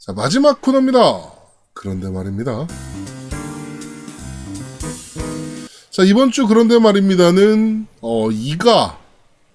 자, 0.00 0.14
마지막 0.14 0.62
코너입니다. 0.62 0.98
그런데 1.74 2.08
말입니다. 2.08 2.66
자, 5.90 6.02
이번 6.04 6.30
주 6.30 6.46
그런데 6.46 6.78
말입니다는, 6.78 7.86
어, 8.00 8.30
이가 8.30 8.98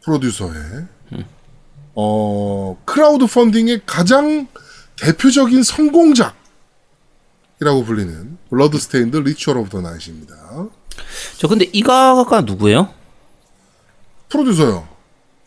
프로듀서의, 0.03 0.85
어, 1.95 2.79
크라우드 2.85 3.25
펀딩의 3.25 3.81
가장 3.87 4.47
대표적인 5.01 5.63
성공작 5.63 6.35
이라고 7.59 7.83
불리는 7.83 8.37
Bloodstained 8.51 9.17
Ritual 9.17 9.57
of 9.57 9.69
the 9.71 9.81
Night입니다. 9.81 10.35
저 11.39 11.47
근데 11.47 11.65
이가가 11.73 12.41
누구예요? 12.41 12.93
프로듀서요. 14.29 14.87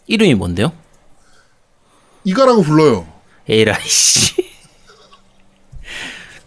이름이 0.09 0.35
뭔데요? 0.35 0.73
이가라고 2.25 2.63
불러요. 2.63 3.07
에라이 3.47 3.87
씨. 3.87 4.58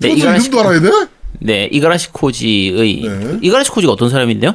네, 0.02 0.14
이가라시 0.14 0.48
이름도 0.48 0.60
알아야 0.60 0.82
돼? 0.82 0.92
네, 1.40 1.66
이가라시 1.72 2.12
코지의 2.12 3.02
네. 3.02 3.40
이가라시 3.42 3.72
코지가 3.72 3.94
어떤 3.94 4.10
사람인데요? 4.10 4.54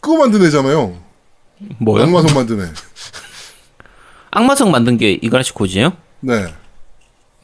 그거 0.00 0.18
만든 0.18 0.44
애잖아요. 0.44 0.98
뭐요? 1.78 2.02
악마성 2.04 2.34
만든 2.34 2.60
애. 2.60 2.70
악마성 4.30 4.70
만든 4.70 4.96
게 4.96 5.12
이가라시 5.12 5.52
코지예요? 5.52 5.92
네. 6.20 6.52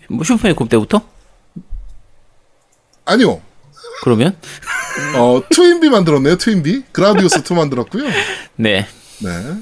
뭐 0.09 0.25
슈퍼패미 0.25 0.57
때부터? 0.69 1.03
아니요. 3.05 3.41
그러면 4.03 4.37
어, 5.17 5.43
트윈비 5.51 5.89
만들었네요, 5.91 6.37
트윈비. 6.37 6.85
그라디우스 6.93 7.43
2 7.49 7.55
만들었고요. 7.55 8.05
네. 8.57 8.87
네. 9.19 9.55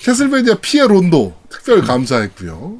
Castlevania 0.00 0.56
피의 0.60 0.86
론도 0.86 1.34
특별 1.48 1.82
감사했고요. 1.82 2.78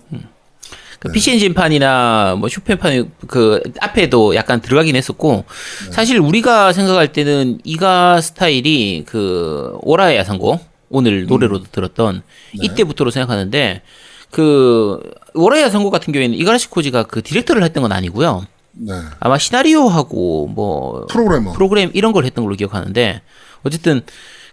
그 1.03 1.11
PC 1.11 1.33
엔진판이나 1.33 2.37
뭐 2.39 2.49
슈퍼패미판 2.49 3.11
그 3.27 3.61
앞에도 3.81 4.37
약간 4.37 4.61
들어가긴 4.61 4.95
했었고 4.95 5.45
사실 5.91 6.21
우리가 6.21 6.73
생각할 6.73 7.13
때는 7.13 7.59
이가 7.65 8.21
스타일이 8.21 9.03
그 9.05 9.77
월하의 9.83 10.17
야상곡 10.19 10.61
오늘 10.91 11.27
노래로도 11.27 11.65
들었던 11.73 12.23
이때부터로 12.53 13.11
생각하는데 13.11 13.83
그 14.31 15.01
월하의 15.35 15.65
야상곡 15.65 15.91
같은 15.91 16.13
경우에는 16.13 16.39
이가라시 16.39 16.71
코지가 16.71 17.03
그 17.05 17.21
디렉터를 17.21 17.65
했던 17.65 17.83
건 17.83 17.91
아니고요. 17.91 18.47
네. 18.71 18.93
아마 19.19 19.39
시나리오하고 19.39 20.47
뭐 20.55 21.07
프로그래머. 21.11 21.53
프로그램 21.53 21.91
이런 21.95 22.13
걸 22.13 22.25
했던 22.27 22.45
걸로 22.45 22.55
기억하는데 22.55 23.23
어쨌든 23.65 24.03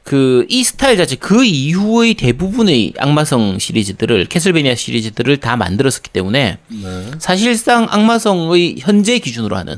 그 0.10 0.44
이 0.50 0.64
스타일 0.64 0.98
자체 0.98 1.16
그 1.16 1.46
이후의 1.46 2.16
대부분의 2.16 2.94
악마성 2.98 3.60
시리즈들을 3.60 4.26
캐슬베니아 4.26 4.74
시리즈들을 4.74 5.38
다 5.38 5.56
만들었었기 5.56 6.10
때문에 6.10 6.58
네. 6.68 7.12
사실상 7.20 7.86
악마성의 7.88 8.78
현재 8.80 9.20
기준으로 9.20 9.56
하는 9.56 9.78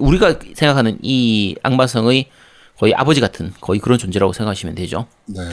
우리가 0.00 0.40
생각하는 0.54 0.98
이 1.02 1.54
악마성의 1.62 2.26
거의 2.78 2.94
아버지 2.94 3.20
같은 3.20 3.52
거의 3.60 3.78
그런 3.78 3.96
존재라고 3.96 4.32
생각하시면 4.32 4.74
되죠. 4.74 5.06
네. 5.26 5.44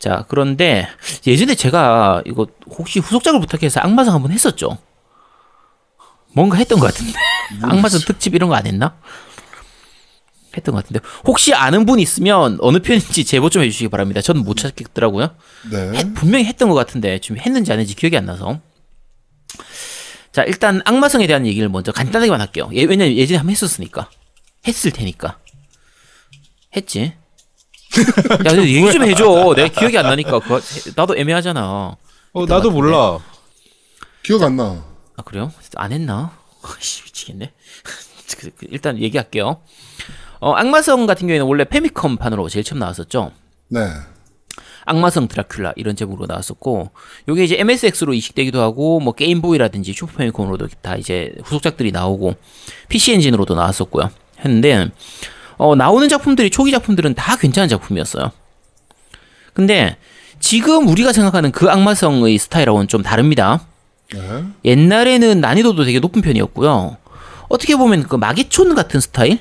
자 0.00 0.24
그런데 0.26 0.88
예전에 1.24 1.54
제가 1.54 2.22
이거 2.26 2.48
혹시 2.76 2.98
후속작을 2.98 3.38
부탁해서 3.38 3.78
악마성 3.80 4.14
한번 4.14 4.32
했었죠. 4.32 4.78
뭔가 6.32 6.56
했던 6.56 6.80
것 6.80 6.86
같은데 6.92 7.12
악마성 7.62 8.00
특집 8.00 8.34
이런 8.34 8.48
거 8.48 8.56
안 8.56 8.66
했나? 8.66 8.96
했던 10.56 10.74
것 10.74 10.82
같은데 10.84 11.00
혹시 11.26 11.52
아는 11.54 11.86
분 11.86 11.98
있으면 12.00 12.58
어느 12.60 12.78
편인지 12.78 13.24
제보 13.24 13.50
좀 13.50 13.62
해주시기 13.62 13.88
바랍니다. 13.88 14.20
저는 14.20 14.44
못 14.44 14.56
찾겠더라고요. 14.56 15.34
네. 15.70 15.90
했- 15.94 16.14
분명히 16.14 16.44
했던 16.44 16.68
것 16.68 16.74
같은데 16.74 17.18
지금 17.20 17.38
했는지 17.38 17.72
안 17.72 17.78
했는지 17.78 17.94
기억이 17.96 18.16
안 18.16 18.26
나서. 18.26 18.60
자 20.32 20.42
일단 20.42 20.82
악마성에 20.84 21.26
대한 21.26 21.46
얘기를 21.46 21.68
먼저 21.68 21.92
간단하게만 21.92 22.40
할게요. 22.40 22.68
예, 22.74 22.82
왜냐면 22.84 23.16
예전에 23.16 23.36
한번 23.38 23.52
했었으니까 23.52 24.10
했을 24.66 24.90
테니까 24.90 25.38
했지. 26.76 27.00
야 27.02 27.14
근데 28.36 28.62
얘기 28.74 28.92
좀 28.92 29.04
해줘. 29.04 29.54
내가 29.54 29.68
기억이 29.68 29.96
안 29.96 30.06
나니까 30.06 30.40
그거 30.40 30.56
해- 30.58 30.92
나도 30.96 31.16
애매하잖아. 31.16 31.96
어, 32.32 32.46
나도 32.46 32.70
몰라. 32.72 33.18
기억 34.24 34.42
안 34.42 34.56
나. 34.56 34.84
아 35.16 35.22
그래요? 35.22 35.52
안 35.76 35.92
했나? 35.92 36.36
아씨 36.64 37.02
미치겠네. 37.04 37.52
그- 38.38 38.50
그- 38.56 38.66
일단 38.70 38.98
얘기할게요. 39.00 39.60
어, 40.44 40.52
악마성 40.52 41.06
같은 41.06 41.26
경우에는 41.26 41.46
원래 41.46 41.64
페미컴 41.64 42.18
판으로 42.18 42.50
제일 42.50 42.66
처음 42.66 42.78
나왔었죠. 42.78 43.32
네. 43.68 43.80
악마성 44.84 45.26
드라큘라 45.26 45.72
이런 45.76 45.96
제목으로 45.96 46.26
나왔었고 46.26 46.90
요게 47.30 47.44
이제 47.44 47.56
MSX로 47.58 48.12
이식되기도 48.12 48.60
하고 48.60 49.00
뭐 49.00 49.14
게임보이라든지 49.14 49.94
슈퍼패미컴으로도 49.94 50.68
다 50.82 50.96
이제 50.96 51.34
후속작들이 51.44 51.92
나오고 51.92 52.34
PC 52.90 53.14
엔진으로도 53.14 53.54
나왔었고요. 53.54 54.10
했는데 54.44 54.90
어, 55.56 55.74
나오는 55.76 56.06
작품들이 56.10 56.50
초기 56.50 56.72
작품들은 56.72 57.14
다 57.14 57.36
괜찮은 57.36 57.70
작품이었어요. 57.70 58.30
근데 59.54 59.96
지금 60.40 60.88
우리가 60.88 61.14
생각하는 61.14 61.52
그 61.52 61.70
악마성의 61.70 62.36
스타일하고는 62.36 62.88
좀 62.88 63.02
다릅니다. 63.02 63.64
네. 64.12 64.44
옛날에는 64.66 65.40
난이도도 65.40 65.84
되게 65.84 66.00
높은 66.00 66.20
편이었고요. 66.20 66.98
어떻게 67.48 67.76
보면 67.76 68.02
그 68.02 68.16
마계촌 68.16 68.74
같은 68.74 69.00
스타일? 69.00 69.38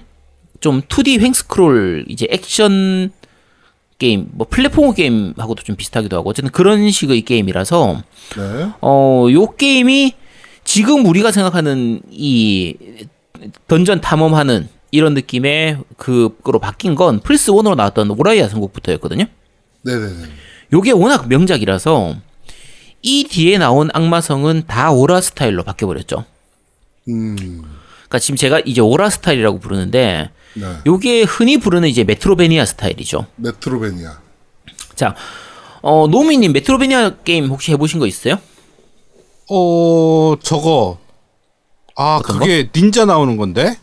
좀 0.63 0.81
2D 0.81 1.19
횡스크롤 1.19 2.05
이제 2.07 2.25
액션 2.29 3.11
게임, 3.99 4.29
뭐 4.31 4.47
플랫폼 4.49 4.93
게임하고도 4.93 5.61
좀 5.63 5.75
비슷하기도 5.75 6.15
하고 6.15 6.29
어쨌든 6.29 6.51
그런 6.51 6.89
식의 6.89 7.23
게임이라서 7.23 8.01
네. 8.37 8.69
어, 8.79 9.27
요 9.29 9.55
게임이 9.57 10.13
지금 10.63 11.05
우리가 11.05 11.33
생각하는 11.33 12.01
이 12.09 12.77
던전 13.67 13.99
탐험하는 13.99 14.69
이런 14.91 15.13
느낌의 15.15 15.79
그거로 15.97 16.59
바뀐 16.59 16.95
건 16.95 17.19
플스 17.19 17.51
1으로 17.51 17.75
나왔던 17.75 18.11
월하의 18.11 18.47
야상곡부터였거든요. 18.47 19.25
네네네. 19.81 20.13
요게 20.71 20.91
워낙 20.91 21.27
명작이라서 21.27 22.15
이 23.01 23.25
뒤에 23.25 23.57
나온 23.57 23.89
악마성은 23.91 24.63
다 24.67 24.93
오라 24.93 25.19
스타일로 25.19 25.63
바뀌어 25.63 25.89
버렸죠. 25.89 26.23
음. 27.09 27.35
그러니까 27.35 28.19
지금 28.19 28.37
제가 28.37 28.61
이제 28.61 28.79
오라 28.79 29.09
스타일이라고 29.09 29.59
부르는데 29.59 30.29
네. 30.55 30.67
요게 30.85 31.23
흔히 31.23 31.57
부르는 31.57 31.87
이제 31.89 32.03
메트로베니아 32.03 32.65
스타일이죠. 32.65 33.25
메트로베니아. 33.37 34.19
자, 34.95 35.15
어, 35.81 36.07
노미님 36.07 36.53
메트로베니아 36.53 37.17
게임 37.23 37.45
혹시 37.47 37.71
해보신 37.71 37.99
거 37.99 38.07
있어요? 38.07 38.37
어, 39.49 40.35
저거. 40.41 40.97
아, 41.95 42.21
그게 42.23 42.69
닌자 42.75 43.05
나오는 43.05 43.37
건데? 43.37 43.77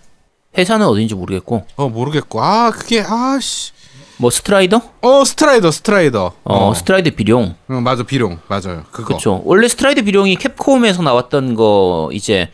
회사는 0.59 0.87
어딘지 0.87 1.15
모르겠고 1.15 1.65
어, 1.77 1.89
모르겠고. 1.89 2.43
아, 2.43 2.71
그게, 2.71 3.05
아씨. 3.07 3.73
뭐 4.17 4.31
Strider? 4.31 4.83
어, 5.01 5.25
Strider, 5.25 5.71
Strider. 5.71 6.33
어, 6.45 6.75
스트라이더 6.75 7.15
비룡. 7.15 7.55
응, 7.71 7.83
맞아, 7.83 8.03
비룡. 8.03 8.39
맞아요. 8.49 8.85
그거. 8.91 9.05
그렇죠. 9.09 9.41
원래 9.45 9.67
스트라이더 9.67 10.03
비룡이 10.03 10.37
캡콤에서 10.37 11.03
나왔던 11.03 11.55
거 11.55 12.11
이제 12.13 12.51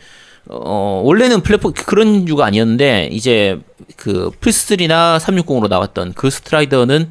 어 0.49 1.01
원래는 1.03 1.41
플랫폼 1.41 1.73
그런 1.73 2.25
류가 2.25 2.45
아니었는데 2.45 3.09
이제 3.11 3.59
그 3.95 4.31
플스3나 4.41 5.19
360으로 5.19 5.67
나왔던 5.67 6.13
그 6.13 6.29
Strider는 6.29 7.09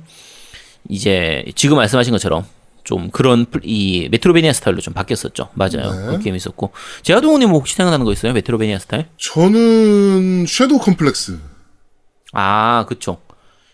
이제 0.89 1.45
지금 1.55 1.77
말씀하신 1.77 2.13
것처럼 2.13 2.45
좀 2.85 3.11
그런 3.11 3.45
플- 3.47 3.61
이 3.65 4.09
metroidvania 4.11 4.53
스타일로 4.53 4.81
좀 4.81 4.95
바뀌었었죠. 4.95 5.49
맞아요. 5.55 5.93
네. 6.11 6.17
그 6.17 6.19
게임 6.23 6.37
있었고 6.37 6.71
제아동우님 7.03 7.49
혹시 7.51 7.75
생각나는 7.75 8.05
거 8.07 8.13
있어요? 8.13 8.33
metroidvania 8.33 8.79
스타일? 8.79 9.07
저는 9.19 10.47
Shadow 10.47 10.79
Complex. 10.79 11.39
아, 12.33 12.85
그쵸. 12.89 13.19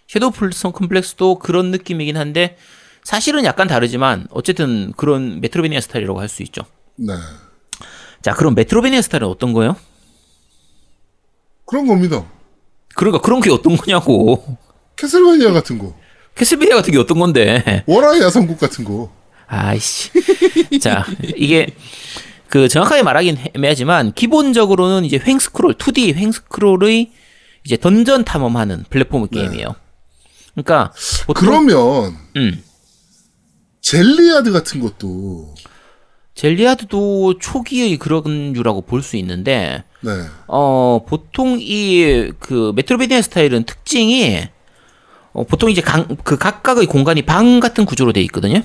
Shadow 0.09 0.31
플성 0.31 0.73
Complex도 0.73 1.39
그런 1.39 1.71
느낌이긴 1.71 2.17
한데 2.17 2.57
사실은 3.05 3.45
약간 3.45 3.67
다르지만 3.69 4.27
어쨌든 4.31 4.93
그런 4.97 5.41
metroidvania 5.41 5.81
스타일이라고 5.81 6.21
할 6.21 6.29
수 6.29 6.43
있죠. 6.45 6.63
네. 6.97 7.13
자, 8.23 8.33
그럼 8.35 8.55
metroidvania 8.55 9.03
스타일은 9.03 9.29
어떤 9.29 9.53
거예요? 9.53 9.77
그런 11.67 11.87
겁니다. 11.87 12.25
그러니까 12.95 13.21
그런 13.21 13.41
게 13.41 13.51
어떤 13.51 13.77
거냐고. 13.77 14.59
Castlevania 14.97 15.53
같은 15.53 15.79
거. 15.79 15.95
Castlevania 16.35 16.77
같은 16.77 16.93
게 16.93 16.99
어떤 16.99 17.19
건데. 17.19 17.85
월하의 17.87 18.21
야상곡 18.21 18.59
같은 18.59 18.85
거. 18.85 19.13
아이씨. 19.47 20.11
자, 20.81 21.05
이게 21.37 21.75
그 22.49 22.69
정확하게 22.69 23.03
말하긴 23.03 23.39
애매하지만 23.55 24.13
기본적으로는 24.13 25.05
이제 25.05 25.19
횡스크롤, 25.19 25.75
2D 25.75 26.15
횡스크롤의 26.15 27.13
이제 27.65 27.77
던전 27.77 28.25
탐험하는 28.25 28.85
플랫폼 28.91 29.27
게임이에요. 29.29 29.75
그러니까 30.55 30.93
그러면 31.35 32.17
음. 32.37 32.63
Zeliard 33.81 34.53
같은 34.53 34.81
것도 34.81 35.55
Zeliard도 36.35 37.39
초기의 37.39 37.97
그런 37.99 38.53
류라고 38.53 38.81
볼 38.83 39.03
수 39.03 39.17
있는데 39.17 39.85
네. 40.01 40.11
어, 40.47 41.05
보통 41.07 41.59
이 41.61 42.33
그 42.39 42.73
Metrovania 42.75 43.23
스타일은 43.23 43.65
특징이 43.65 44.41
어, 45.33 45.45
보통 45.45 45.71
이제 45.71 45.81
강, 45.81 46.07
그 46.25 46.37
각각의 46.39 46.87
공간이 46.87 47.23
방 47.23 47.61
같은 47.61 47.85
구조로 47.85 48.13
돼 48.13 48.21
있거든요. 48.23 48.63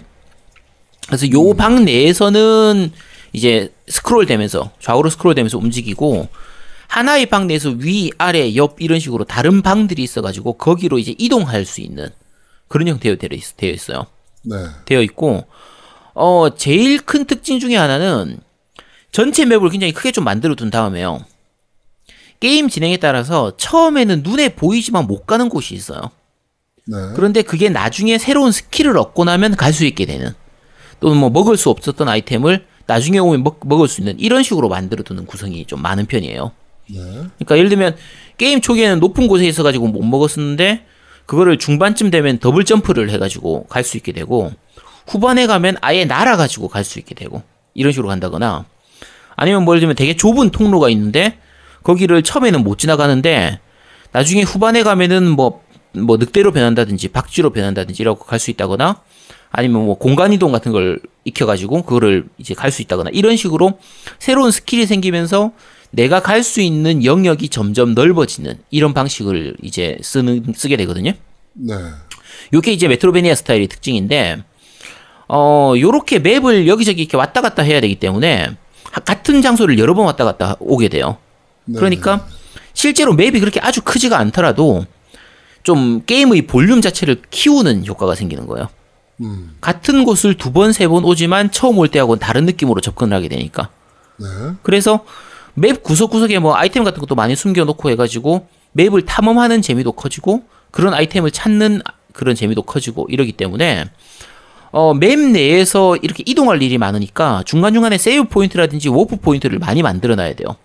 그래서 1.08 1.30
요 1.32 1.54
방 1.54 1.86
내에서는 1.86 2.92
이제 3.34 3.74
스크롤 3.88 4.26
되면서 4.26 4.72
좌우로 4.80 5.10
스크롤 5.10 5.36
되면서 5.36 5.58
움직이고 5.58 6.28
하나의 6.88 7.26
방 7.28 7.48
내에서 7.48 7.70
위, 7.70 8.12
아래, 8.18 8.56
옆 8.56 8.78
이런 8.82 9.00
식으로 9.00 9.26
다른 9.26 9.62
방들이 9.62 10.02
있어가지고 10.04 10.54
거기로 10.54 11.00
이제 11.00 11.14
이동할 11.18 11.66
수 11.66 11.82
있는 11.82 12.10
그런 12.70 12.88
형태로 12.88 13.18
되어 13.18 13.30
있- 13.34 13.56
되어 13.58 13.72
있어요. 13.72 14.08
네. 14.44 14.56
되어 14.86 15.02
있고 15.02 15.46
어 16.20 16.50
제일 16.56 17.00
큰 17.00 17.26
특징 17.26 17.60
중에 17.60 17.76
하나는 17.76 18.40
전체 19.12 19.46
맵을 19.46 19.70
굉장히 19.70 19.94
크게 19.94 20.12
좀 20.12 20.24
만들어 20.24 20.56
둔 20.56 20.70
다음에요. 20.72 21.20
게임 22.40 22.70
진행에 22.70 22.98
따라서 22.98 23.56
처음에는 23.58 24.24
눈에 24.24 24.50
보이지만 24.50 25.06
못 25.06 25.26
가는 25.26 25.48
곳이 25.50 25.76
있어요. 25.76 26.02
네. 26.86 26.98
그런데 27.16 27.42
그게 27.42 27.70
나중에 27.70 28.18
새로운 28.18 28.52
스킬을 28.52 28.98
얻고 28.98 29.26
나면 29.26 29.56
갈 29.56 29.74
수 29.74 29.86
있게 29.86 30.06
되는 30.06 30.34
또는 31.00 31.18
뭐 31.18 31.30
먹을 31.30 31.56
수 31.58 31.70
없었던 31.70 32.08
아이템을 32.10 32.66
나중에 32.88 33.20
오면 33.20 33.44
먹, 33.44 33.60
먹을 33.66 33.88
수 33.88 34.02
있는 34.02 34.20
이런 34.20 34.42
식으로 34.44 34.70
만들어 34.70 35.04
두는 35.04 35.26
구성이 35.26 35.66
좀 35.66 35.82
많은 35.82 36.06
편이에요. 36.08 36.52
네. 36.90 36.98
그러니까 37.00 37.58
예를 37.58 37.70
들면 37.70 37.96
게임 38.38 38.62
초기에는 38.62 39.00
높은 39.00 39.28
곳에 39.28 39.46
있어 39.46 39.62
가지고 39.62 39.88
못 39.88 40.04
먹었었는데 40.04 40.86
그거를 41.26 41.58
중반쯤 41.60 42.10
되면 42.10 42.40
더블 42.40 42.64
점프를 42.66 43.10
해 43.12 43.18
가지고 43.18 43.66
갈 43.68 43.84
수 43.84 43.98
있게 43.98 44.14
되고 44.14 44.52
후반에 45.08 45.48
가면 45.48 45.78
아예 45.82 46.06
날아가지고 46.06 46.68
갈 46.68 46.84
수 46.84 47.00
있게 47.00 47.16
되고 47.16 47.42
이런 47.74 47.92
식으로 47.92 48.08
간다거나 48.08 48.66
아니면 49.36 49.64
뭐 49.66 49.74
예를 49.74 49.82
들면 49.82 49.96
되게 49.96 50.16
좁은 50.16 50.50
통로가 50.52 50.90
있는데 50.90 51.38
거기를 51.84 52.24
처음에는 52.24 52.64
못 52.64 52.78
지나가는데 52.78 53.60
나중에 54.12 54.42
후반에 54.44 54.84
가면은 54.84 55.30
뭐, 55.30 55.62
뭐 55.94 56.18
늑대로 56.18 56.52
변한다든지 56.52 57.10
박쥐로 57.10 57.52
변한다든지 57.52 58.02
이라고 58.04 58.26
갈수 58.26 58.52
있다거나 58.52 59.02
아니면 59.52 59.86
뭐 59.86 59.98
공간 59.98 60.34
이동 60.34 60.52
같은 60.52 60.72
걸 60.72 61.00
익혀가지고 61.24 61.84
그거를 61.84 62.26
이제 62.38 62.54
갈 62.54 62.72
수 62.72 62.82
있다거나 62.82 63.12
이런 63.14 63.38
식으로 63.38 63.80
새로운 64.20 64.52
스킬이 64.52 64.86
생기면서 64.86 65.52
내가 65.92 66.20
갈 66.22 66.44
수 66.44 66.60
있는 66.62 67.06
영역이 67.06 67.50
점점 67.50 67.94
넓어지는 67.94 68.58
이런 68.72 68.94
방식을 68.94 69.56
이제 69.62 69.98
쓰는 70.02 70.54
쓰게 70.56 70.76
되거든요. 70.78 71.14
네. 71.54 71.74
요게 72.54 72.72
이제 72.74 72.88
Metrovania 72.88 73.36
스타일의 73.36 73.68
특징인데 73.68 74.44
어 75.30 75.74
요렇게 75.78 76.20
맵을 76.20 76.68
여기저기 76.68 77.02
이렇게 77.02 77.18
왔다 77.18 77.42
갔다 77.42 77.62
해야 77.64 77.82
되기 77.82 77.96
때문에 77.96 78.50
하- 78.92 79.02
같은 79.02 79.42
장소를 79.42 79.78
여러 79.80 79.94
번 79.94 80.06
왔다 80.06 80.24
갔다 80.24 80.56
오게 80.60 80.88
돼요. 80.90 81.18
네. 81.66 81.78
그러니까 81.78 82.26
실제로 82.74 83.14
맵이 83.14 83.40
그렇게 83.40 83.60
아주 83.60 83.82
크지가 83.82 84.18
않더라도 84.20 84.86
좀 85.64 86.04
게임의 86.06 86.44
볼륨 86.44 86.80
자체를 86.82 87.22
키우는 87.30 87.86
효과가 87.86 88.16
생기는 88.16 88.48
거예요. 88.48 88.70
음. 89.20 89.56
같은 89.60 90.06
곳을 90.06 90.36
두 90.36 90.52
번, 90.54 90.72
세 90.72 90.88
번 90.88 91.04
오지만 91.04 91.52
처음 91.52 91.78
올 91.80 91.90
때하고는 91.90 92.20
다른 92.20 92.46
느낌으로 92.46 92.80
접근을 92.82 93.16
하게 93.18 93.28
되니까. 93.28 93.70
네. 94.18 94.26
그래서 94.62 95.04
맵 95.56 95.84
구석구석에 95.84 96.40
뭐 96.40 96.56
아이템 96.56 96.84
같은 96.84 97.00
것도 97.02 97.16
많이 97.16 97.36
숨겨놓고 97.36 97.90
해가지고 97.90 98.48
맵을 98.74 99.06
탐험하는 99.06 99.62
재미도 99.62 99.94
커지고 99.94 100.44
그런 100.72 100.94
아이템을 100.94 101.32
찾는 101.32 101.82
그런 102.14 102.36
재미도 102.36 102.62
커지고 102.62 103.08
이러기 103.10 103.34
때문에 103.34 103.86
어, 104.72 104.94
맵 104.94 105.20
내에서 105.20 105.96
이렇게 105.98 106.24
이동할 106.26 106.62
일이 106.62 106.78
많으니까 106.78 107.44
중간중간에 107.46 107.98
세이브 107.98 108.26
포인트라든지 108.30 108.90
워프 108.90 109.18
포인트를 109.18 109.60
많이 109.60 109.82
만들어 109.82 110.16
놔야 110.16 110.36
돼요. 110.36 110.56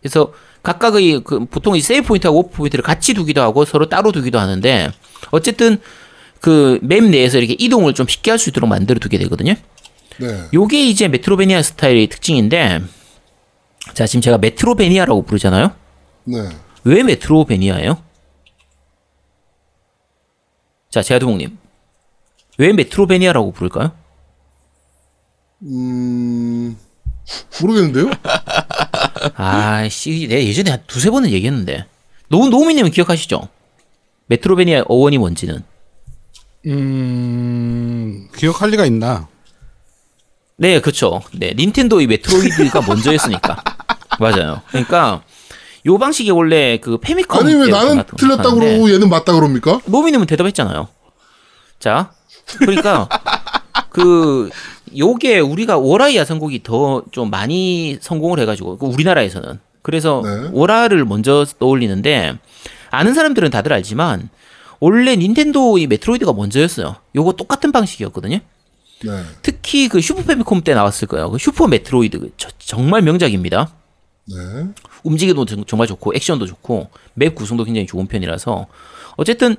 그래서 0.00 0.32
각각의 0.62 1.22
그 1.24 1.44
보통 1.46 1.76
이 1.76 1.80
세이브 1.80 2.06
포인트하고 2.08 2.36
워프 2.38 2.56
포인트를 2.56 2.82
같이 2.82 3.14
두기도 3.14 3.40
하고 3.40 3.64
서로 3.64 3.88
따로 3.88 4.12
두기도 4.12 4.38
하는데 4.38 4.90
어쨌든 5.30 5.78
그 6.40 6.78
맵 6.82 7.04
내에서 7.04 7.38
이렇게 7.38 7.56
이동을 7.58 7.94
좀 7.94 8.06
쉽게 8.06 8.30
할 8.30 8.38
수 8.38 8.50
있도록 8.50 8.68
만들어 8.68 9.00
두게 9.00 9.18
되거든요. 9.18 9.54
네. 10.20 10.44
요게 10.54 10.86
이제 10.86 11.08
Metrovania 11.08 11.62
스타일의 11.62 12.06
특징인데 12.08 12.80
자 13.94 14.06
지금 14.06 14.20
제가 14.20 14.38
Metrovania라고 14.38 15.22
부르잖아요. 15.22 15.72
네. 16.24 16.48
왜 16.84 17.02
Metrovania예요? 17.02 18.02
자 20.90 21.02
제아두목님 21.02 21.57
왜 22.58 22.72
Metrovania라고 22.72 23.52
부를까요? 23.52 23.92
음. 25.62 26.76
모르겠는데요? 27.60 28.10
아씨 29.36 30.26
내가 30.28 30.42
예전에 30.42 30.70
한 30.70 30.82
두세 30.86 31.10
번은 31.10 31.30
얘기했는데 31.30 31.86
노 32.28 32.48
노미님은 32.48 32.90
기억하시죠? 32.90 33.48
Metrovania 34.26 34.84
어원이 34.88 35.18
뭔지는 35.18 35.62
음, 36.66 38.28
기억할 38.36 38.70
리가 38.70 38.84
있나? 38.86 39.28
네 40.56 40.80
그렇죠. 40.80 41.22
네 41.32 41.54
닌텐도의 41.56 42.06
메트로이드가 42.08 42.82
먼저였으니까 42.82 43.62
맞아요. 44.18 44.62
그러니까 44.68 45.22
요 45.86 45.98
방식이 45.98 46.30
원래 46.32 46.78
그 46.78 46.98
페미컴 46.98 47.46
아니 47.46 47.54
왜때 47.54 47.70
나는 47.70 48.02
틀렸다 48.16 48.54
그러고 48.54 48.90
얘는 48.92 49.08
맞다 49.08 49.32
그럽니까? 49.32 49.80
노미님은 49.86 50.26
대답했잖아요. 50.26 50.88
자, 51.78 52.12
그러니까 52.58 53.08
그 53.90 54.48
요게 54.96 55.40
우리가 55.40 55.76
오라이 55.78 56.16
야성곡이 56.16 56.62
더 56.62 57.02
좀 57.10 57.30
많이 57.30 57.98
성공을 58.00 58.38
해가지고 58.40 58.78
그 58.78 58.86
우리나라에서는 58.86 59.60
그래서 59.82 60.22
네. 60.24 60.48
오라를 60.52 61.04
먼저 61.04 61.44
떠올리는데 61.58 62.38
아는 62.90 63.14
사람들은 63.14 63.50
다들 63.50 63.72
알지만 63.72 64.28
원래 64.80 65.16
닌텐도의 65.16 65.86
Metroid가 65.88 66.32
먼저였어요. 66.32 66.96
요거 67.14 67.32
똑같은 67.32 67.72
방식이었거든요. 67.72 68.38
네. 69.04 69.22
특히 69.42 69.88
그 69.88 70.00
슈퍼 70.00 70.22
패미콤 70.22 70.62
때 70.62 70.74
나왔을 70.74 71.08
거예요. 71.08 71.30
그 71.30 71.38
Super 71.38 71.66
Metroid 71.66 72.18
그 72.18 72.30
저- 72.36 72.48
정말 72.58 73.02
명작입니다. 73.02 73.72
네. 74.26 74.34
움직임도 75.04 75.44
정- 75.46 75.64
정말 75.64 75.86
좋고 75.88 76.12
액션도 76.14 76.46
좋고 76.46 76.90
맵 77.14 77.34
구성도 77.34 77.64
굉장히 77.64 77.86
좋은 77.86 78.06
편이라서 78.06 78.66
어쨌든 79.16 79.56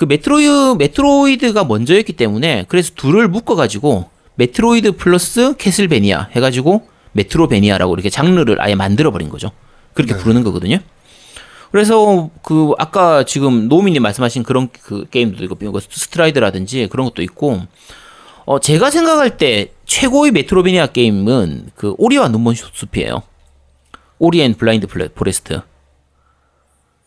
그 0.00 0.06
메트로이 0.06 0.76
Metroid가 0.78 1.64
먼저였기 1.64 2.14
때문에 2.14 2.64
그래서 2.68 2.90
둘을 2.96 3.28
묶어 3.28 3.54
가지고 3.54 4.08
Metroid 4.36 4.96
플러스 4.96 5.54
Castlevania 5.58 6.30
해 6.34 6.40
가지고 6.40 6.88
Metrovania라고 7.12 7.92
이렇게 7.92 8.08
장르를 8.08 8.62
아예 8.62 8.74
만들어 8.74 9.10
버린 9.10 9.28
거죠. 9.28 9.50
그렇게 9.92 10.16
부르는 10.16 10.42
거거든요. 10.42 10.78
그래서 11.70 12.30
그 12.40 12.72
아까 12.78 13.24
지금 13.24 13.68
노미님 13.68 14.02
말씀하신 14.02 14.42
그런 14.42 14.70
그 14.72 15.04
게임도 15.10 15.44
있고 15.44 15.56
뭐 15.70 15.78
Strider라든지 15.78 16.88
그런 16.90 17.04
것도 17.04 17.20
있고 17.20 17.60
어 18.46 18.58
제가 18.58 18.90
생각할 18.90 19.36
때 19.36 19.70
최고의 19.84 20.32
Metrovania 20.32 20.86
게임은 20.86 21.72
그 21.74 21.94
Ori와 21.98 22.28
눈먼 22.28 22.54
숲이에요. 22.54 23.22
Ori 24.18 24.36
and 24.36 24.54
Blind 24.54 24.86
Forest. 24.86 25.60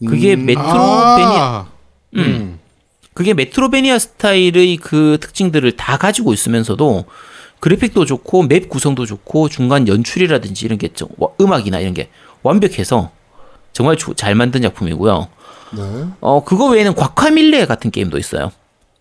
그게 0.05 0.35
Metrovania 0.35 1.41
아, 1.41 1.67
음. 2.17 2.52
그게 3.13 3.33
Metrovania 3.33 3.99
스타일의 3.99 4.77
그 4.77 5.17
특징들을 5.21 5.73
다 5.73 5.97
가지고 5.97 6.33
있으면서도 6.33 7.05
그래픽도 7.59 8.05
좋고 8.05 8.43
맵 8.43 8.69
구성도 8.69 9.05
좋고 9.05 9.49
중간 9.49 9.87
연출이라든지 9.87 10.65
이런 10.65 10.77
게 10.77 10.89
좀- 10.89 11.09
와, 11.17 11.29
음악이나 11.39 11.79
이런 11.79 11.93
게 11.93 12.09
완벽해서 12.41 13.11
정말 13.71 13.95
조- 13.97 14.13
잘 14.13 14.35
만든 14.35 14.61
작품이고요. 14.61 15.27
네. 15.77 16.05
어 16.19 16.43
그거 16.43 16.65
외에는 16.67 16.93
과카밀레 16.95 17.65
같은 17.65 17.89
게임도 17.91 18.17
있어요. 18.17 18.51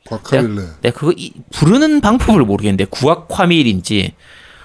과카밀레. 0.06 0.62
내가 0.82 0.98
그거 0.98 1.12
이- 1.16 1.32
부르는 1.52 2.00
방법을 2.00 2.42
모르겠는데 2.44 2.84
구악화밀인지 2.86 4.14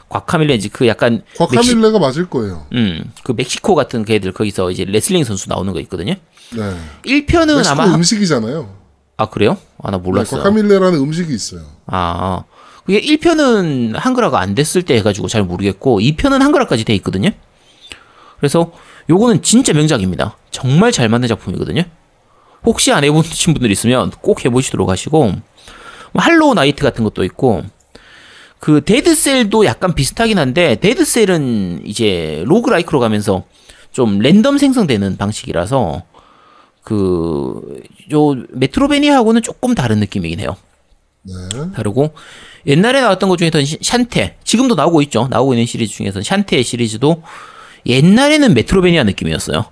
과카밀레인지 0.10 0.70
그 0.70 0.88
약간 0.88 1.24
멕시, 1.38 1.56
과카밀레가 1.56 2.00
맞을 2.00 2.30
거예요. 2.30 2.66
음, 2.74 3.12
그 3.24 3.34
멕시코 3.36 3.76
같은 3.76 4.06
그 4.06 4.14
애들 4.14 4.32
거기서 4.32 4.72
이제 4.72 4.86
레슬링 4.86 5.24
선수 5.24 5.50
나오는 5.50 5.74
거 5.74 5.80
있거든요. 5.82 6.14
네. 6.56 6.78
1편은 7.04 7.56
멕시코 7.58 7.82
아마 7.82 7.94
음식이잖아요. 7.96 8.70
아 9.18 9.28
그래요? 9.30 9.58
아나 9.82 9.98
네, 9.98 10.04
몰랐어요. 10.04 10.44
과카밀레라는 10.44 11.00
음식이 11.00 11.34
있어요. 11.34 11.62
아, 11.88 12.44
그게 12.86 13.02
1편은 13.02 13.96
한글화가 13.96 14.40
안 14.40 14.54
됐을 14.56 14.84
때 14.84 14.96
해가지고 14.96 15.28
잘 15.28 15.44
모르겠고, 15.44 16.00
2편은 16.00 16.40
한글화까지 16.40 16.86
돼 16.86 16.94
있거든요? 16.96 17.32
그래서 18.38 18.72
요거는 19.10 19.42
진짜 19.42 19.74
명작입니다. 19.74 20.38
정말 20.52 20.92
잘 20.92 21.10
만든 21.10 21.28
작품이거든요? 21.28 21.84
혹시 22.64 22.92
안 22.92 23.04
해보신 23.04 23.54
분들 23.54 23.72
있으면 23.72 24.12
꼭 24.22 24.46
해보시도록 24.46 24.90
하시고, 24.90 25.32
뭐 26.14 26.24
Hollow 26.24 26.54
Knight 26.54 26.84
같은 26.84 27.04
것도 27.04 27.24
있고, 27.24 27.64
그 28.60 28.84
Dead 28.84 29.16
Cell도 29.16 29.66
약간 29.66 29.96
비슷하긴 29.96 30.38
한데, 30.38 30.76
Dead 30.76 31.14
Cell은 31.14 31.82
이제 31.86 32.44
roguelike로 32.46 33.00
가면서 33.00 33.44
좀 33.92 34.20
랜덤 34.20 34.58
생성되는 34.58 35.18
방식이라서, 35.18 36.04
그, 36.88 37.82
요, 38.14 38.34
Metrovania하고는 38.52 39.42
조금 39.42 39.76
다른 39.76 40.00
느낌이긴 40.00 40.40
해요. 40.40 40.56
네. 41.24 41.34
다르고 41.76 42.14
옛날에 42.66 43.02
나왔던 43.02 43.28
것 43.28 43.36
중에서는 43.38 43.66
시- 43.66 43.78
Shantae. 43.82 44.38
지금도 44.46 44.76
나오고 44.76 45.02
있죠. 45.02 45.28
나오고 45.30 45.54
있는 45.54 45.66
시리즈 45.66 45.94
중에서는 45.96 46.24
Shantae 46.24 46.64
시리즈도 46.64 47.24
옛날에는 47.86 48.54
Metrovania 48.54 49.04
느낌이었어요. 49.04 49.66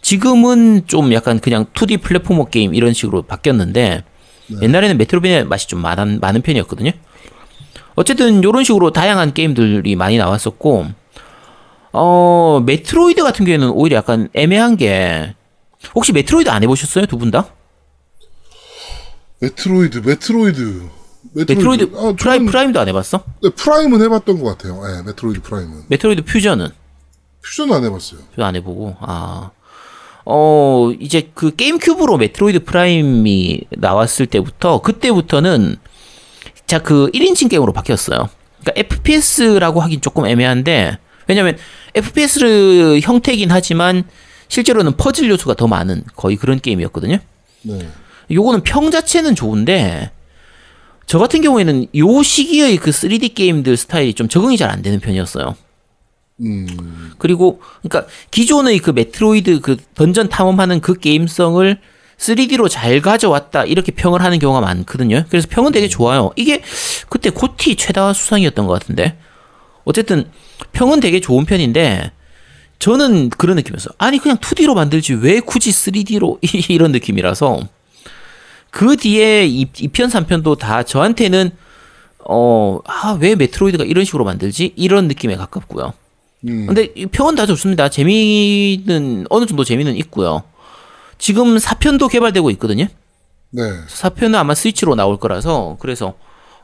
지금은 0.00 0.86
좀 0.86 1.12
약간 1.12 1.38
그냥 1.38 1.66
2D 1.74 2.00
platformer 2.00 2.46
게임 2.46 2.74
이런 2.74 2.94
식으로 2.94 3.20
바뀌었는데 3.22 4.04
옛날에는 4.62 4.96
Metrovania 4.96 5.44
맛이 5.44 5.68
좀 5.68 5.82
많은, 5.82 6.18
많은 6.20 6.40
편이었거든요. 6.40 6.92
어쨌든 7.94 8.38
이런 8.38 8.64
식으로 8.64 8.90
다양한 8.92 9.34
게임들이 9.34 9.96
많이 9.96 10.16
나왔었고 10.16 10.86
어 11.92 12.62
Metroid 12.64 13.22
같은 13.22 13.44
경우에는 13.44 13.68
오히려 13.68 13.98
약간 13.98 14.30
애매한 14.32 14.78
게 14.78 15.34
혹시 15.94 16.12
Metroid 16.12 16.48
안 16.50 16.62
해보셨어요 16.62 17.06
두 17.06 17.18
분 17.18 17.30
다? 17.30 17.48
Metroid, 19.40 19.98
Metroid. 19.98 20.82
Metroid 21.34 21.90
아, 21.96 22.12
Prime 22.18 22.46
Prime도 22.46 22.80
안 22.80 22.88
해봤어? 22.88 23.22
네, 23.42 23.50
Prime은 23.50 24.02
해봤던 24.02 24.42
것 24.42 24.56
같아요. 24.58 24.80
예, 24.88 25.02
Metroid 25.02 25.42
Prime은. 25.42 25.84
Metroid 25.88 26.24
Fusion은 26.24 26.68
퓨전 27.42 27.72
안 27.72 27.84
해봤어요. 27.84 28.20
퓨전 28.30 28.44
안 28.44 28.56
해보고 28.56 28.96
아. 29.00 29.50
어, 30.24 30.90
이제 31.00 31.30
그 31.34 31.54
GameCube로 31.54 32.18
Metroid 32.18 32.64
Prime이 32.64 33.62
나왔을 33.70 34.26
때부터, 34.26 34.82
그때부터는, 34.82 35.76
자, 36.66 36.80
그 36.82 37.10
1인칭 37.14 37.48
게임으로 37.48 37.72
바뀌었어요. 37.72 38.28
그러니까 38.60 38.72
FPS라고 38.76 39.80
하긴 39.80 40.02
조금 40.02 40.26
애매한데, 40.26 40.98
왜냐면 41.28 41.56
FPS 41.94 43.00
형태긴 43.02 43.50
하지만, 43.50 44.04
실제로는 44.48 44.96
퍼즐 44.96 45.28
요소가 45.30 45.54
더 45.54 45.66
많은 45.66 46.02
거의 46.16 46.36
그런 46.36 46.58
게임이었거든요. 46.60 47.18
네. 47.62 47.88
요거는 48.30 48.62
평 48.62 48.90
자체는 48.90 49.34
좋은데, 49.34 50.10
저 51.06 51.18
같은 51.18 51.40
경우에는 51.40 51.86
요 51.96 52.22
시기의 52.22 52.76
그 52.76 52.90
3D 52.90 53.34
게임들 53.34 53.76
스타일이 53.76 54.12
좀 54.14 54.28
적응이 54.28 54.56
잘 54.56 54.70
안 54.70 54.82
되는 54.82 55.00
편이었어요. 55.00 55.56
음, 56.40 57.12
그리고 57.18 57.60
그러니까 57.82 58.10
기존의 58.30 58.78
그 58.78 58.90
메트로이드 58.90 59.60
그 59.60 59.76
던전 59.94 60.28
탐험하는 60.28 60.80
그 60.80 60.94
게임성을 60.98 61.78
3D로 62.18 62.68
잘 62.68 63.00
가져왔다 63.00 63.64
이렇게 63.64 63.90
평을 63.92 64.22
하는 64.22 64.38
경우가 64.38 64.60
많거든요. 64.60 65.24
그래서 65.30 65.48
평은 65.50 65.72
되게 65.72 65.88
좋아요. 65.88 66.30
이게 66.36 66.62
그때 67.08 67.30
고티 67.30 67.74
최다 67.76 68.12
수상이었던 68.12 68.66
것 68.66 68.72
같은데 68.78 69.18
어쨌든 69.84 70.30
평은 70.72 71.00
되게 71.00 71.20
좋은 71.20 71.44
편인데 71.44 72.12
저는 72.78 73.30
그런 73.30 73.56
느낌이었어요. 73.56 73.94
아니 73.98 74.18
그냥 74.18 74.38
2D로 74.38 74.74
만들지 74.74 75.14
왜 75.14 75.40
굳이 75.40 75.70
3D로 75.70 76.38
이런 76.70 76.92
느낌이라서 76.92 77.60
그 78.70 78.96
뒤에 78.96 79.48
2편 79.48 80.10
3편도 80.10 80.58
다 80.58 80.82
저한테는 80.82 81.50
어, 82.30 82.78
아, 82.84 83.16
왜 83.18 83.34
메트로이드가 83.34 83.84
이런 83.84 84.04
식으로 84.04 84.24
만들지? 84.24 84.74
이런 84.76 85.08
느낌에 85.08 85.36
가깝고요. 85.36 85.94
음. 86.46 86.66
근데 86.66 86.92
이 86.94 87.06
평은 87.06 87.34
다 87.34 87.46
좋습니다. 87.46 87.88
재미는 87.88 89.26
어느 89.30 89.46
정도 89.46 89.64
재미는 89.64 89.96
있고요. 89.96 90.42
지금 91.16 91.56
4편도 91.56 92.10
개발되고 92.10 92.50
있거든요. 92.52 92.86
네. 93.50 93.62
4편은 93.88 94.34
아마 94.34 94.54
스위치로 94.54 94.94
나올 94.94 95.16
거라서 95.16 95.78
그래서 95.80 96.14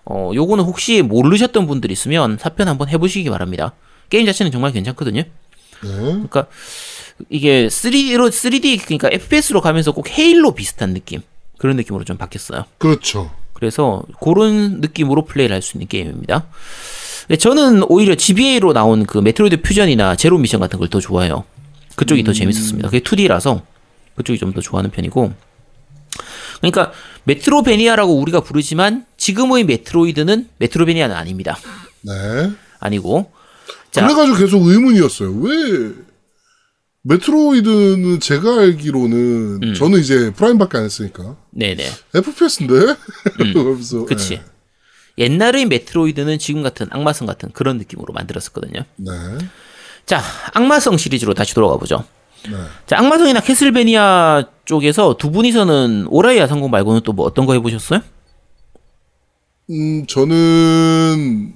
어 0.04 0.30
요거는 0.35 0.64
혹시 0.64 1.00
모르셨던 1.00 1.66
분들 1.66 1.90
있으면 1.90 2.37
4편 2.37 2.66
한번 2.66 2.88
해 2.90 2.99
보시기 2.99 3.30
바랍니다. 3.30 3.73
게임 4.11 4.26
자체는 4.26 4.52
정말 4.52 4.71
괜찮거든요. 4.73 5.23
네. 5.85 5.91
그러니까 5.97 6.47
이게 7.31 7.69
3D로 7.69 8.29
3D 8.31 8.83
그러니까 8.85 9.09
FPS로 9.12 9.61
가면서 9.61 9.93
꼭 9.93 10.09
헤일로 10.09 10.55
비슷한 10.55 10.95
느낌 10.95 11.21
그런 11.59 11.76
느낌으로 11.76 12.05
좀 12.05 12.17
바뀌었어요. 12.17 12.64
그렇죠. 12.79 13.31
그래서 13.53 14.03
그런 14.21 14.81
느낌으로 14.81 15.25
플레이를 15.26 15.55
할 15.55 15.62
수 15.62 15.76
있는 15.76 15.87
게임입니다. 15.88 16.47
근데 17.26 17.37
저는 17.38 17.85
오히려 17.88 18.14
GBA로 18.14 18.73
나온 18.73 19.07
그 19.07 19.19
메트로이드 19.19 19.62
퓨전이나 19.62 20.17
Zero 20.16 20.37
Mission 20.38 20.61
같은 20.61 20.79
걸 20.79 20.88
더 20.88 21.00
좋아해요. 21.00 21.45
그쪽이 21.97 22.25
더 22.25 22.33
재밌었습니다. 22.33 22.88
그게 22.91 23.00
2D라서 23.00 23.62
그쪽이 24.17 24.38
좀 24.38 24.53
더 24.53 24.61
좋아하는 24.61 24.91
편이고. 24.91 25.33
그러니까 26.61 26.93
메트로베니아라고 27.25 28.14
우리가 28.21 28.41
부르지만 28.41 29.07
지금의 29.17 29.64
메트로이드는 29.64 30.49
메트로베니아는 30.59 31.14
아닙니다. 31.17 31.57
네. 32.03 32.12
아니고 32.81 33.31
자 33.94 34.06
그래가지고 34.06 34.36
계속 34.38 34.66
의문이었어요. 34.66 35.32
왜 35.34 35.92
메트로이드는 37.02 38.18
제가 38.18 38.60
알기로는 38.60 39.60
음. 39.62 39.74
저는 39.74 40.00
이제 40.00 40.32
프라임밖에 40.32 40.78
안 40.78 40.84
했으니까 40.84 41.36
네네 41.50 41.84
FPS인데. 42.14 42.96
그러면서 43.52 43.98
음. 43.98 44.06
그치. 44.06 44.30
네. 44.36 44.42
옛날의 45.18 45.66
메트로이드는 45.66 46.40
지금 46.40 46.62
같은 46.64 46.88
악마성 46.90 47.26
같은 47.28 47.52
그런 47.52 47.78
느낌으로 47.78 48.12
만들었었거든요. 48.12 48.82
네. 48.96 49.12
자 50.06 50.20
악마성 50.54 50.96
시리즈로 50.96 51.34
다시 51.34 51.54
돌아가 51.54 51.76
보죠. 51.76 52.04
네. 52.50 52.56
자, 52.86 52.98
악마성이나 52.98 53.40
캐슬베니아 53.40 54.44
쪽에서 54.64 55.16
두 55.16 55.30
분이서는 55.30 56.06
월하의 56.11 56.47
야상곡 56.49 56.71
말고는 56.70 57.00
또 57.02 57.12
뭐 57.12 57.24
어떤 57.26 57.46
거 57.46 57.52
해보셨어요? 57.54 58.00
음, 59.70 60.04
저는 60.06 61.54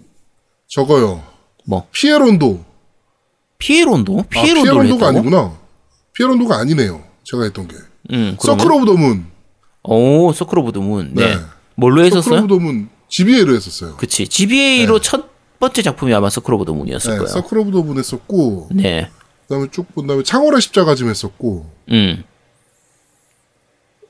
저거요. 0.69 1.23
뭐 1.69 1.87
피에론도. 1.93 2.65
피에론도? 3.59 4.21
아, 4.21 4.23
피에론도를 4.31 4.83
피에론도가? 4.85 5.09
아니구나. 5.09 5.59
피에론도가 6.15 6.57
아니네요. 6.61 7.03
제가 7.25 7.43
했던 7.43 7.69
게. 7.69 7.77
응, 8.13 8.37
Circle 8.41 8.73
of 8.73 8.87
the 8.87 8.95
Moon. 8.95 9.27
오, 9.83 10.33
Circle 10.33 10.59
of 10.61 10.73
the 10.73 10.81
Moon. 10.81 11.13
네. 11.13 11.35
네. 11.37 11.41
뭘로 11.75 11.97
서클 12.05 12.07
했었어요? 12.17 12.39
of 12.41 12.49
the 12.49 12.59
Moon. 12.59 12.89
GBA로 13.09 13.55
했었어요. 13.55 13.97
그치. 13.97 14.27
GBA로 14.27 15.01
첫 15.01 15.29
번째 15.59 15.83
작품이 15.83 16.15
아마 16.15 16.31
Circle 16.31 16.55
of 16.55 16.65
the 16.65 16.73
Moon이었을 16.73 17.11
네, 17.13 17.19
거예요. 17.19 17.29
Circle 17.29 17.59
of 17.59 17.71
the 17.73 17.84
Moon 17.84 17.99
했었고, 17.99 18.69
네. 18.73 19.11
그다음에 19.47 19.67
쭉 19.71 19.93
본 19.95 20.07
다음에 20.07 20.23
창월의 20.23 20.63
십자가 20.63 20.95
좀 20.95 21.11
했었고, 21.11 21.71
음. 21.91 22.25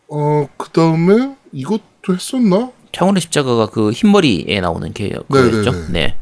어, 0.09 0.49
그 0.57 0.71
다음에 0.71 1.35
이것도 1.53 2.15
했었나? 2.15 2.71
창원의 2.93 3.21
십자가가 3.21 3.67
그 3.67 3.91
흰머리에 3.91 4.61
나오는 4.61 4.93
게 4.93 5.09
그거였죠. 5.11 5.71
네네네. 5.73 5.89
네. 5.91 6.17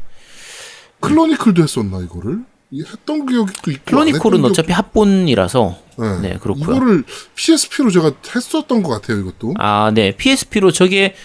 클로니클도 0.99 1.61
했었나 1.63 1.99
이거를? 2.01 2.39
이 2.71 2.83
했던 2.83 3.25
기억이 3.25 3.53
또 3.63 3.71
있고. 3.71 3.81
안 3.81 4.05
클로니콜은 4.05 4.43
어차피 4.45 4.73
합본이라서 4.73 5.77
기억- 5.95 6.21
네, 6.21 6.37
그렇고요. 6.41 6.75
이거를 6.75 7.03
PSP로 7.35 7.91
제가 7.91 8.11
했었던 8.35 8.83
것 8.83 8.89
같아요. 8.89 9.19
이것도. 9.19 9.53
아, 9.57 9.91
네. 9.93 10.11
PSP로 10.15 10.71
저게 10.71 11.15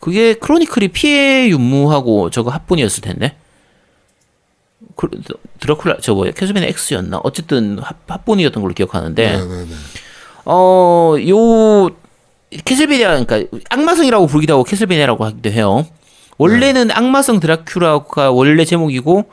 그게 0.00 0.34
크로니클이 0.34 0.88
피해 0.88 1.48
윤무하고 1.48 2.30
저거 2.30 2.50
합본이었을 2.50 3.02
텐데. 3.02 3.36
그, 4.96 5.08
드라큘라 5.60 6.02
저 6.02 6.12
뭐야 6.12 6.32
캐스벤 6.32 6.64
X였나 6.64 7.20
어쨌든 7.24 7.78
합, 7.78 7.96
합본이었던 8.08 8.60
걸로 8.62 8.74
기억하는데 8.74 9.38
네네네. 9.38 9.66
어, 10.44 11.14
요, 11.28 11.88
캐슬베니아, 12.64 13.24
그러니까 13.24 13.56
악마성이라고 13.70 14.26
부르기도 14.26 14.54
하고 14.54 14.64
캐슬베니아라고 14.64 15.24
하기도 15.24 15.50
해요. 15.50 15.86
원래는 16.38 16.90
악마성 16.90 17.40
드라큘라가 17.40 18.34
원래 18.34 18.64
제목이고 18.64 19.30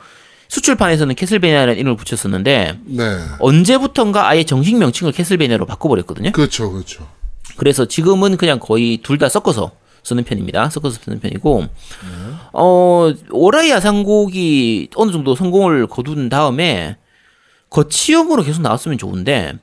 수출판에서는 0.48 1.14
캐슬베니아라는 1.14 1.78
이름을 1.78 1.96
붙였었는데 1.96 2.78
네. 2.84 3.18
언제부턴가 3.38 4.28
아예 4.28 4.44
정식 4.44 4.76
명칭을 4.76 5.12
캐슬베니아로 5.12 5.66
바꿔버렸거든요. 5.66 6.32
그렇죠, 6.32 6.70
그렇죠. 6.72 7.06
그래서 7.56 7.84
지금은 7.86 8.36
그냥 8.36 8.58
거의 8.58 8.98
둘 8.98 9.18
다 9.18 9.28
섞어서 9.28 9.72
쓰는 10.02 10.24
편입니다. 10.24 10.70
섞어서 10.70 10.98
쓰는 11.04 11.20
편이고, 11.20 11.66
어, 12.54 13.12
월하의 13.30 13.80
야상곡이 13.80 14.88
어느 14.94 15.12
정도 15.12 15.34
성공을 15.36 15.86
거둔 15.88 16.30
다음에 16.30 16.96
거치형으로 17.68 18.42
계속 18.42 18.62
나왔으면 18.62 18.96
좋은데, 18.96 19.58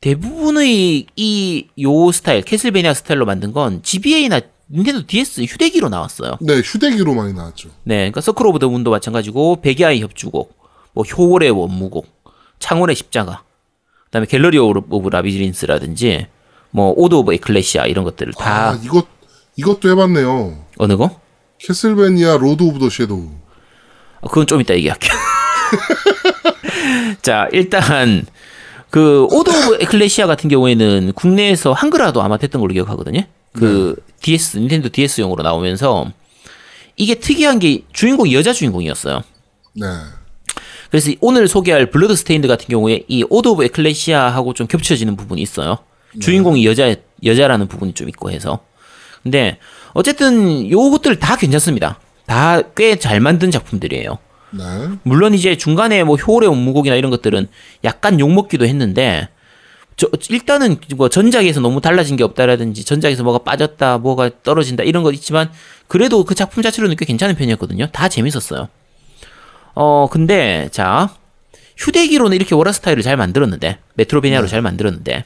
대부분의 0.00 1.06
이, 1.14 1.66
요 1.80 2.10
스타일, 2.12 2.42
캐슬베니아 2.42 2.92
스타일로 2.92 3.24
만든 3.24 3.52
건 3.52 3.82
GBA나 3.84 4.40
닌텐도 4.70 5.06
DS 5.06 5.42
휴대기로 5.42 5.88
나왔어요. 5.88 6.38
네, 6.40 6.60
휴대기로 6.60 7.14
많이 7.14 7.32
나왔죠. 7.32 7.68
네, 7.84 7.96
그러니까 7.96 8.20
Circle 8.20 8.46
of 8.46 8.58
the 8.58 8.68
Moon도 8.68 8.90
마찬가지고, 8.90 9.60
백야의 9.60 10.00
협주곡, 10.00 10.56
뭐, 10.94 11.04
효월의 11.04 11.50
원무곡, 11.50 12.06
창월의 12.58 12.96
십자가, 12.96 13.42
그 14.04 14.10
다음에 14.10 14.26
Gallery 14.26 14.58
of 14.58 15.08
Labyrinth라든지, 15.08 16.26
뭐, 16.70 16.92
Order 16.96 17.14
of 17.14 17.34
Ecclesia 17.34 17.86
이런 17.86 18.04
것들을 18.04 18.32
다, 18.34 18.70
아, 18.70 18.80
이것 18.82 19.06
이것도 19.56 19.90
해봤네요. 19.90 20.64
어느 20.78 20.96
거? 20.96 21.20
캐슬베니아 21.58 22.38
Lord 22.38 22.62
of 22.62 22.78
the 22.78 22.88
Shadow. 22.88 23.30
어, 24.22 24.28
그건 24.28 24.46
좀 24.46 24.60
이따 24.60 24.74
얘기할게요. 24.74 25.12
자, 27.22 27.48
일단 27.52 28.26
그 28.90 29.26
Order 29.30 29.50
of 29.50 29.78
Ecclesia 29.82 30.26
같은 30.26 30.48
경우에는 30.48 31.12
국내에서 31.14 31.72
한글화도 31.72 32.22
아마 32.22 32.38
됐던 32.38 32.60
걸로 32.60 32.72
기억하거든요. 32.72 33.22
그 33.52 33.96
DS 34.20 34.58
닌텐도 34.58 34.88
DS용으로 34.90 35.42
나오면서 35.42 36.10
이게 36.96 37.14
특이한 37.14 37.58
게 37.58 37.82
주인공이 37.92 38.34
여자 38.34 38.52
주인공이었어요. 38.52 39.22
네. 39.74 39.86
그래서 40.90 41.10
오늘 41.20 41.48
소개할 41.48 41.86
블러드스테인드 41.90 42.46
같은 42.48 42.66
경우에 42.68 43.04
이 43.08 43.24
Order 43.30 43.48
of 43.48 43.64
Ecclesia하고 43.64 44.52
좀 44.54 44.66
겹쳐지는 44.66 45.16
부분이 45.16 45.40
있어요. 45.40 45.78
주인공이 46.20 46.66
여자 46.66 46.94
여자라는 47.24 47.68
부분이 47.68 47.94
좀 47.94 48.08
있고 48.10 48.30
해서. 48.30 48.60
근데 49.22 49.58
어쨌든 49.94 50.68
요것들 50.70 51.18
다 51.18 51.36
괜찮습니다. 51.36 51.98
다 52.26 52.62
꽤 52.74 52.96
잘 52.96 53.20
만든 53.20 53.50
작품들이에요. 53.50 54.18
네. 54.50 54.62
물론 55.02 55.32
이제 55.32 55.56
중간에 55.56 56.04
뭐 56.04 56.16
효월의 56.16 56.48
원무곡이나 56.50 56.96
이런 56.96 57.10
것들은 57.10 57.48
약간 57.84 58.20
욕먹기도 58.20 58.66
했는데 58.66 59.28
저, 59.96 60.08
일단은 60.30 60.78
뭐 60.96 61.08
전작에서 61.08 61.60
너무 61.60 61.80
달라진 61.80 62.16
게 62.16 62.24
없다라든지 62.24 62.84
전작에서 62.84 63.22
뭐가 63.22 63.38
빠졌다, 63.40 63.98
뭐가 63.98 64.30
떨어진다 64.42 64.82
이런 64.84 65.02
거 65.02 65.12
있지만 65.12 65.50
그래도 65.88 66.24
그 66.24 66.34
작품 66.34 66.62
자체로는 66.62 66.96
꽤 66.96 67.04
괜찮은 67.04 67.34
편이었거든요. 67.34 67.88
다 67.92 68.08
재밌었어요. 68.08 68.68
어 69.74 70.08
근데 70.10 70.68
자 70.72 71.14
휴대기로는 71.76 72.36
이렇게 72.36 72.54
워라 72.54 72.72
스타일을 72.72 73.02
잘 73.02 73.16
만들었는데 73.16 73.78
메트로베니아로 73.94 74.46
잘 74.46 74.60
만들었는데 74.62 75.24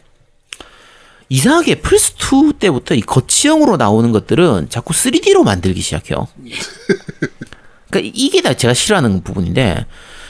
이상하게 1.28 1.76
플스 1.76 2.12
2 2.14 2.52
때부터 2.58 2.94
이 2.94 3.00
거치형으로 3.00 3.76
나오는 3.76 4.12
것들은 4.12 4.68
자꾸 4.70 4.92
3D로 4.92 5.42
만들기 5.44 5.80
시작해요. 5.80 6.28
그러니까 7.90 8.12
이게 8.14 8.42
다 8.42 8.54
제가 8.54 8.74
싫어하는 8.74 9.22
부분인데, 9.22 9.86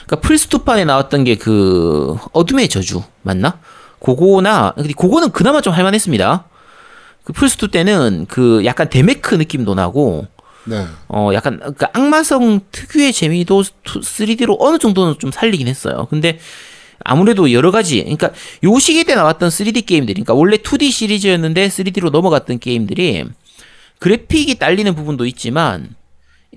그러니까 0.07 0.27
플스 0.27 0.47
2판에 0.49 0.85
나왔던 0.85 1.23
게 1.23 1.35
그 1.35 2.17
어둠의 2.33 2.67
저주 2.69 3.03
맞나? 3.21 3.59
그거나 3.99 4.73
근데 4.75 4.93
그거는 4.93 5.31
그나마 5.31 5.61
좀 5.61 5.73
할만했습니다. 5.73 6.45
그 7.23 7.33
플스2 7.33 7.71
때는 7.71 8.25
그 8.29 8.63
약간 8.65 8.89
데메크 8.89 9.35
느낌도 9.35 9.75
나고, 9.75 10.27
네. 10.65 10.85
어 11.09 11.31
약간 11.33 11.59
그 11.77 11.85
악마성 11.93 12.61
특유의 12.71 13.11
재미도 13.13 13.63
3D로 13.83 14.57
어느 14.59 14.77
정도는 14.77 15.15
좀 15.19 15.31
살리긴 15.31 15.67
했어요. 15.67 16.07
근데 16.09 16.39
아무래도 17.03 17.51
여러 17.51 17.71
가지, 17.71 17.99
그러니까 17.99 18.31
요 18.63 18.79
시기 18.79 19.03
때 19.03 19.15
나왔던 19.15 19.49
3D 19.49 19.85
게임들이, 19.85 20.13
그러니까 20.13 20.33
원래 20.33 20.57
2D 20.57 20.91
시리즈였는데 20.91 21.67
3D로 21.67 22.11
넘어갔던 22.11 22.59
게임들이 22.59 23.25
그래픽이 23.99 24.55
딸리는 24.55 24.93
부분도 24.95 25.25
있지만 25.25 25.95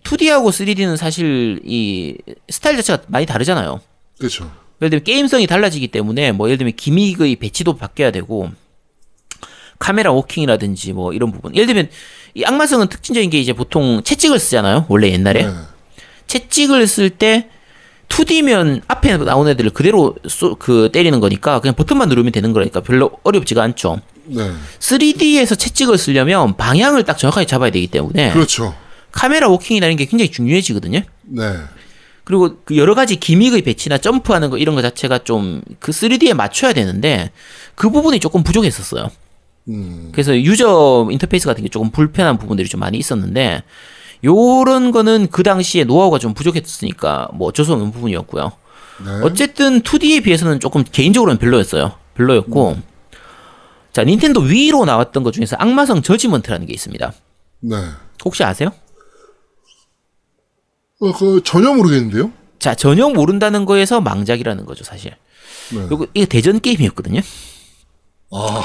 2D하고 0.03 0.49
3D는 0.51 0.97
사실 0.97 1.61
이 1.65 2.17
스타일 2.49 2.77
자체가 2.77 3.03
많이 3.09 3.27
다르잖아요. 3.27 3.81
그렇죠. 4.19 4.51
예를 4.81 4.91
들면 4.91 5.05
게임성이 5.05 5.47
달라지기 5.47 5.89
때문에 5.89 6.33
뭐 6.33 6.49
예를 6.49 6.59
들면 6.59 6.75
기믹의 6.77 7.37
배치도 7.37 7.77
바뀌어야 7.77 8.11
되고 8.11 8.51
카메라 9.79 10.13
워킹이라든지 10.13 10.93
뭐 10.93 11.13
이런 11.13 11.33
부분. 11.33 11.55
예를 11.55 11.67
들면 11.67 11.89
이 12.35 12.45
악마성은 12.45 12.89
특징적인 12.89 13.31
게 13.31 13.41
이제 13.41 13.53
보통 13.53 14.03
채찍을 14.03 14.39
쓰잖아요. 14.39 14.87
원래 14.89 15.11
옛날에 15.11 15.47
네. 15.47 15.53
채찍을 16.27 16.87
쓸 16.87 17.11
때 17.11 17.49
2D면 18.09 18.83
앞에 18.89 19.17
나온 19.19 19.49
애들을 19.49 19.71
그대로 19.71 20.17
쏘, 20.29 20.57
그 20.57 20.91
때리는 20.93 21.19
거니까 21.21 21.61
그냥 21.61 21.75
버튼만 21.75 22.09
누르면 22.09 22.33
되는 22.33 22.53
거니까 22.53 22.81
별로 22.81 23.13
어렵지가 23.23 23.63
않죠. 23.63 24.01
네. 24.25 24.51
3D에서 24.79 25.59
채찍을 25.59 25.97
쓰려면 25.97 26.57
방향을 26.57 27.05
딱 27.05 27.19
정확하게 27.19 27.47
잡아야 27.47 27.71
되기 27.71 27.87
때문에 27.87 28.33
그렇죠. 28.33 28.75
카메라 29.13 29.49
워킹이라는 29.49 29.97
게 29.97 30.05
굉장히 30.05 30.31
중요해지거든요. 30.31 31.03
네. 31.23 31.43
그리고 32.31 32.59
그 32.65 32.77
여러 32.77 32.95
가지 32.95 33.17
gimmick의 33.17 33.62
배치나 33.63 33.99
점프하는 33.99 34.51
거 34.51 34.57
이런 34.57 34.77
거 34.77 34.83
자체가 34.83 35.19
좀 35.19 35.63
그 35.81 35.91
3D에 35.91 36.33
맞춰야 36.35 36.73
되는데 36.73 37.33
그 37.75 37.91
부분이 37.91 38.21
조금 38.21 38.45
부족했었어요. 38.45 39.11
음. 39.69 40.11
그래서 40.13 40.37
유저 40.37 41.09
인터페이스 41.11 41.49
같은 41.49 41.65
게 41.65 41.69
조금 41.69 41.91
불편한 41.91 42.39
부분들이 42.39 42.69
좀 42.69 42.79
많이 42.79 42.97
있었는데 42.99 43.65
요런 44.23 44.93
거는 44.93 45.29
그 45.33 45.43
당시에 45.43 45.83
노하우가 45.83 46.21
좀 46.21 46.35
부족했으니까 46.35 47.31
뭐 47.35 47.49
어쩔 47.49 47.65
수 47.65 47.73
없는 47.73 47.91
부분이었고요. 47.91 48.53
네. 49.05 49.11
어쨌든 49.25 49.81
2D에 49.83 50.23
비해서는 50.23 50.61
조금 50.61 50.85
개인적으로는 50.85 51.39
별로였어요. 51.39 51.95
별로였고 52.15 52.79
자 53.93 54.05
닌텐도 54.05 54.43
위로 54.43 54.85
나왔던 54.85 55.25
것 55.25 55.33
중에서 55.33 55.57
악마성 55.59 56.03
저지먼트라는 56.03 56.67
게 56.67 56.73
있습니다. 56.73 57.13
네. 57.63 57.77
혹시 58.25 58.45
아세요? 58.45 58.71
어, 61.00 61.12
그 61.12 61.40
전혀 61.45 61.73
모르겠는데요. 61.73 62.30
자 62.59 62.75
전혀 62.75 63.09
모른다는 63.09 63.64
거에서 63.64 64.00
망작이라는 64.00 64.66
거죠 64.66 64.85
사실. 64.85 65.14
네. 65.73 65.80
요거 65.90 66.09
이게 66.14 66.26
대전 66.26 66.61
게임이었거든요. 66.61 67.21
아, 68.33 68.62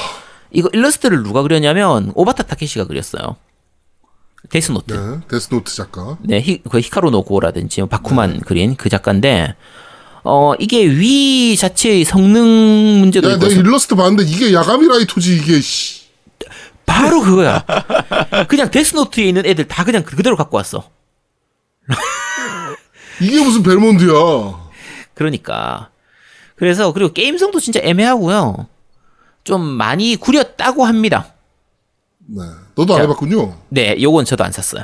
이거 0.51 0.69
일러스트를 0.73 1.23
누가 1.23 1.41
그렸냐면 1.41 2.11
오바타 2.13 2.43
타케시가 2.43 2.85
그렸어요. 2.85 3.37
데스노트. 4.49 4.93
네, 4.93 4.99
네. 4.99 5.19
데스노트 5.29 5.73
작가. 5.73 6.17
히, 6.29 6.61
그 6.69 6.79
히카루노 6.79 7.09
고라든지 7.09 7.81
뭐 7.81 7.87
바쿠만 7.89 8.41
그린 8.41 8.75
그 8.75 8.89
작가인데 8.89 9.55
어 10.23 10.53
이게 10.59 10.85
Wii 10.88 11.55
자체의 11.55 12.03
성능 12.03 12.99
문제도 12.99 13.29
야, 13.29 13.33
있고 13.35 13.47
내가 13.47 13.59
일러스트 13.59 13.95
봤는데 13.95 14.29
이게 14.29 14.53
야가미 14.53 14.87
라이토지 14.87 15.37
이게 15.37 15.61
씨. 15.61 16.05
바로 16.85 17.21
그거야. 17.21 17.65
그냥 18.48 18.69
데스노트에 18.69 19.25
있는 19.25 19.45
애들 19.45 19.67
다 19.67 19.83
그냥 19.83 20.03
그대로 20.03 20.35
갖고 20.35 20.57
왔어. 20.57 20.89
이게 23.21 23.43
무슨 23.43 23.63
벨몬드야. 23.63 24.13
그러니까 25.13 25.89
그래서 26.55 26.91
그리고 26.93 27.13
게임성도 27.13 27.59
진짜 27.59 27.79
애매하고요. 27.83 28.67
좀 29.43 29.61
많이 29.63 30.15
구렸다고 30.15 30.85
합니다. 30.85 31.33
네. 32.27 32.41
너도 32.75 32.93
안 32.93 32.99
자. 32.99 33.03
해봤군요. 33.03 33.55
네, 33.69 33.95
요건 34.01 34.25
저도 34.25 34.43
안 34.43 34.51
샀어요. 34.51 34.83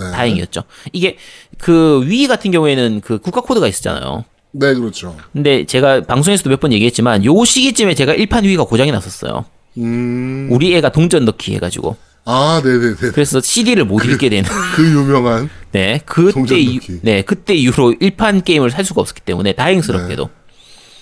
네. 0.00 0.10
다행이었죠. 0.12 0.62
이게 0.92 1.16
그 1.58 2.02
위 2.06 2.26
같은 2.26 2.50
경우에는 2.50 3.00
그 3.02 3.18
국가 3.18 3.40
코드가 3.42 3.68
있었잖아요. 3.68 4.24
네, 4.52 4.74
그렇죠. 4.74 5.14
근데 5.32 5.66
제가 5.66 6.02
방송에서도 6.04 6.48
몇 6.50 6.60
번 6.60 6.72
얘기했지만 6.72 7.24
요 7.24 7.44
시기쯤에 7.44 7.94
제가 7.94 8.14
1판 8.14 8.44
위가 8.44 8.64
고장이 8.64 8.90
났었어요. 8.90 9.44
음. 9.76 10.48
우리 10.50 10.74
애가 10.74 10.90
동전 10.92 11.24
넣기 11.26 11.54
해가지고 11.54 11.96
아, 12.30 12.60
네네네. 12.62 13.12
그래서 13.14 13.40
CD를 13.40 13.86
못 13.86 14.04
읽게 14.04 14.28
되는. 14.28 14.48
그 14.76 14.84
유명한. 14.84 15.48
네, 15.72 16.00
그때 16.04 16.58
이. 16.60 16.78
네 17.02 17.22
그때 17.22 17.54
이후로 17.54 17.92
1판 17.92 18.44
게임을 18.44 18.70
살 18.70 18.84
수가 18.84 19.00
없었기 19.00 19.22
때문에 19.22 19.54
다행스럽게도. 19.54 20.28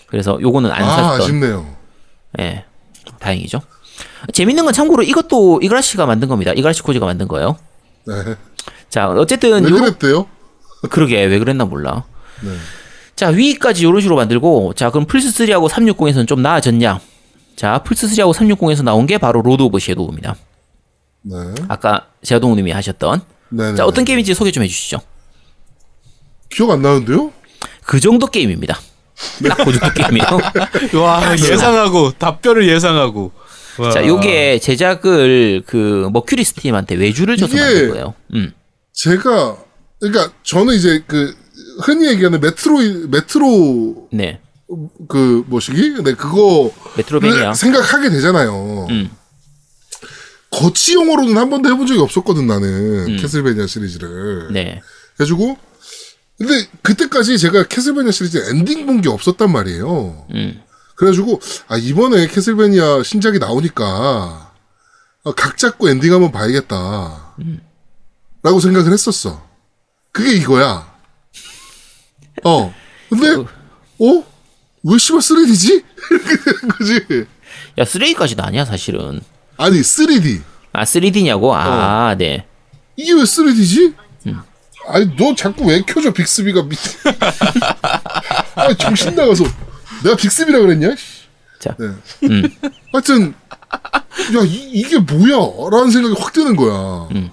그래서 0.07 0.39
요거는 0.41 0.71
안 0.71 0.79
네. 0.79 0.85
아, 0.85 0.89
샀던. 0.97 1.21
아쉽네요. 1.21 1.77
예, 2.39 2.65
다행이죠. 3.19 3.61
재밌는 4.33 4.65
건 4.65 4.73
참고로 4.73 5.03
이것도 5.03 5.61
이가라시가 5.63 6.07
만든 6.07 6.29
겁니다. 6.29 6.53
이가라시 6.53 6.83
코지가 6.83 7.07
만든 7.07 7.27
거예요. 7.27 7.57
네. 8.07 8.15
자, 8.89 9.09
어쨌든 9.09 9.65
왜요 9.65 9.75
그랬대요? 9.81 10.27
그러게 10.91 11.25
왜 11.25 11.39
그랬나 11.41 11.65
몰라. 11.65 12.05
네. 12.43 12.51
자 13.17 13.29
Wii까지 13.29 13.85
요런 13.85 14.01
식으로 14.01 14.15
만들고 14.17 14.75
자 14.75 14.91
그럼 14.91 15.07
플스 15.07 15.31
3하고 15.45 15.69
360에서는 15.69 16.29
좀 16.29 16.43
나아졌냐? 16.43 17.01
자 17.57 17.79
플스 17.83 18.07
3하고 18.07 18.33
360에서 18.35 18.85
나온 18.85 19.07
게 19.07 19.19
바로 19.19 19.41
Lord 19.43 19.63
of 19.63 19.81
Shadow입니다. 19.81 20.37
네. 21.29 21.37
아까 21.69 22.07
제아동님이 22.23 22.71
하셨던 22.71 23.21
네. 23.51 23.75
자 23.75 23.85
어떤 23.85 24.05
게임인지 24.05 24.35
소개 24.35 24.51
좀 24.53 24.63
해주시죠. 24.63 25.01
기억 26.51 26.71
안 26.71 26.83
나는데요? 26.83 27.33
그 27.85 27.99
정도 28.01 28.27
게임입니다. 28.27 28.79
딱그 29.49 29.73
정도 29.73 29.95
게임이에요. 29.95 31.01
와 31.03 31.33
예상하고 31.33 32.13
답변을 32.13 32.69
예상하고. 32.69 33.33
와. 33.79 33.91
자 33.91 34.07
요게 34.07 34.61
제작을 34.61 35.63
그 35.67 36.09
머큐리 36.13 36.45
스팀한테 36.45 36.95
외주를 36.95 37.37
줘서 37.37 37.57
만든 37.57 37.91
거예요. 37.91 38.15
음. 38.35 38.53
제가 38.93 39.57
그러니까 40.01 40.33
저는 40.43 40.75
이제 40.75 41.03
그 41.07 41.35
흔히 41.83 42.07
얘기하는 42.09 42.41
메트로 42.41 43.09
메트로 43.09 44.09
네. 44.13 44.41
그 45.09 45.45
뭐시기? 45.47 46.03
네 46.03 46.15
그거 46.15 46.71
메트로베니아. 46.97 47.55
생각하게 47.55 48.11
되잖아요. 48.11 48.87
음. 48.91 49.11
거치용어로는 50.57 51.37
한 51.37 51.51
번도 51.51 51.69
해본 51.71 51.87
적이 51.87 52.01
없었거든 52.01 52.47
나는 52.47 53.17
캐슬베니아 53.19 53.67
시리즈를. 53.67 54.49
네. 54.53 54.81
그래가지고 55.17 55.57
근데 56.39 56.67
그때까지 56.83 57.39
제가 57.39 57.65
캐슬베니아 57.65 58.11
시리즈 58.13 58.39
엔딩 58.51 58.87
본 58.87 59.01
게 59.03 59.09
없었단 59.09 59.51
말이에요. 59.53 60.27
음. 60.35 60.63
그래가지고 60.97 61.41
아 61.69 61.77
이번에 61.77 62.27
캐슬베니아 62.29 63.03
신작이 63.03 63.39
나오니까 63.39 64.53
아, 65.25 65.33
각 65.37 65.59
잡고 65.59 65.89
엔딩 65.91 66.13
한번 66.13 66.33
봐야겠다. 66.33 67.35
라고 68.43 68.61
생각을 68.61 68.93
했었어. 68.93 69.47
그게 70.13 70.35
이거야. 70.37 70.91
어. 72.45 72.75
근데 73.11 73.31
어? 73.35 74.25
왜 74.85 74.99
씨발 74.99 75.21
3D지? 75.21 75.85
이렇게 76.11 76.37
되는 76.45 76.69
거지. 76.69 77.27
야 77.79 77.85
3D까지는 77.85 78.41
아니야 78.45 78.65
사실은. 78.65 79.21
아니 79.57 79.81
3D. 79.81 80.43
아 80.73 80.85
3D냐고? 80.85 81.53
아 81.53 82.11
어. 82.13 82.15
네. 82.17 82.47
이게 82.97 83.13
왜 83.13 83.23
3D지? 83.23 83.95
아니 84.89 85.17
너 85.17 85.35
자꾸 85.35 85.67
왜 85.67 85.83
켜져 85.83 86.13
빅스비가 86.13 86.63
밑. 86.63 86.79
아 88.55 88.75
정신 88.75 89.15
나가서 89.15 89.45
내가 90.05 90.17
빅스비라 90.17 90.61
그랬냐? 90.61 90.95
씨. 90.97 91.27
자. 91.59 91.75
네. 91.79 91.87
음. 92.29 92.43
하여튼 92.93 93.35
야 94.37 94.43
이, 94.45 94.83
게 94.85 94.99
뭐야?라는 94.99 95.91
생각이 95.91 96.15
확 96.19 96.33
드는 96.33 96.57
거야. 96.57 97.09
음. 97.13 97.31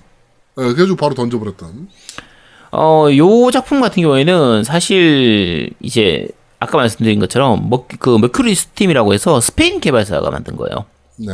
네, 0.56 0.64
그래가지고 0.64 0.96
바로 0.96 1.14
던져버렸던. 1.14 1.90
어, 2.72 3.08
요 3.16 3.52
작품 3.52 3.82
같은 3.82 4.02
경우에는 4.02 4.64
사실 4.64 5.72
이제 5.80 6.28
아까 6.60 6.78
말씀드린 6.78 7.20
것처럼 7.20 7.70
머, 7.70 7.86
그 8.00 8.18
머큐리 8.18 8.56
스팀이라고 8.56 9.14
해서 9.14 9.40
스페인 9.40 9.80
개발사가 9.80 10.32
만든 10.32 10.56
거예요. 10.56 10.86
네. 11.18 11.34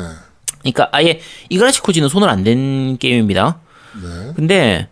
그러니까 0.59 0.89
아예 0.91 1.19
이그라시 1.49 1.81
코지는 1.81 2.09
손을 2.09 2.29
안 2.29 2.43
댄 2.43 2.97
게임입니다. 2.97 3.59
네. 4.01 4.33
근데 4.35 4.87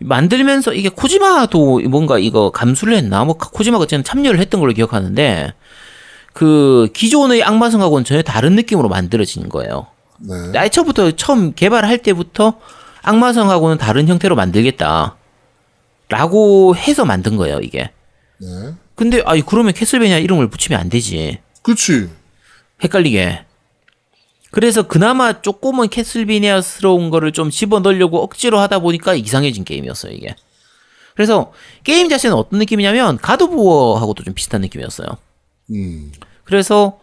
만들면서 0.00 0.72
이게 0.74 0.88
코지마도 0.88 1.80
뭔가 1.88 2.18
이거 2.18 2.50
감수를 2.50 2.94
했나? 2.96 3.24
뭐 3.24 3.36
코지마가 3.36 3.82
어쨌든 3.84 4.04
참여를 4.04 4.38
했던 4.40 4.60
걸로 4.60 4.72
기억하는데 4.72 5.52
그 6.32 6.88
기존의 6.94 7.42
악마성하고는 7.42 8.04
전혀 8.04 8.22
다른 8.22 8.54
느낌으로 8.54 8.88
만들어진 8.88 9.48
거예요. 9.48 9.88
네. 10.20 10.58
아예 10.58 10.68
처음부터 10.68 11.12
처음 11.12 11.52
개발할 11.52 11.98
때부터 11.98 12.54
악마성하고는 13.02 13.78
다른 13.78 14.06
형태로 14.08 14.36
만들겠다. 14.36 15.16
라고 16.08 16.74
해서 16.74 17.04
만든 17.04 17.36
거예요, 17.36 17.58
이게. 17.60 17.90
네. 18.40 18.46
근데 18.94 19.22
아이 19.26 19.42
그러면 19.42 19.72
캐슬베니아 19.74 20.18
이름을 20.18 20.48
붙이면 20.48 20.80
안 20.80 20.88
되지. 20.88 21.38
그치. 21.62 22.08
헷갈리게. 22.82 23.44
그래서 24.58 24.82
그나마 24.82 25.40
조금은 25.40 25.88
캐슬비니아스러운 25.88 27.10
거를 27.10 27.30
좀 27.30 27.48
집어넣으려고 27.48 28.20
억지로 28.20 28.58
하다 28.58 28.80
보니까 28.80 29.14
이상해진 29.14 29.62
게임이었어요, 29.62 30.12
이게. 30.12 30.34
그래서 31.14 31.52
게임 31.84 32.08
자체는 32.08 32.36
어떤 32.36 32.58
느낌이냐면 32.58 33.18
가드 33.18 33.50
부어하고도 33.50 34.24
좀 34.24 34.34
비슷한 34.34 34.60
느낌이었어요. 34.62 35.06
음. 35.70 36.10
그래서 36.42 36.98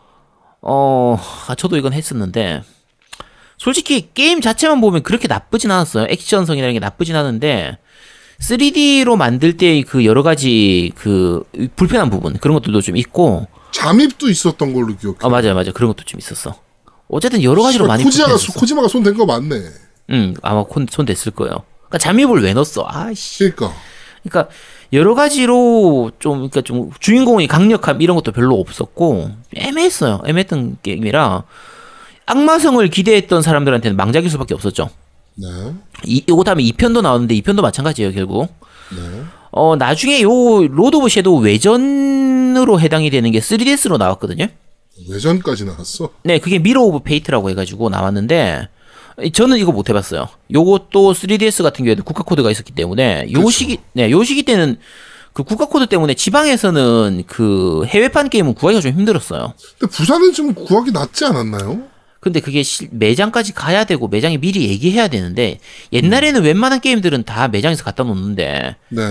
어, 0.59 1.17
아, 1.47 1.55
저도 1.55 1.77
이건 1.77 1.93
했었는데 1.93 2.61
솔직히 3.57 4.09
게임 4.13 4.41
자체만 4.41 4.81
보면 4.81 5.03
그렇게 5.03 5.29
나쁘진 5.29 5.71
않았어요. 5.71 6.07
액션성이라는 6.09 6.73
게 6.73 6.79
나쁘진 6.79 7.15
않은데 7.15 7.77
3D로 8.41 9.15
만들 9.15 9.55
때의 9.55 9.83
그 9.83 10.03
여러 10.03 10.23
가지 10.23 10.91
그 10.95 11.45
불편한 11.77 12.09
부분 12.09 12.33
그런 12.33 12.55
것들도 12.55 12.81
좀 12.81 12.97
있고 12.97 13.47
잠입도 13.71 14.29
있었던 14.29 14.73
걸로 14.73 14.93
기억해. 14.97 15.19
아 15.21 15.29
맞아요 15.29 15.53
맞아요 15.53 15.71
그런 15.71 15.87
것도 15.91 16.03
좀 16.03 16.19
있었어. 16.19 16.64
어쨌든 17.07 17.43
여러 17.43 17.61
가지로 17.63 17.87
많이 17.87 18.03
코지마가. 18.03 18.33
코지마가 18.59 18.87
손 18.87 19.03
댄 19.03 19.15
거 19.15 19.25
맞네. 19.25 19.61
응 20.11 20.33
아마 20.41 20.63
콘- 20.63 20.87
손 20.89 21.05
댔을 21.05 21.31
거예요. 21.33 21.63
그러니까 21.87 21.97
잠입을 21.99 22.41
왜 22.43 22.53
넣었어? 22.53 22.85
아씨. 22.87 23.39
그러니까 23.51 23.73
그러니까 24.23 24.51
여러 24.93 25.13
가지로 25.15 26.11
좀 26.19 26.33
그러니까 26.49 26.61
좀 26.61 26.91
주인공의 26.99 27.47
강력함 27.47 28.01
이런 28.01 28.15
것도 28.15 28.31
별로 28.31 28.59
없었고 28.59 29.31
애매했어요. 29.55 30.21
애매했던 30.25 30.77
게임이라 30.83 31.43
악마성을 32.27 32.87
기대했던 32.89 33.41
사람들한테는 33.41 33.95
망작일 33.97 34.29
수밖에 34.31 34.53
없었죠. 34.55 34.89
네. 35.35 35.47
이, 36.05 36.23
요거 36.27 36.43
다음에 36.43 36.63
2편도 36.63 37.01
나오는데 37.01 37.35
2편도 37.35 37.61
마찬가지예요, 37.61 38.13
결국. 38.13 38.47
네. 38.95 39.21
어, 39.51 39.75
나중에 39.75 40.21
요 40.21 40.29
Lord 40.67 40.95
of 40.95 41.09
Shadow 41.09 41.41
외전으로 41.43 42.79
해당이 42.79 43.09
되는 43.09 43.31
게 43.31 43.39
3DS로 43.39 43.97
나왔거든요. 43.97 44.47
외전까지 45.09 45.65
나왔어. 45.65 46.09
네, 46.23 46.39
그게 46.39 46.59
Mirror 46.59 46.81
of 46.83 46.99
Fate라고 46.99 47.49
해가지고 47.49 47.89
나왔는데 47.89 48.69
저는 49.33 49.57
이거 49.57 49.71
못 49.71 49.89
해봤어요. 49.89 50.27
요것도 50.53 51.13
3DS 51.13 51.63
같은 51.63 51.85
경우에도 51.85 52.03
국가 52.03 52.23
코드가 52.23 52.51
있었기 52.51 52.73
때문에 52.73 53.27
요 53.31 53.39
그쵸. 53.39 53.49
시기 53.49 53.77
네, 53.93 54.09
요 54.11 54.23
시기 54.23 54.43
때는 54.43 54.77
그 55.33 55.43
국가 55.43 55.65
코드 55.65 55.85
때문에 55.87 56.13
지방에서는 56.13 57.23
그 57.27 57.83
해외판 57.87 58.29
게임은 58.29 58.53
구하기가 58.53 58.81
좀 58.81 58.91
힘들었어요. 58.93 59.53
근데 59.79 59.91
부산은 59.95 60.33
좀 60.33 60.53
구하기 60.53 60.91
낫지 60.91 61.25
않았나요? 61.25 61.83
근데 62.21 62.39
그게 62.39 62.63
실- 62.63 62.87
매장까지 62.91 63.53
가야 63.53 63.83
되고 63.83 64.07
매장에 64.07 64.37
미리 64.37 64.67
얘기해야 64.69 65.07
되는데 65.09 65.59
옛날에는 65.93 66.41
웬만한 66.41 66.79
게임들은 66.81 67.23
다 67.23 67.47
매장에서 67.49 67.83
갖다 67.83 68.03
놓는데 68.03 68.75
네. 68.89 69.01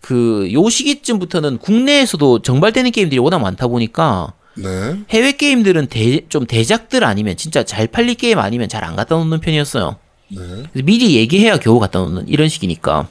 그 0.00 0.48
요 0.52 0.68
시기쯤부터는 0.68 1.58
국내에서도 1.58 2.40
정발되는 2.42 2.90
게임들이 2.90 3.18
워낙 3.18 3.38
많다 3.40 3.66
보니까 3.68 4.32
네. 4.56 4.96
해외 5.10 5.32
게임들은 5.32 5.88
대, 5.88 6.26
좀 6.28 6.46
대작들 6.46 7.04
아니면 7.04 7.36
진짜 7.36 7.62
잘 7.64 7.86
팔릴 7.86 8.14
게임 8.14 8.38
아니면 8.38 8.68
잘 8.68 8.84
안 8.84 8.96
갖다 8.96 9.14
놓는 9.16 9.40
편이었어요. 9.40 9.96
네. 10.28 10.42
미리 10.82 11.16
얘기해야 11.16 11.58
겨우 11.58 11.78
갖다 11.78 11.98
놓는 12.00 12.28
이런 12.28 12.48
식이니까. 12.48 13.08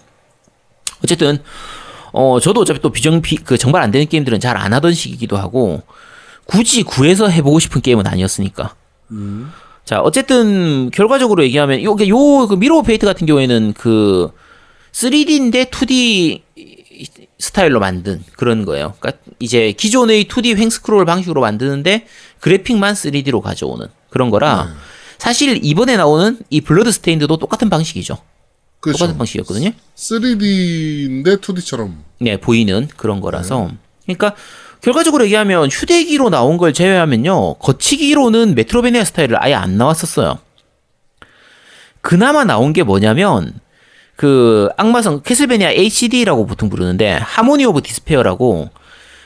어쨌든 1.04 1.40
어 2.14 2.40
저도 2.40 2.62
어차피 2.62 2.80
또 2.80 2.92
비정 2.92 3.22
비, 3.22 3.36
그 3.38 3.58
정발 3.58 3.82
안 3.84 3.92
되는 3.92 4.08
게임들은 4.08 4.40
잘 4.40 4.58
안 4.58 4.74
하던 4.74 4.94
시기이기도 4.94 5.38
하고 5.38 5.82
굳이 6.46 6.84
구해서 6.84 7.28
해보고 7.28 7.60
싶은 7.60 7.82
게임은 7.82 8.08
아니었으니까. 8.08 8.76
자 9.86 10.02
어쨌든 10.02 10.90
결과적으로 10.92 11.44
얘기하면 11.44 11.84
요게 11.84 12.08
요 12.10 12.48
그 12.48 12.56
Mirror 12.56 12.78
of 12.78 12.88
Fate 12.88 13.06
같은 13.06 13.28
경우에는 13.28 13.74
그 13.74 14.32
3D인데 14.94 15.70
2D 15.70 16.42
스타일로 17.40 17.80
만든 17.80 18.24
그런 18.36 18.66
거예요. 18.66 18.94
그러니까 19.00 19.24
이제 19.40 19.72
기존의 19.72 20.26
2D 20.26 20.58
횡스크롤 20.58 21.06
방식으로 21.06 21.42
만드는데 21.42 22.08
그래픽만 22.40 22.94
3D로 22.94 23.42
가져오는 23.42 23.88
그런 24.10 24.30
거라 24.30 24.74
사실 25.18 25.60
이번에 25.64 25.98
나오는 25.98 26.38
이 26.50 26.62
블러드스테인드도 26.62 27.38
똑같은 27.38 27.70
방식이죠. 27.70 28.18
그렇죠. 28.80 29.00
똑같은 29.00 29.18
방식이었거든요. 29.18 29.72
3D인데 29.96 31.42
2D처럼. 31.42 31.94
네, 32.20 32.38
보이는 32.38 32.88
그런 32.96 33.22
거라서. 33.22 33.72
그러니까 34.04 34.36
결과적으로 34.82 35.24
얘기하면 35.26 35.70
휴대기로 35.70 36.30
나온 36.30 36.58
걸 36.58 36.74
제외하면요. 36.74 37.56
거치기로는 37.56 38.54
메트로베니아 38.54 39.04
스타일을 39.06 39.42
아예 39.42 39.56
안 39.56 39.78
나왔었어요. 39.78 40.38
그나마 42.02 42.44
나온 42.44 42.72
게 42.72 42.84
뭐냐면 42.84 43.54
그 44.16 44.70
악마성 44.78 45.22
Castlevania 45.24 45.72
HD라고 45.72 46.46
보통 46.46 46.70
부르는데 46.70 47.12
Harmony 47.22 47.66
of 47.66 47.82
Despair라고 47.82 48.70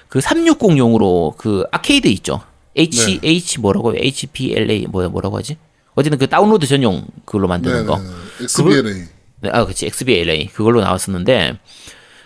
그 0.08 0.20
360용으로 0.20 1.38
그 1.38 1.66
아케이드 1.72 2.08
있죠. 2.08 2.42
H 2.76 3.20
네. 3.22 3.28
H 3.30 3.60
뭐라고? 3.60 3.94
HPLA 3.96 4.88
뭐야 4.90 5.10
뭐라고 5.10 5.38
하지? 5.38 5.58
어쨌든 5.96 6.18
그 6.18 6.28
다운로드 6.28 6.66
전용 6.66 7.06
그걸로 7.26 7.48
만드는 7.48 7.86
거. 7.86 7.98
네네. 7.98 8.10
XBLA. 8.44 9.04
네, 9.42 9.50
아, 9.52 9.66
그치. 9.66 9.86
XBLA. 9.86 10.48
그걸로 10.48 10.82
나왔었는데, 10.82 11.58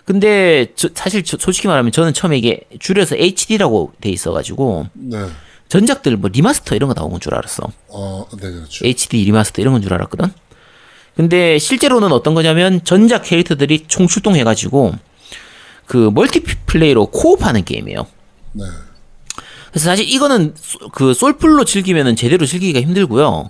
근데, 0.06 0.68
저- 0.76 0.90
사실, 0.94 1.24
저- 1.24 1.38
솔직히 1.40 1.68
말하면 1.68 1.92
저는 1.92 2.14
처음에 2.14 2.38
이게 2.38 2.62
줄여서 2.80 3.16
HD라고 3.16 3.94
돼 4.02 4.10
있어 4.10 4.32
가지고, 4.32 4.88
네. 4.94 5.26
전작들 5.70 6.18
뭐 6.18 6.30
remaster 6.32 6.76
이런 6.76 6.88
거 6.90 6.94
나온 6.94 7.10
건 7.12 7.20
줄 7.20 7.34
알았어. 7.36 7.64
어, 7.88 8.28
네, 8.40 8.52
그렇죠. 8.52 8.86
HD 8.86 9.24
remaster 9.26 9.62
이런 9.62 9.74
건 9.74 9.82
줄 9.82 9.94
알았거든? 9.94 10.32
근데 11.16 11.60
실제로는 11.60 12.12
어떤 12.12 12.34
거냐면, 12.34 12.84
전작 12.84 13.24
캐릭터들이 13.24 13.86
총 13.88 14.08
출동해가지고, 14.08 14.94
그 15.86 16.10
multiplay로 16.14 17.08
co-op하는 17.08 17.64
게임이에요. 17.66 18.08
네. 18.54 18.64
그래서 19.72 19.86
사실 19.86 20.08
이거는 20.10 20.54
소- 20.60 20.90
그 20.90 21.14
솔플로 21.14 21.66
즐기면은 21.66 22.16
제대로 22.16 22.46
즐기기가 22.46 22.82
힘들고요. 22.82 23.50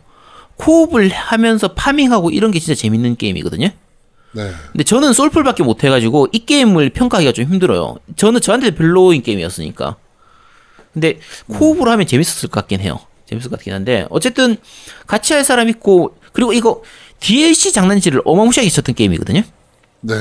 co-op을 0.58 1.10
하면서 1.10 1.70
farming하고 1.74 2.32
이런 2.32 2.52
게 2.52 2.60
진짜 2.60 2.76
재밌는 2.80 3.18
게임이거든요. 3.18 3.68
네. 4.36 4.52
근데 4.72 4.84
저는 4.84 5.14
솔플밖에 5.14 5.64
못 5.64 5.84
해가지고 5.84 6.28
이 6.32 6.46
게임을 6.46 6.90
평가하기가 6.92 7.34
좀 7.34 7.46
힘들어요. 7.46 7.98
저는 8.16 8.42
저한테 8.42 8.72
별로인 8.72 9.22
게임이었으니까. 9.22 9.98
근데 10.94 11.20
코업으로 11.48 11.92
하면 11.92 12.08
재밌었을 12.08 12.50
것 12.50 12.62
같긴 12.62 12.80
해요. 12.80 13.00
재밌을 13.28 13.50
것 13.50 13.58
같긴 13.58 13.74
한데 13.74 14.06
어쨌든 14.10 14.58
같이 15.08 15.34
할 15.34 15.44
사람 15.44 15.70
있고 15.70 16.16
그리고 16.34 16.54
이거 16.54 16.82
DLC 17.24 17.72
장난질을 17.72 18.22
어마무시하게 18.26 18.70
쳤던 18.70 18.96
게임이거든요. 18.96 19.44
네. 20.02 20.14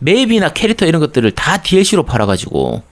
맵이나 0.00 0.52
캐릭터 0.52 0.86
이런 0.86 1.00
것들을 1.00 1.30
다 1.30 1.62
DLC로 1.62 2.02
팔아가지고 2.04 2.82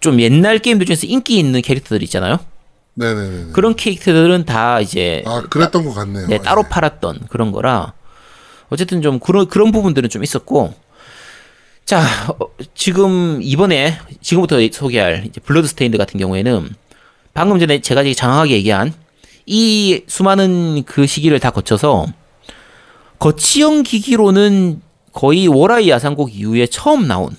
좀 0.00 0.20
옛날 0.20 0.58
게임들 0.58 0.86
중에서 0.86 1.06
인기 1.06 1.38
있는 1.38 1.60
캐릭터들 1.60 2.02
있잖아요. 2.04 2.38
네네네. 2.94 3.52
그런 3.52 3.76
캐릭터들은 3.76 4.46
다 4.46 4.80
이제 4.80 5.22
아, 5.26 5.42
그랬던 5.42 5.84
것 5.84 5.92
같네요. 5.92 6.28
네, 6.28 6.38
따로 6.38 6.62
예. 6.64 6.68
팔았던 6.68 7.26
그런 7.28 7.52
거라 7.52 7.92
어쨌든 8.70 9.02
좀 9.02 9.20
그런 9.20 9.48
그런 9.48 9.70
부분들은 9.70 10.08
좀 10.08 10.22
있었고 10.22 10.72
자 11.84 12.00
어, 12.28 12.46
지금 12.74 13.40
이번에 13.42 13.98
지금부터 14.22 14.56
소개할 14.72 15.24
이제 15.26 15.42
Bloodstained 15.42 15.98
같은 15.98 16.18
경우에는 16.18 16.70
방금 17.34 17.58
전에 17.58 17.82
제가 17.82 18.02
장황하게 18.14 18.52
얘기한 18.52 18.94
이 19.44 20.02
수많은 20.06 20.84
그 20.86 21.06
시기를 21.06 21.38
다 21.38 21.50
거쳐서 21.50 22.06
거치형 23.18 23.82
기기로는 23.82 24.80
거의 25.12 25.48
월하의 25.48 25.88
야상곡 25.88 26.34
이후에 26.34 26.66
처음 26.66 27.06
나온 27.08 27.34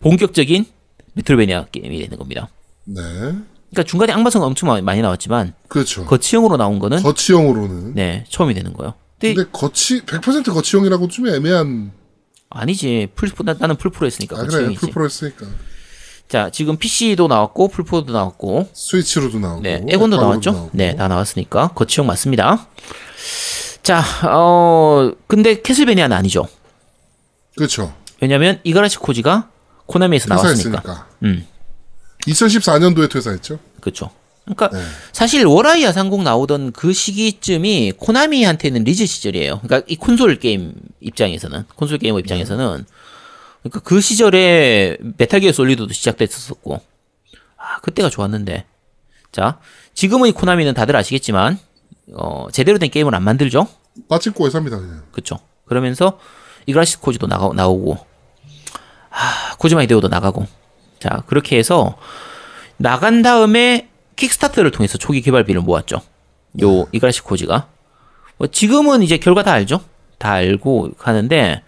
본격적인 0.00 0.66
Metroidvania 1.14 1.66
게임이 1.72 1.98
되는 1.98 2.18
겁니다. 2.18 2.48
네. 2.84 3.02
그러니까 3.02 3.82
중간에 3.86 4.12
악마성 4.12 4.42
엄청 4.42 4.68
많이 4.84 5.02
나왔지만 5.02 5.54
그렇죠. 5.68 6.04
거치형으로 6.04 6.56
나온 6.56 6.78
거는 6.78 7.02
거치형으로는. 7.02 7.94
네 7.94 8.24
처음이 8.28 8.54
되는 8.54 8.72
거예요. 8.74 8.94
근데 9.18 9.34
근데 9.34 9.50
거치 9.50 10.02
100% 10.02 10.52
거치형이라고 10.52 11.08
좀 11.08 11.28
애매한. 11.28 11.92
아니지 12.50 13.08
플 13.14 13.30
나, 13.44 13.54
나는 13.58 13.76
플포로 13.76 14.06
했으니까 14.06 14.36
아 14.36 14.40
그래 14.40 14.50
거치형이지. 14.50 14.80
플포로 14.80 15.04
했으니까 15.06 15.46
자 16.28 16.50
지금 16.50 16.76
PC도 16.76 17.26
나왔고 17.28 17.68
플포로도 17.68 18.12
나왔고 18.12 18.68
스위치로도 18.72 19.38
나오고. 19.38 19.62
네 19.62 19.82
엑원도 19.88 20.16
나왔죠. 20.16 20.52
나오고. 20.52 20.70
네 20.74 20.91
다 20.91 21.08
나왔으니까 21.08 21.68
거치형 21.74 22.06
맞습니다. 22.06 22.68
자 23.86 24.02
어 24.28 25.12
근데 25.28 25.62
Castlevania는 25.62 26.16
아니죠. 26.16 26.48
그렇죠. 27.56 27.94
왜냐면 28.20 28.58
이가라시 28.64 28.98
코지가 28.98 29.48
코나미에서 29.86 30.28
나왔으니까. 30.28 30.80
퇴사했으니까. 30.82 31.06
음 31.22 31.46
2014년도에 32.26 33.08
퇴사했죠. 33.10 33.60
그렇죠. 33.80 34.10
그러니까 34.44 34.70
네. 34.70 34.82
사실 35.12 35.44
월하의 35.46 35.84
야상곡 35.84 36.22
나오던 36.22 36.72
그 36.72 36.92
시기쯤이 36.92 37.92
코나미한테는 37.96 38.82
리즈 38.82 39.06
시절이에요. 39.06 39.60
그러니까 39.60 39.86
이 39.88 39.94
콘솔 39.94 40.40
게임 40.40 40.72
입장에서는 41.00 41.64
콘솔 41.76 41.98
게이머 41.98 42.18
입장에서는 42.18 42.78
네. 42.78 42.84
그러니까 43.62 43.80
그 43.80 44.00
시절에 44.00 44.96
Metal 45.18 45.40
Gear 45.40 45.52
Solid도 45.52 45.92
시작됐었고 45.92 46.80
아 47.56 47.80
그때가 47.82 48.10
좋았는데 48.10 48.64
자, 49.32 49.58
지금의 49.94 50.32
코나미는 50.32 50.74
다들 50.74 50.96
아시겠지만 50.96 51.58
어, 52.14 52.46
제대로 52.52 52.78
된 52.78 52.90
게임을 52.90 53.14
안 53.14 53.22
만들죠. 53.22 53.66
빠친코 54.08 54.46
회사입니다 54.46 54.78
그냥. 54.78 55.02
그쵸. 55.12 55.38
그러면서 55.66 56.18
이가라시 56.66 56.98
코지도 56.98 57.26
나가, 57.26 57.50
나오고, 57.54 57.98
하, 59.08 59.56
코지마 59.56 59.82
히데오도 59.82 60.08
나가고. 60.08 60.46
자, 60.98 61.22
그렇게 61.26 61.56
해서 61.58 61.96
나간 62.76 63.22
다음에 63.22 63.88
Kickstart를 64.16 64.70
통해서 64.70 64.98
초기 64.98 65.20
개발비를 65.20 65.60
모았죠. 65.60 66.00
요 66.62 66.86
이그라시 66.92 67.22
코지가. 67.22 67.68
뭐 68.38 68.48
지금은 68.48 69.02
이제 69.02 69.18
결과 69.18 69.42
다 69.42 69.52
알죠? 69.52 69.80
다 70.18 70.32
알고 70.32 70.90
하는데, 70.98 71.62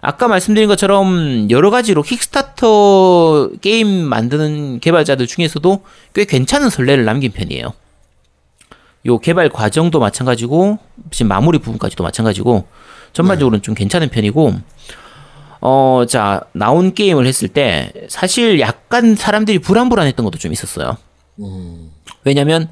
아까 0.00 0.28
말씀드린 0.28 0.68
것처럼 0.68 1.50
여러 1.50 1.70
가지로 1.70 2.02
킥스타터 2.02 3.50
게임 3.60 3.88
만드는 3.88 4.80
개발자들 4.80 5.26
중에서도 5.26 5.84
꽤 6.14 6.24
괜찮은 6.24 6.70
선례를 6.70 7.04
남긴 7.04 7.32
편이에요. 7.32 7.72
요 9.08 9.18
개발 9.18 9.48
과정도 9.48 9.98
마찬가지고 9.98 10.78
지금 11.10 11.28
마무리 11.28 11.58
부분까지도 11.58 12.04
마찬가지고 12.04 12.66
전반적으로는 13.12 13.62
좀 13.62 13.74
괜찮은 13.74 14.08
편이고 14.10 14.54
어 15.60 16.04
자 16.08 16.42
나온 16.52 16.94
게임을 16.94 17.26
했을 17.26 17.48
때 17.48 17.92
사실 18.08 18.60
약간 18.60 19.16
사람들이 19.16 19.58
불안불안했던 19.58 20.24
것도 20.24 20.38
좀 20.38 20.52
있었어요. 20.52 20.96
음. 21.40 21.90
왜냐면 22.24 22.68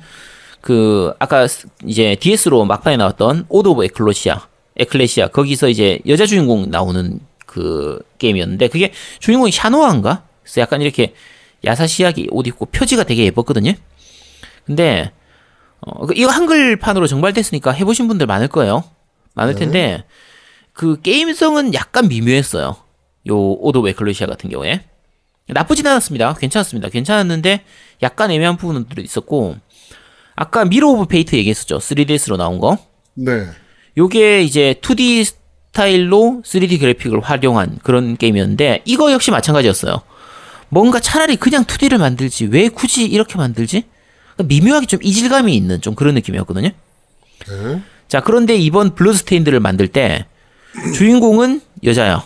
그 0.61 1.13
아까 1.19 1.47
이제 1.85 2.17
DS로 2.21 2.65
막판에 2.65 2.97
나왔던 2.97 3.47
Order 3.49 3.69
of 3.69 3.85
Ecclosia 3.85 4.47
Ecclesia 4.77 5.29
거기서 5.29 5.69
이제 5.69 5.99
여자 6.07 6.27
주인공 6.27 6.71
나오는 6.71 7.19
그 7.45 7.99
게임이었는데 8.19 8.69
그게 8.69 8.93
주인공이 9.19 9.51
샤노아인가? 9.51 10.23
그래서 10.43 10.61
약간 10.61 10.83
이렇게 10.83 11.15
야사시하게 11.65 12.29
옷 12.31 12.47
입고 12.47 12.67
표지가 12.67 13.05
되게 13.05 13.25
예뻤거든요. 13.25 13.73
근데 14.65 15.11
어, 15.81 16.07
그 16.07 16.15
이거 16.17 16.31
한글판으로 16.31 17.07
정발됐으니까 17.07 17.73
해보신 17.73 18.09
분들 18.09 18.27
많을 18.27 18.49
거예요. 18.49 18.85
많을 19.35 19.55
텐데 19.55 20.05
그 20.73 21.01
게임성은 21.01 21.75
약간 21.75 22.09
미묘했어요. 22.09 22.77
요 23.29 23.37
Order 23.37 23.79
of 23.79 23.89
Ecclesia 23.91 24.27
같은 24.27 24.51
경우에 24.51 24.83
나쁘진 25.49 25.87
않았습니다. 25.87 26.35
괜찮았습니다. 26.35 26.89
괜찮았는데 26.89 27.63
약간 28.03 28.31
애매한 28.31 28.57
부분들도 28.57 29.01
있었고 29.03 29.57
아까 30.35 30.65
Mirror 30.65 30.89
of 30.89 31.07
Fate 31.07 31.37
얘기했었죠. 31.37 31.79
3DS로 31.79 32.37
나온 32.37 32.59
거. 32.59 32.79
네. 33.15 33.47
요게 33.97 34.43
이제 34.43 34.75
2D 34.83 35.25
스타일로 35.25 36.43
3D 36.45 36.79
그래픽을 36.81 37.21
활용한 37.21 37.79
그런 37.83 38.17
게임이었는데 38.17 38.83
이거 38.85 39.13
역시 39.13 39.31
마찬가지였어요. 39.31 40.03
뭔가 40.69 41.01
차라리 41.01 41.37
그냥 41.37 41.65
2D를 41.65 41.99
만들지 41.99 42.47
왜 42.47 42.69
굳이 42.69 43.07
이렇게 43.07 43.37
만들지? 43.37 43.85
그러니까 44.37 44.45
미묘하게 44.55 44.87
좀 44.87 45.01
이질감이 45.03 45.55
있는 45.55 45.81
좀 45.81 45.95
그런 45.95 46.15
느낌이었거든요. 46.15 46.71
네. 47.49 47.83
자 48.09 48.21
그런데 48.21 48.57
이번 48.57 48.95
Bloodstained를 48.95 49.61
만들 49.61 49.89
때 49.89 50.27
주인공은 50.95 51.63
여자예요. 51.85 52.23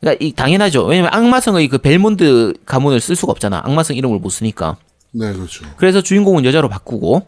그러니까 0.00 0.24
이 0.24 0.32
당연하죠. 0.32 0.84
왜냐면 0.84 1.10
악마성의 1.12 1.68
그 1.68 1.78
벨몬드 1.78 2.54
가문을 2.64 3.00
쓸 3.00 3.16
수가 3.16 3.32
없잖아. 3.32 3.62
악마성 3.64 3.96
이름을 3.96 4.18
못 4.18 4.30
쓰니까. 4.30 4.76
네, 5.12 5.32
그렇죠. 5.32 5.64
그래서 5.76 6.02
주인공은 6.02 6.44
여자로 6.44 6.68
바꾸고 6.68 7.26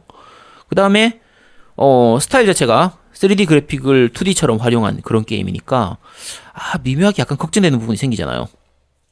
그 0.68 0.74
다음에 0.74 1.20
어 1.76 2.18
스타일 2.20 2.46
자체가 2.46 2.98
3D 3.14 3.46
그래픽을 3.46 4.10
2D처럼 4.10 4.58
활용한 4.58 5.02
그런 5.02 5.24
게임이니까 5.24 5.96
아 6.54 6.78
미묘하게 6.82 7.22
약간 7.22 7.36
걱정되는 7.38 7.78
부분이 7.78 7.96
생기잖아요. 7.96 8.48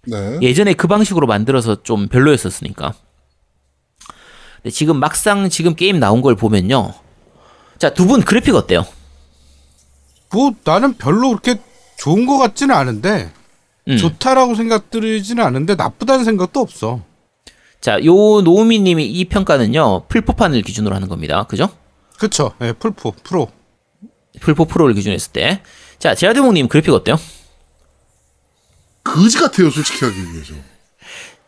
네. 0.06 0.38
예전에 0.40 0.74
그 0.74 0.87
방식으로 0.87 1.26
만들어서 1.26 1.83
좀 1.83 2.09
별로였었으니까. 2.09 2.94
근데 4.62 4.70
지금 4.70 4.96
막상 4.99 5.49
지금 5.49 5.75
게임 5.75 5.99
나온 5.99 6.20
걸 6.23 6.37
보면요. 6.37 6.92
자 7.79 7.90
두 7.94 8.07
분 8.07 8.20
그래픽 8.23 8.55
어때요? 8.55 8.87
뭐 10.33 10.53
나는 10.64 10.94
별로 10.94 11.31
그렇게 11.31 11.57
좋은 11.99 12.27
것 12.27 12.38
같지는 12.38 12.75
않은데 12.75 13.33
음. 13.88 13.96
좋다라고 13.96 14.55
생각 14.55 14.90
들지는 14.90 15.42
않은데 15.44 15.75
나쁘다는 15.75 16.25
생각도 16.25 16.61
없어. 16.61 17.01
자, 17.81 17.99
요 18.05 18.12
노우미님이 18.42 19.07
이 19.07 19.25
평가는요 19.25 20.05
풀포판을 20.09 20.61
기준으로 20.62 20.94
하는 20.94 21.09
겁니다. 21.09 21.44
그죠? 21.44 21.68
그쵸? 22.18 22.53
예, 22.61 22.73
풀포 22.75 23.12
프로. 23.25 23.49
풀포 24.40 24.66
프로를 24.66 24.94
기준으로 24.94 25.14
했을 25.14 25.33
때. 25.33 25.62
자, 25.99 26.14
제아드몽님 26.14 26.68
그래픽 26.68 26.92
어때요? 26.92 27.16
거지 29.03 29.38
같아요, 29.38 29.70
솔직히 29.70 30.05
하기 30.05 30.33
위해서. 30.33 30.53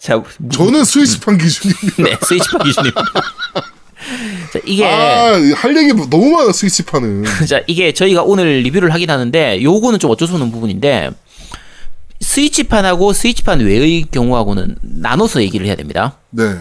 자, 0.02 0.16
무- 0.16 0.48
저는 0.50 0.84
스위치판 0.84 1.38
기준입니다. 1.38 2.02
네, 2.02 2.16
스위치판 2.26 2.66
기준입니다. 2.66 3.02
자, 4.52 4.58
이게 4.66 4.84
아, 4.84 5.32
할 5.54 5.76
얘기 5.76 5.92
너무 6.10 6.30
많아, 6.32 6.50
스위치판은. 6.50 7.24
자, 7.48 7.60
이게 7.68 7.92
저희가 7.92 8.24
오늘 8.24 8.62
리뷰를 8.62 8.92
하긴 8.92 9.08
하는데 9.08 9.62
요거는 9.62 10.00
좀 10.00 10.10
어쩔 10.10 10.26
수 10.26 10.34
없는 10.34 10.50
부분인데 10.50 11.10
스위치판하고 12.20 13.12
스위치판 13.12 13.60
외의 13.60 14.04
경우하고는 14.10 14.76
나눠서 14.82 15.40
얘기를 15.42 15.66
해야 15.66 15.76
됩니다. 15.76 16.18
네. 16.30 16.56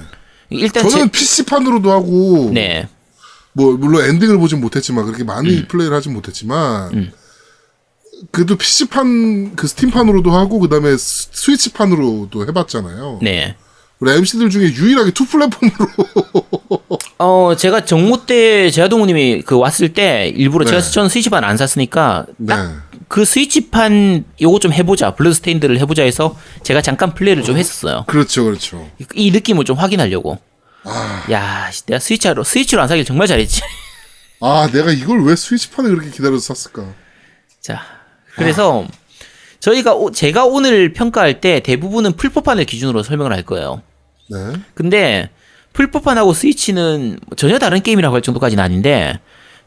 일단 0.52 0.88
저는 0.88 1.06
제, 1.08 1.12
PC판으로도 1.12 1.92
하고, 1.92 2.52
네. 2.54 2.88
뭐, 3.54 3.74
물론 3.76 4.06
엔딩을 4.06 4.38
보진 4.38 4.62
못했지만, 4.62 5.06
그렇게 5.06 5.24
많이 5.24 5.50
음. 5.50 5.66
플레이를 5.68 5.96
하진 5.96 6.14
못했지만, 6.14 7.12
그래도 8.30 8.56
PC판, 8.56 9.56
그 9.56 9.68
스팀판으로도 9.68 10.32
하고, 10.32 10.60
그 10.60 10.70
다음에 10.70 10.96
스위치판으로도 10.98 12.46
해봤잖아요. 12.48 13.20
네. 13.22 13.56
우리 14.00 14.12
MC들 14.12 14.50
중에 14.50 14.66
유일하게 14.74 15.12
투 15.12 15.26
플랫폼으로. 15.26 15.88
어, 17.20 17.56
제가 17.56 17.86
정모 17.86 18.26
때 18.26 18.70
제아동우님이 18.72 19.44
그 19.44 19.58
왔을 19.58 19.94
때 19.94 20.28
일부러 20.36 20.66
제가 20.66 20.82
네. 20.82 20.92
저는 20.92 21.10
스위치판 21.10 21.44
안 21.44 21.56
샀으니까 21.58 22.26
네. 22.38 22.56
딱 22.56 22.96
그 22.96 23.26
스위치판 23.26 24.26
요거 24.42 24.58
좀 24.60 24.74
해보자 24.74 25.14
Bloodstained를 25.14 25.80
해보자 25.80 26.02
해서 26.02 26.36
제가 26.64 26.82
잠깐 26.82 27.14
플레이를 27.14 27.44
좀 27.44 27.58
했었어요. 27.58 28.06
그렇죠, 28.08 28.44
그렇죠. 28.46 28.90
이- 29.00 29.06
이 29.14 29.32
느낌을 29.32 29.66
좀 29.66 29.78
확인하려고. 29.78 30.40
아. 30.84 31.24
야, 31.30 31.70
씨, 31.72 31.86
내가 31.86 32.00
스위치로 32.00 32.44
스위치로 32.44 32.82
안 32.82 32.88
사길 32.88 33.06
정말 33.06 33.28
잘했지. 33.28 33.62
아, 34.42 34.68
내가 34.74 34.92
이걸 34.92 35.24
왜 35.24 35.36
스위치판을 35.36 35.92
그렇게 35.92 36.10
기다려서 36.10 36.56
샀을까? 36.56 36.86
자, 37.62 37.84
그래서 38.36 38.86
저희가 39.60 39.94
오- 39.94 40.12
제가 40.12 40.46
오늘 40.46 40.94
평가할 40.94 41.42
때 41.42 41.60
대부분은 41.60 42.14
풀포판을 42.14 42.66
기준으로 42.66 43.04
설명을 43.04 43.32
할 43.32 43.44
거예요. 43.44 43.82
네. 44.30 44.38
근데 44.74 45.30
풀포판하고 45.74 46.34
스위치는 46.34 47.20
전혀 47.38 47.60
다른 47.60 47.82
게임이라고 47.82 48.16
할 48.16 48.22
정도까지는 48.22 48.64
아닌데 48.64 49.20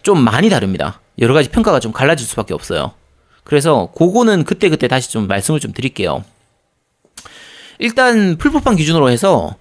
좀 0.03 0.22
많이 0.22 0.50
다릅니다. 0.50 1.00
여러 1.18 1.33
가지 1.33 1.48
평가가 1.48 1.81
좀 1.81 1.92
갈라질 1.92 2.27
수밖에 2.27 2.55
없어요. 2.55 2.92
그래서 3.44 3.90
그거는 3.96 4.44
그때 4.44 4.68
그때 4.68 4.88
다시 4.88 5.11
좀 5.11 5.27
말씀을 5.29 5.61
좀 5.61 5.72
드릴게요. 5.72 6.24
일단 7.79 8.37
풀포판 8.37 8.77
기준으로 8.77 9.11
해서 9.11 9.57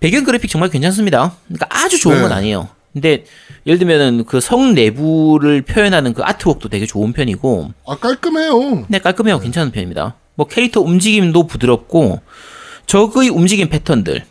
배경 0.00 0.24
그래픽 0.24 0.50
정말 0.50 0.70
괜찮습니다. 0.70 1.34
그러니까 1.46 1.66
아주 1.70 1.98
좋은 2.00 2.20
건 2.20 2.30
네. 2.30 2.34
아니에요. 2.36 2.68
근데 2.92 3.24
예를 3.68 3.78
들면은 3.78 4.24
그 4.24 4.40
성 4.40 4.74
내부를 4.74 5.62
표현하는 5.62 6.14
그 6.14 6.22
아트웍도 6.24 6.68
되게 6.70 6.86
좋은 6.86 7.12
편이고 7.12 7.72
아, 7.86 7.96
깔끔해요. 7.96 8.86
네, 8.88 8.98
깔끔해요. 8.98 9.38
괜찮은 9.38 9.70
편입니다. 9.72 10.16
뭐 10.34 10.46
캐릭터 10.46 10.80
움직임도 10.80 11.46
부드럽고 11.46 12.20
적의 12.86 13.28
움직임 13.28 13.68
패턴들 13.68 14.24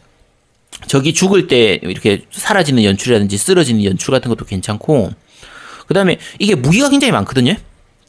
적이 0.87 1.13
죽을 1.13 1.47
때 1.47 1.79
이렇게 1.83 2.25
사라지는 2.31 2.83
연출이라든지 2.83 3.37
쓰러지는 3.37 3.83
연출 3.83 4.11
같은 4.11 4.29
것도 4.29 4.45
괜찮고 4.45 5.11
그 5.87 5.93
다음에 5.93 6.17
이게 6.39 6.55
무기가 6.55 6.89
굉장히 6.89 7.11
많거든요. 7.11 7.55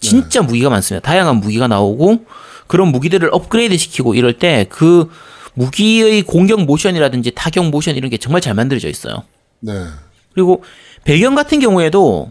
진짜 0.01 0.43
무기가 0.43 0.71
많습니다. 0.71 1.07
다양한 1.07 1.37
무기가 1.37 1.69
나오고 1.69 2.25
그런 2.67 2.89
무기들을 2.89 3.29
업그레이드 3.33 3.77
시키고 3.77 4.15
이럴 4.15 4.33
때 4.39 4.67
그 4.71 5.11
무기의 5.55 6.23
공격 6.23 6.65
모션이라든지 6.65 7.33
타격 7.33 7.69
모션 7.71 7.97
이런 7.97 8.11
게 8.11 8.17
정말 8.17 8.41
잘 8.41 8.55
만들어져 8.55 8.89
있어요. 8.89 9.25
네. 9.61 9.73
그리고 10.33 10.63
배경 11.05 11.35
같은 11.35 11.61
경우에도 11.61 12.31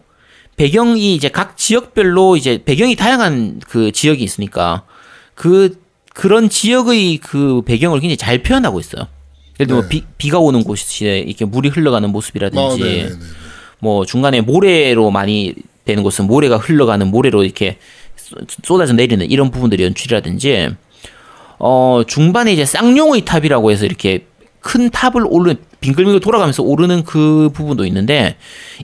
배경이 0.55 1.13
이제 1.15 1.29
각 1.29 1.57
지역별로 1.57 2.35
이제 2.37 2.61
배경이 2.63 2.95
다양한 2.95 3.61
그 3.67 3.91
지역이 3.91 4.23
있으니까 4.23 4.83
그 5.35 5.79
그런 6.13 6.49
지역의 6.49 7.17
그 7.17 7.61
배경을 7.63 7.99
굉장히 7.99 8.17
잘 8.17 8.41
표현하고 8.41 8.79
있어요. 8.79 9.07
예를 9.59 9.67
들면 9.67 9.83
네. 9.83 9.89
비, 9.89 10.03
비가 10.17 10.39
오는 10.39 10.63
곳에 10.63 11.19
이렇게 11.19 11.45
물이 11.45 11.69
흘러가는 11.69 12.07
아, 12.07 12.11
모습이라든지 12.11 12.83
네네네. 12.83 13.15
뭐 13.79 14.05
중간에 14.05 14.41
모래로 14.41 15.11
많이 15.11 15.53
되는 15.85 16.03
곳은 16.03 16.25
모래가 16.27 16.57
흘러가는 16.57 17.07
모래로 17.07 17.43
이렇게 17.43 17.77
쏟- 18.15 18.37
쏟아져 18.63 18.93
내리는 18.93 19.29
이런 19.29 19.51
부분들이 19.51 19.83
연출이라든지 19.83 20.69
어 21.59 22.03
중반에 22.07 22.53
이제 22.53 22.65
쌍용의 22.65 23.25
탑이라고 23.25 23.71
해서 23.71 23.85
이렇게 23.85 24.26
큰 24.67 24.89
탑을 24.89 25.23
오르 25.25 25.55
빙글빙글 25.79 26.19
돌아가면서 26.19 26.61
오르는 26.61 27.05
그 27.05 27.49
부분도 27.53 27.85
있는데 27.85 28.35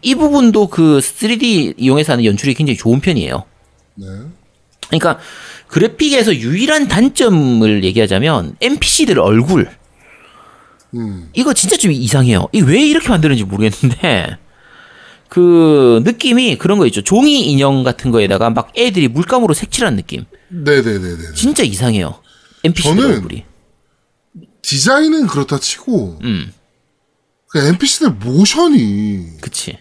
이 0.01 0.15
부분도 0.15 0.67
그 0.67 0.99
3D 1.03 1.73
이용해서 1.77 2.13
하는 2.13 2.23
연출이 2.23 2.53
굉장히 2.53 2.77
좋은 2.77 3.01
편이에요. 3.01 3.43
네. 3.95 4.05
그러니까 4.87 5.19
그래픽에서 5.67 6.35
유일한 6.35 6.87
단점을 6.87 7.83
얘기하자면 7.83 8.55
NPC들 8.61 9.19
얼굴 9.19 9.69
음. 10.95 11.29
이거 11.33 11.53
진짜 11.53 11.75
좀 11.75 11.91
이상해요. 11.91 12.47
이 12.53 12.61
왜 12.61 12.79
이렇게 12.81 13.09
만드는지 13.09 13.43
모르겠는데 13.43 14.37
그 15.27 16.01
느낌이 16.05 16.57
그런 16.59 16.77
거 16.77 16.85
있죠. 16.87 17.01
종이 17.01 17.41
인형 17.51 17.83
같은 17.83 18.11
거에다가 18.11 18.51
막 18.51 18.71
애들이 18.77 19.09
물감으로 19.09 19.53
색칠한 19.53 19.97
느낌. 19.97 20.23
네네네네. 20.47 21.33
진짜 21.35 21.63
이상해요. 21.63 22.21
NPC들 22.63 22.95
저는- 23.03 23.09
얼굴이. 23.15 23.43
디자인은 24.63 25.27
그렇다 25.27 25.59
치고 25.59 26.19
음, 26.23 26.51
그 27.47 27.59
NPC들 27.59 28.11
모션이 28.11 29.37
그치. 29.41 29.77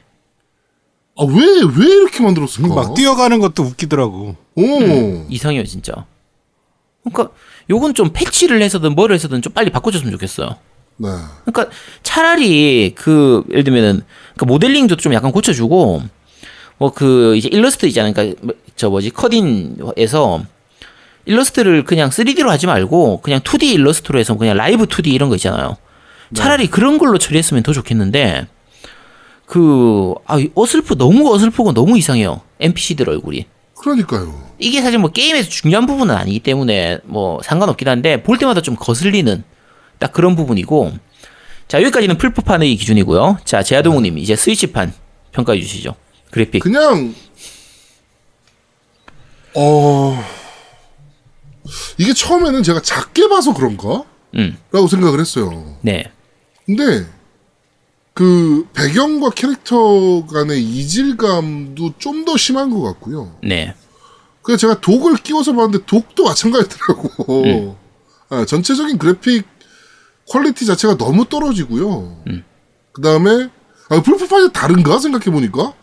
아왜왜 1.16 1.86
이렇게 1.86 2.22
만들었을까? 2.22 2.68
막 2.74 2.94
뛰어가는 2.94 3.38
것도 3.38 3.62
웃기더라고. 3.62 4.36
오. 4.56 5.26
이상해요, 5.28 5.64
진짜. 5.64 6.06
그러니까 7.04 7.34
요건 7.70 7.94
좀 7.94 8.10
패치를 8.12 8.62
해서든 8.62 8.94
뭐를 8.94 9.14
해서든 9.14 9.40
좀 9.42 9.52
빨리 9.52 9.70
바꿔줬으면 9.70 10.12
좋겠어요. 10.12 10.56
네. 10.98 11.08
그러니까 11.44 11.74
차라리 12.02 12.94
그 12.94 13.44
예를 13.50 13.64
들면은 13.64 14.02
그 14.36 14.44
모델링도 14.44 14.96
좀 14.96 15.14
약간 15.14 15.32
고쳐주고 15.32 16.02
뭐 16.78 16.90
그 16.90 17.36
이제 17.36 17.48
일러스트 17.48 17.86
있잖아요. 17.86 18.12
그러니까 18.12 18.40
뭐저 18.42 18.90
뭐지 18.90 19.10
커딘에서 19.10 20.44
일러스트를 21.24 21.84
그냥 21.84 22.10
3D로 22.10 22.46
하지 22.46 22.66
말고 22.66 23.20
그냥 23.22 23.40
2D 23.40 23.64
일러스트로 23.64 24.18
해서 24.18 24.36
그냥 24.36 24.56
라이브 24.56 24.86
2D 24.86 25.08
이런 25.08 25.28
거 25.28 25.36
있잖아요. 25.36 25.76
차라리 26.34 26.66
그런 26.66 26.98
걸로 26.98 27.18
처리했으면 27.18 27.62
더 27.62 27.72
좋겠는데 27.72 28.46
그 29.46 30.14
아, 30.26 30.38
어슬프 30.54 30.96
너무 30.96 31.32
어슬프고 31.32 31.74
너무 31.74 31.98
이상해요. 31.98 32.40
NPC들 32.58 33.08
얼굴이. 33.08 33.46
그러니까요. 33.78 34.52
이게 34.58 34.80
사실 34.80 34.98
뭐 34.98 35.10
게임에서 35.10 35.48
중요한 35.48 35.86
부분은 35.86 36.14
아니기 36.14 36.38
때문에 36.40 36.98
뭐 37.04 37.40
상관없긴 37.42 37.88
한데 37.88 38.22
볼 38.22 38.38
때마다 38.38 38.60
좀 38.62 38.76
거슬리는 38.76 39.42
딱 39.98 40.12
그런 40.12 40.36
부분이고 40.36 40.92
자 41.68 41.80
여기까지는 41.80 42.16
풀포판의 42.18 42.74
기준이고요 42.76 43.38
자 43.44 43.62
제아동우님 43.62 44.18
이제 44.18 44.36
스위치판 44.36 44.92
평가해 45.32 45.60
주시죠 45.60 45.94
그래픽 46.30 46.62
그냥 46.62 47.14
어 49.54 50.22
이게 51.98 52.12
처음에는 52.12 52.62
제가 52.62 52.80
작게 52.82 53.28
봐서 53.28 53.54
그런가? 53.54 54.04
음. 54.34 54.56
라고 54.70 54.88
생각을 54.88 55.20
했어요. 55.20 55.76
네 55.82 56.10
근데 56.66 57.06
그 58.14 58.66
배경과 58.74 59.30
캐릭터 59.30 60.26
간의 60.26 60.62
이질감도 60.62 61.94
좀 61.98 62.24
더 62.24 62.36
심한 62.36 62.70
것 62.70 62.80
같고요. 62.82 63.36
네. 63.42 63.74
그래서 64.42 64.60
제가 64.60 64.80
dock을 64.80 65.16
끼워서 65.16 65.52
봤는데 65.54 65.84
dock도 65.86 66.24
마찬가지더라고. 66.24 67.42
음. 67.44 67.74
아, 68.28 68.44
전체적인 68.44 68.98
그래픽 68.98 69.44
quality 70.28 70.66
자체가 70.66 70.96
너무 70.96 71.28
떨어지고요. 71.28 72.22
음. 72.28 72.44
그 72.92 73.02
다음에 73.02 73.48
아, 73.88 74.00
플포판이 74.02 74.52
다른가 74.52 74.98
생각해 74.98 75.26
보니까 75.26 75.74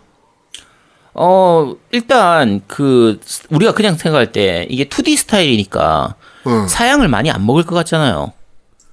어 1.13 1.75
일단 1.91 2.61
그 2.67 3.19
우리가 3.49 3.73
그냥 3.73 3.95
생각할 3.97 4.31
때 4.31 4.67
이게 4.69 4.85
2D 4.85 5.17
스타일이니까 5.17 6.15
어, 6.45 6.65
사양을 6.69 7.07
많이 7.07 7.29
안 7.31 7.45
먹을 7.45 7.63
것 7.63 7.75
같잖아요 7.75 8.31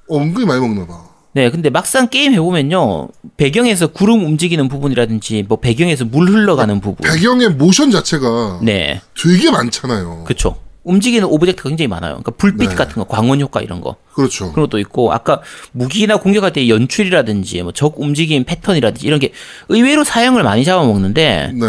어, 0.08 0.18
은근히 0.18 0.46
많이 0.46 0.60
먹나 0.60 0.86
봐. 0.86 1.04
네 1.32 1.50
근데 1.50 1.68
막상 1.68 2.08
게임 2.08 2.32
해보면요 2.32 3.08
배경에서 3.36 3.88
구름 3.88 4.24
움직이는 4.24 4.68
부분이라든지 4.68 5.44
뭐 5.48 5.58
배경에서 5.60 6.06
물 6.06 6.28
흘러가는 6.30 6.80
부분 6.80 7.08
배경의 7.08 7.50
모션 7.50 7.90
자체가 7.90 8.60
네 8.62 9.02
되게 9.20 9.50
많잖아요. 9.50 10.24
그쵸 10.24 10.56
움직이는 10.84 11.26
object가 11.26 11.68
굉장히 11.68 11.88
많아요 11.88 12.12
그러니까 12.12 12.30
불빛 12.30 12.68
네. 12.70 12.74
같은 12.76 12.94
거 12.94 13.04
광원 13.04 13.40
효과 13.40 13.60
이런 13.60 13.80
거 13.80 13.96
그렇죠. 14.14 14.52
그런 14.52 14.66
것도 14.66 14.78
있고 14.78 15.12
아까 15.12 15.42
무기나 15.72 16.16
공격할 16.16 16.52
때 16.52 16.68
연출이라든지 16.68 17.62
뭐 17.62 17.72
적 17.72 18.00
움직임 18.00 18.44
패턴이라든지 18.44 19.06
이런 19.06 19.18
게 19.20 19.32
의외로 19.68 20.04
사양을 20.04 20.42
많이 20.44 20.64
잡아먹는데 20.64 21.50
네. 21.54 21.66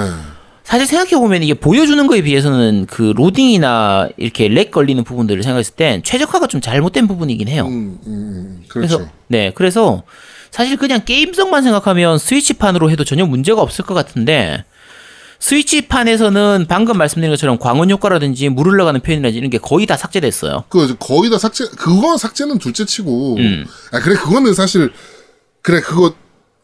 사실 0.68 0.86
생각해 0.86 1.12
보면 1.12 1.44
이게 1.44 1.54
보여주는 1.54 2.06
거에 2.08 2.22
비해서는 2.22 2.88
그 2.90 3.14
로딩이나 3.16 4.10
이렇게 4.18 4.50
lag 4.50 4.70
걸리는 4.70 5.02
부분들을 5.06 5.42
생각했을 5.42 5.76
땐 5.76 6.04
최적화가 6.04 6.48
좀 6.48 6.60
잘못된 6.60 7.08
부분이긴 7.08 7.48
해요. 7.48 7.66
음, 7.68 7.98
음, 8.06 8.08
음, 8.08 8.64
그렇죠. 8.68 8.98
그래서 8.98 9.12
네 9.28 9.54
그래서 9.56 10.04
사실 10.52 10.76
그냥 10.76 11.06
게임성만 11.06 11.64
생각하면 11.64 12.18
스위치판으로 12.18 12.92
해도 12.92 13.06
전혀 13.06 13.26
문제가 13.26 13.62
없을 13.62 13.86
것 13.86 13.94
같은데 13.94 14.66
스위치판에서는 15.40 16.66
방금 16.68 16.98
말씀드린 16.98 17.32
것처럼 17.32 17.58
광원 17.60 17.90
효과라든지 17.90 18.50
물 18.50 18.68
흘러가는 18.68 19.00
표현이라든지 19.00 19.38
이런 19.38 19.50
게 19.50 19.60
거의 19.60 19.86
다 19.86 19.96
삭제됐어요. 19.96 20.66
그 20.68 20.98
거의 21.00 21.30
다 21.30 21.38
삭제 21.38 21.64
그거 21.78 22.18
삭제는 22.18 22.58
둘째치고 22.58 23.38
음. 23.38 23.66
아 23.94 24.00
그래 24.02 24.16
그거는 24.16 24.54
사실 24.54 24.92
그래 25.62 25.80
그거 25.80 26.14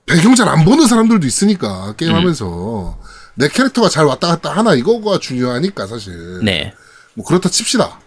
배경 0.05 0.35
잘 0.35 0.49
안 0.49 0.65
보는 0.65 0.87
사람들도 0.87 1.25
있으니까 1.25 1.93
게임하면서 1.95 2.97
음. 2.99 3.13
내 3.35 3.47
캐릭터가 3.47 3.89
잘 3.89 4.05
왔다 4.05 4.27
갔다 4.27 4.51
하나 4.51 4.73
이거가 4.75 5.19
중요하니까 5.19 5.87
사실 5.87 6.39
네. 6.43 6.73
뭐 7.15 7.25
그렇다 7.25 7.49
칩시다 7.49 7.99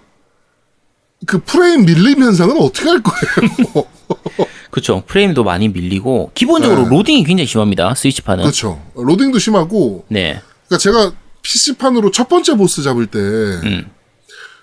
그 1.27 1.39
프레임 1.43 1.85
밀림 1.85 2.23
현상은 2.23 2.57
어떻게 2.61 2.89
할 2.89 3.03
거예요 3.03 3.85
그렇죠. 4.71 5.03
프레임도 5.07 5.43
많이 5.43 5.69
밀리고 5.69 6.31
기본적으로 6.35 6.83
네. 6.83 6.89
로딩이 6.91 7.25
굉장히 7.25 7.47
심합니다. 7.47 7.95
스위치판은. 7.95 8.45
그렇죠 8.45 8.85
로딩도 8.95 9.39
심하고 9.39 10.05
네. 10.09 10.41
그러니까 10.69 10.79
제가 10.79 11.13
PC판으로 11.43 12.11
첫 12.11 12.29
번째 12.29 12.57
보스 12.57 12.83
잡을 12.83 13.07
때 13.07 13.19
음. 13.19 13.91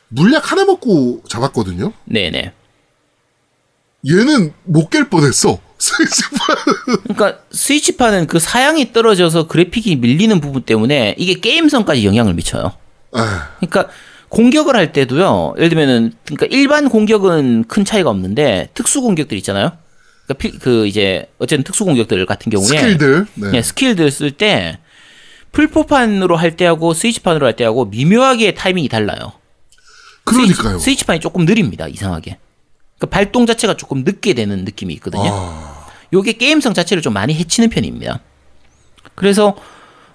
물약 0.10 0.52
하나 0.52 0.66
먹고 0.66 1.24
잡았거든요 1.28 1.92
네, 2.06 2.30
네. 2.30 2.54
얘는 4.08 4.54
못 4.66 4.90
깰 4.92 5.10
뻔했어 5.10 5.60
스위치판 5.78 6.56
그러니까 7.04 7.40
스위치판은 7.52 8.28
그 8.28 8.40
사양이 8.40 8.94
떨어져서 8.94 9.48
그래픽이 9.48 9.96
밀리는 9.98 10.40
부분 10.40 10.62
때문에 10.64 11.16
이게 11.18 11.34
게임성까지 11.40 12.06
영향을 12.06 12.34
미쳐요. 12.34 12.72
아, 13.14 13.50
그러니까 13.60 13.90
공격을 14.30 14.76
할 14.76 14.92
때도요. 14.94 15.54
예를 15.58 15.70
들면은 15.70 16.14
그러니까 16.26 16.48
일반 16.50 16.90
공격은 16.90 17.66
큰 17.68 17.86
차이가 17.86 18.10
없는데 18.10 18.70
특수 18.74 19.02
공격들 19.02 19.38
있잖아요. 19.40 19.74
그러니까 20.26 20.34
필- 20.40 20.60
그 20.60 20.88
이제 20.88 21.30
어쨌든 21.38 21.64
특수 21.64 21.86
공격들 21.86 22.26
같은 22.26 22.50
경우에 22.52 22.68
스킬들 22.68 23.28
네. 23.36 23.52
네, 23.52 23.62
스킬들 23.62 24.10
쓸 24.10 24.32
때 24.32 24.80
풀포판으로 25.52 26.36
할 26.36 26.56
때하고 26.56 26.94
스위치판으로 26.94 27.46
할 27.46 27.56
때하고 27.56 27.86
미묘하게 27.86 28.54
타이밍이 28.56 28.88
달라요. 28.90 29.34
그러니까요 30.24 30.80
스위치, 30.80 30.84
스위치판이 30.86 31.20
조금 31.20 31.46
느립니다. 31.46 31.88
이상하게. 31.88 32.38
그 33.04 33.08
발동 33.08 33.46
자체가 33.46 33.76
조금 33.76 34.06
늦게 34.06 34.34
되는 34.34 34.64
느낌이 34.64 34.94
있거든요. 34.94 35.30
아. 35.30 35.88
요게 36.14 36.34
게임성 36.34 36.74
자체를 36.74 37.04
좀 37.04 37.12
많이 37.12 37.34
해치는 37.34 37.70
편입니다. 37.70 38.22
그래서 39.14 39.58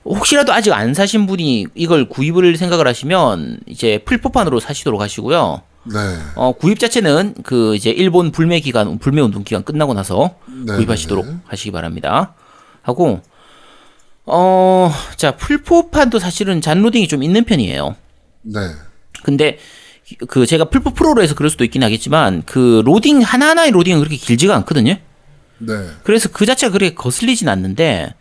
혹시라도 0.06 0.54
아직 0.54 0.72
안 0.72 0.94
사신 0.94 1.26
분이 1.26 1.66
이걸 1.74 2.08
구입을 2.08 2.56
생각을 2.56 2.88
하시면 2.88 3.60
이제 3.66 3.98
풀포판으로 4.06 4.58
사시도록 4.58 5.02
하시고요. 5.02 5.60
네. 5.84 5.98
어, 6.34 6.52
구입 6.52 6.78
자체는 6.78 7.34
그 7.42 7.76
이제 7.76 7.90
일본 7.90 8.32
불매 8.32 8.60
기간, 8.60 8.98
불매 8.98 9.20
운동 9.20 9.44
기간 9.44 9.64
끝나고 9.64 9.92
나서 9.92 10.36
네, 10.46 10.74
구입하시도록 10.76 11.26
네, 11.26 11.32
네. 11.32 11.38
하시기 11.44 11.70
바랍니다. 11.72 12.32
하고 12.80 13.20
어, 14.24 14.90
자, 15.16 15.36
플포판도 15.36 16.18
사실은 16.18 16.62
잔로딩이 16.62 17.06
좀 17.06 17.22
있는 17.22 17.44
편이에요. 17.44 17.96
네. 18.44 18.60
근데 19.24 19.58
그 20.28 20.46
제가 20.46 20.66
플포 20.66 20.90
프로로 20.94 21.22
해서 21.22 21.34
그럴 21.34 21.50
수도 21.50 21.64
있긴 21.64 21.82
하겠지만 21.82 22.42
그 22.46 22.82
로딩 22.84 23.20
하나하나의 23.20 23.70
로딩은 23.72 23.98
그렇게 23.98 24.16
길지가 24.16 24.54
않거든요. 24.56 24.96
네. 25.58 25.74
그래서 26.04 26.28
그 26.32 26.46
자체가 26.46 26.72
그렇게 26.72 26.94
거슬리진 26.94 27.48
않는데 27.48 28.14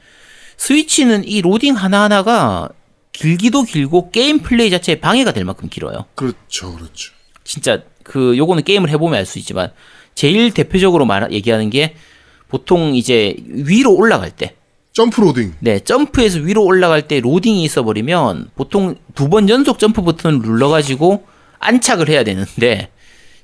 스위치는 0.58 1.28
이 1.28 1.41
로딩 1.41 1.76
하나하나가 1.76 2.69
길기도 3.13 3.63
길고 3.63 4.12
게임 4.12 4.39
플레이 4.39 4.69
자체에 4.69 5.00
방해가 5.00 5.32
될 5.32 5.43
만큼 5.45 5.69
길어요. 5.69 6.06
그렇죠. 6.15 6.73
그렇죠. 6.76 7.12
진짜 7.43 7.82
그 8.04 8.38
요거는 8.38 8.63
게임을 8.63 8.89
해 8.89 8.97
보면 8.97 9.17
알 9.17 9.26
수 9.26 9.39
있지만 9.39 9.71
제일 10.15 10.52
대표적으로 10.54 11.06
많이 11.06 11.32
얘기하는 11.32 11.69
게 11.69 11.95
보통 12.47 12.95
이제 12.95 13.36
위로 13.47 13.93
올라갈 13.95 14.32
때 14.32 14.56
점프 14.93 15.21
로딩. 15.21 15.54
네, 15.60 15.80
점프해서 15.80 16.39
위로 16.39 16.63
올라갈 16.63 17.08
때 17.08 17.19
로딩이 17.19 17.63
있어 17.63 17.84
버리면 17.84 18.50
보통 18.56 18.95
두 19.13 19.30
번 19.30 19.47
연속 19.50 19.78
점프 19.80 20.02
버튼을 20.02 20.41
눌러 20.41 20.70
가지고 20.70 21.24
안착을 21.60 22.10
해야 22.10 22.24
되는데 22.24 22.91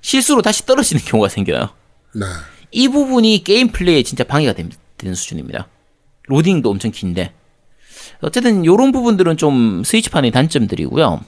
실수로 0.01 0.41
다시 0.41 0.65
떨어지는 0.65 1.01
경우가 1.03 1.29
생겨요. 1.29 1.69
네. 2.15 2.25
이 2.71 2.87
부분이 2.87 3.43
게임 3.43 3.69
플레이에 3.69 4.03
진짜 4.03 4.23
방해가 4.23 4.53
됨- 4.53 4.69
되는 4.97 5.15
수준입니다. 5.15 5.67
로딩도 6.27 6.69
엄청 6.69 6.91
긴데. 6.91 7.33
어쨌든 8.21 8.65
요런 8.65 8.91
부분들은 8.91 9.37
좀 9.37 9.83
스위치판의 9.83 10.31
단점들이고요. 10.31 11.21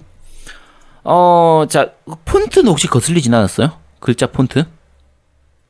어, 1.04 1.66
자, 1.70 1.92
폰트는 2.26 2.70
혹시 2.70 2.88
거슬리진 2.88 3.34
않았어요? 3.34 3.78
글자 4.00 4.28
폰트? 4.28 4.66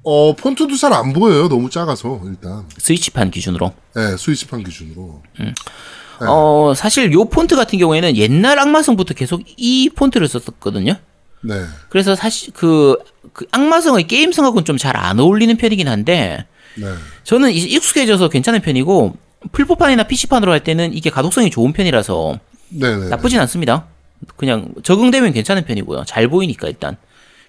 어, 0.03 0.35
폰트도 0.35 0.75
잘 0.77 0.93
안 0.93 1.13
보여요. 1.13 1.49
너무 1.49 1.69
작아서, 1.69 2.21
일단. 2.25 2.65
스위치판 2.77 3.31
기준으로. 3.31 3.73
네, 3.95 4.15
스위치판 4.17 4.63
기준으로. 4.63 5.21
네. 6.21 6.27
어, 6.29 6.73
사실 6.75 7.11
요 7.13 7.25
폰트 7.25 7.55
같은 7.55 7.79
경우에는 7.79 8.15
옛날 8.17 8.59
악마성부터 8.59 9.13
계속 9.13 9.41
이 9.57 9.89
폰트를 9.95 10.27
썼었거든요. 10.27 10.95
네. 11.41 11.53
그래서 11.89 12.15
사실 12.15 12.53
그, 12.53 12.97
그 13.33 13.45
악마성의 13.51 14.07
게임성하고는 14.07 14.65
좀 14.65 14.77
잘 14.77 14.95
안 14.97 15.19
어울리는 15.19 15.55
편이긴 15.57 15.87
한데 15.87 16.45
네. 16.75 16.87
저는 17.23 17.51
이제 17.51 17.67
익숙해져서 17.67 18.29
괜찮은 18.29 18.61
편이고 18.61 19.15
풀포판이나 19.51 20.03
PC판으로 20.03 20.51
할 20.51 20.63
때는 20.63 20.93
이게 20.93 21.09
가독성이 21.09 21.49
좋은 21.51 21.71
편이라서 21.73 22.39
네. 22.69 22.95
네. 22.97 23.09
나쁘진 23.09 23.39
않습니다. 23.41 23.85
그냥 24.37 24.73
적응되면 24.83 25.33
괜찮은 25.33 25.65
편이고요. 25.65 26.05
잘 26.05 26.27
보이니까 26.27 26.67
일단 26.67 26.97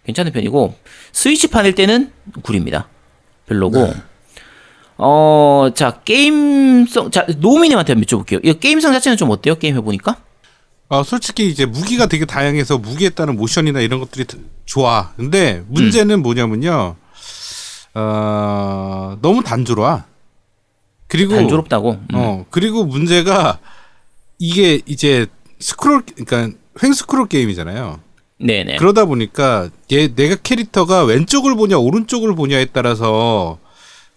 괜찮은 0.04 0.32
편이고 0.32 0.74
스위치판일 1.12 1.74
때는 1.74 2.12
구립니다. 2.42 2.88
별로고. 3.46 3.86
네. 3.86 3.94
어, 4.98 5.68
자 5.74 6.00
게임성, 6.04 7.10
자 7.10 7.26
노미님한테 7.38 7.92
한번 7.92 8.04
여쭤볼게요. 8.06 8.40
이 8.44 8.54
게임성 8.58 8.92
자체는 8.92 9.16
좀 9.16 9.30
어때요? 9.30 9.56
게임 9.56 9.76
해보니까? 9.76 10.16
어, 10.88 11.02
솔직히 11.02 11.48
이제 11.48 11.66
무기가 11.66 12.06
되게 12.06 12.24
다양해서 12.24 12.78
무기에 12.78 13.10
따른 13.10 13.36
모션이나 13.36 13.80
이런 13.80 14.00
것들이 14.00 14.24
드- 14.24 14.38
좋아. 14.64 15.12
근데 15.16 15.62
문제는 15.68 16.22
뭐냐면요. 16.22 16.96
어, 17.94 19.18
너무 19.20 19.42
단조로워. 19.42 20.02
그리고 21.08 21.34
단조롭다고. 21.34 21.92
음. 21.92 22.06
어, 22.14 22.46
그리고 22.50 22.84
문제가 22.84 23.58
이게 24.38 24.80
이제 24.86 25.26
스크롤 25.58 26.02
그러니까 26.04 26.56
횡 26.82 26.92
스크롤 26.92 27.26
게임이잖아요. 27.28 28.00
네네. 28.38 28.76
그러다 28.76 29.06
보니까 29.06 29.70
얘 29.92 30.08
내가 30.14 30.36
캐릭터가 30.36 31.04
왼쪽을 31.04 31.54
보냐 31.56 31.78
오른쪽을 31.78 32.34
보냐에 32.34 32.66
따라서 32.66 33.58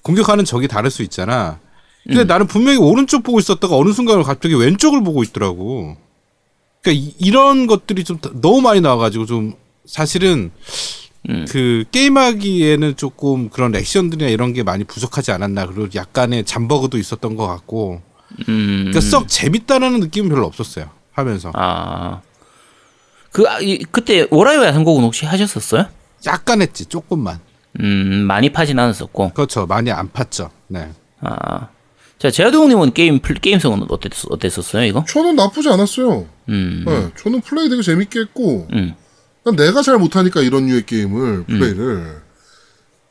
공격하는 0.10 0.44
적이 0.46 0.68
다를 0.68 0.90
수 0.90 1.04
있잖아. 1.04 1.60
근데 2.04 2.24
나는 2.24 2.48
분명히 2.48 2.78
오른쪽 2.78 3.22
보고 3.24 3.40
있었다가 3.40 3.76
어느 3.76 3.92
순간 3.94 4.24
갑자기 4.24 4.56
왼쪽을 4.56 5.04
보고 5.04 5.22
있더라고. 5.24 5.98
그러니까 6.82 7.14
이, 7.20 7.30
런 7.32 7.68
것들이 7.68 8.04
좀 8.04 8.18
더- 8.20 8.32
너무 8.42 8.62
많이 8.62 8.82
나와가지고 8.82 9.26
좀 9.28 9.54
사실은 9.86 10.52
그 11.50 11.84
게임하기에는 11.92 12.96
조금 12.96 13.50
그런 13.50 13.76
액션들이나 13.76 14.30
이런 14.32 14.54
게 14.54 14.64
많이 14.64 14.84
부족하지 14.86 15.32
않았나 15.34 15.68
그리고 15.68 15.88
약간의 15.94 16.46
잠버그도 16.46 16.98
있었던 16.98 17.36
것 17.36 17.46
같고 17.46 18.02
음. 18.48 18.86
그러니까 18.88 19.02
썩 19.02 19.28
재밌다는 19.28 20.00
느낌은 20.00 20.30
별로 20.30 20.46
없었어요 20.48 20.90
하면서 21.12 21.52
아. 21.56 22.22
그, 23.32 23.44
아, 23.48 23.60
이- 23.60 23.80
그때 23.92 24.26
월하의 24.32 24.64
야상곡은 24.66 25.04
혹시 25.04 25.26
하셨었어요? 25.26 25.86
약간 26.26 26.62
했지 26.62 26.86
조금만 26.86 27.40
음, 27.82 28.26
많이 28.28 28.52
파진 28.52 28.80
않았었고. 28.80 29.32
그렇죠 29.34 29.66
많이 29.66 29.92
안 29.92 30.10
팠죠 30.12 30.50
네 30.68 30.90
아. 31.22 31.70
자, 32.18 32.30
제아동님은 32.30 32.94
게임, 32.94 33.20
플- 33.20 33.36
게임성은 33.40 33.86
어땠, 33.90 34.12
어땠었어요, 34.30 34.84
이거? 34.84 35.06
저는 35.08 35.38
나쁘지 35.38 35.70
않았어요. 35.70 36.28
음. 36.50 36.84
네, 36.86 37.10
저는 37.18 37.40
플레이 37.40 37.70
되게 37.70 37.82
재밌게 37.82 38.20
했고, 38.20 38.68
음. 38.74 38.94
난 39.46 39.56
내가 39.56 39.82
잘 39.82 39.98
못하니까 39.98 40.42
이런 40.42 40.66
류의 40.68 40.86
게임을 40.86 41.46
플레이를 41.46 42.22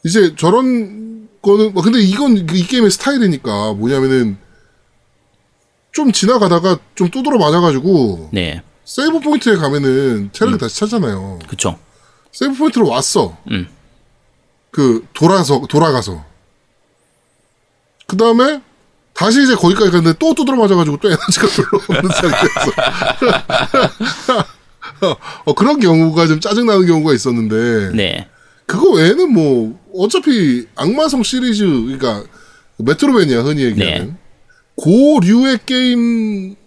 이제 0.05 0.35
저런 0.37 1.27
거는 1.41 1.73
뭐 1.73 1.83
근데 1.83 2.01
이건 2.01 2.37
이 2.37 2.63
게임의 2.67 2.91
스타일이니까 2.91 3.73
뭐냐면은 3.75 4.37
좀 5.93 6.13
지나가다가 6.13 6.79
좀 6.95 7.09
두드려 7.11 7.39
맞아가지고 7.39 8.29
네. 8.33 8.63
세이브 8.85 9.21
포인트에 9.21 9.57
가면은 9.57 10.29
체력이 10.33 10.59
다시 10.59 10.81
차잖아요. 10.81 11.39
그쵸. 11.49 11.79
세이브 12.33 12.57
포인트로 12.57 12.89
왔어. 12.89 13.37
음. 13.51 13.67
그 14.71 15.05
돌아서 15.13 15.63
돌아가서 15.69 16.25
그 18.07 18.17
다음에 18.17 18.61
다시 19.15 19.43
이제 19.43 19.55
거기까지 19.55 19.91
갔는데 19.91 20.17
또 20.19 20.35
두드려 20.35 20.57
맞아가지고 20.57 20.99
또 20.99 21.09
에너지가 21.09 21.47
별로 21.57 21.83
없는 21.89 22.11
상태에서 22.11 22.73
어, 25.45 25.55
그런 25.55 25.81
경우가 25.81 26.27
좀 26.27 26.41
짜증나는 26.41 26.87
경우가 26.87 27.13
있었는데 27.15 27.97
네. 27.97 28.29
그거 28.67 28.91
외에는 28.91 29.33
뭐 29.33 29.79
어차피 29.95 30.67
악마성 30.77 31.23
시리즈 31.23 31.65
그러니까 31.65 32.25
메트로베니아 32.77 33.43
흔히 33.43 33.65
얘기하는 33.65 34.07
네. 34.07 34.15
고류의 34.77 35.59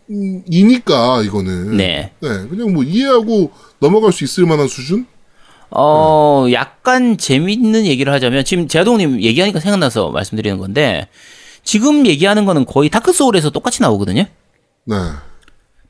게임이니까 0.09 1.21
이거는 1.23 1.77
네. 1.77 2.11
그냥 2.19 2.73
뭐 2.73 2.83
이해하고 2.83 3.51
넘어갈 3.79 4.11
수 4.11 4.23
있을 4.23 4.45
만한 4.45 4.67
수준 4.67 5.05
어, 5.75 6.47
약간 6.51 7.17
재밌는 7.17 7.85
얘기를 7.85 8.11
하자면, 8.13 8.43
지금 8.43 8.67
제아동님 8.67 9.21
얘기하니까 9.21 9.59
생각나서 9.59 10.09
말씀드리는 10.09 10.57
건데, 10.57 11.07
지금 11.63 12.05
얘기하는 12.05 12.45
거는 12.45 12.65
거의 12.65 12.89
다크 12.89 13.13
소울에서 13.13 13.51
똑같이 13.51 13.81
나오거든요? 13.81 14.25
네. 14.85 14.95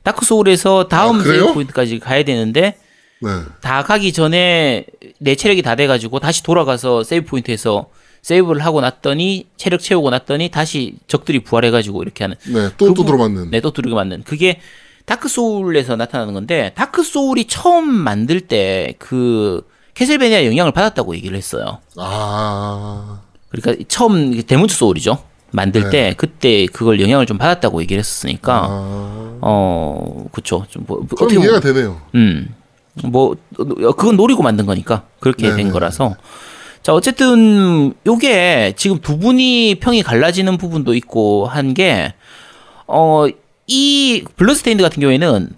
다크 0.04 0.24
소울에서 0.24 0.88
다음 0.88 1.20
아? 1.20 1.22
세이브 1.24 1.52
포인트까지 1.54 1.98
가야 1.98 2.22
되는데, 2.24 2.76
네. 3.20 3.28
다 3.60 3.82
가기 3.84 4.12
전에 4.12 4.84
내 5.18 5.34
체력이 5.36 5.62
다 5.62 5.74
돼가지고 5.76 6.18
다시 6.20 6.42
돌아가서 6.42 7.04
세이브 7.04 7.26
포인트에서 7.26 7.86
세이브를 8.22 8.64
하고 8.64 8.80
났더니 8.80 9.46
체력 9.56 9.80
채우고 9.80 10.10
났더니 10.10 10.48
다시 10.50 10.94
적들이 11.08 11.40
부활해가지고 11.40 12.02
이렇게 12.02 12.24
하는 12.24 12.36
네, 12.46 12.68
또, 12.76 12.94
부- 12.94 13.04
두드려 13.04 13.28
맞는. 13.28 13.50
네, 13.50 13.60
또 13.60 13.72
두드려 13.72 13.94
맞는 13.94 14.22
그게 14.24 14.60
다크 15.06 15.28
소울에서 15.28 15.96
나타나는 15.96 16.32
건데 16.34 16.70
다크 16.76 17.02
소울이 17.02 17.46
처음 17.46 17.88
만들 17.88 18.40
때 18.42 18.94
그 18.98 19.66
캐슬베니아 19.94 20.46
영향을 20.46 20.72
받았다고 20.72 21.14
얘기를 21.16 21.36
했어요. 21.36 21.78
아, 21.98 23.20
그러니까 23.50 23.84
처음 23.88 24.42
데몬즈 24.42 24.74
소울이죠. 24.74 25.18
만들 25.50 25.84
네. 25.84 25.90
때 25.90 26.14
그때 26.16 26.64
그걸 26.66 26.98
영향을 27.00 27.26
좀 27.26 27.36
받았다고 27.36 27.82
얘기를 27.82 27.98
했었으니까 28.00 28.66
아. 28.70 29.38
어 29.42 30.24
그쵸 30.32 30.64
좀 30.70 30.84
뭐, 30.86 30.98
그럼 31.06 31.08
어떻게 31.26 31.34
이해가 31.38 31.60
보면- 31.60 31.62
되네요. 31.62 32.00
음. 32.14 32.54
뭐 33.04 33.32
어, 33.58 33.92
그건 33.92 34.16
노리고 34.16 34.42
만든 34.42 34.64
거니까 34.66 35.04
그렇게 35.20 35.48
네네. 35.50 35.56
된 35.64 35.72
거라서 35.72 36.14
자 36.82 36.94
어쨌든 36.94 37.92
요게 38.06 38.74
지금 38.76 38.98
두 39.00 39.18
분이 39.18 39.76
평이 39.80 40.02
갈라지는 40.02 40.56
부분도 40.58 40.94
있고 40.94 41.46
한 41.46 41.74
게 41.74 42.14
어 42.86 43.28
이 43.68 44.24
블러스테인드 44.36 44.82
같은 44.82 45.00
경우에는 45.00 45.50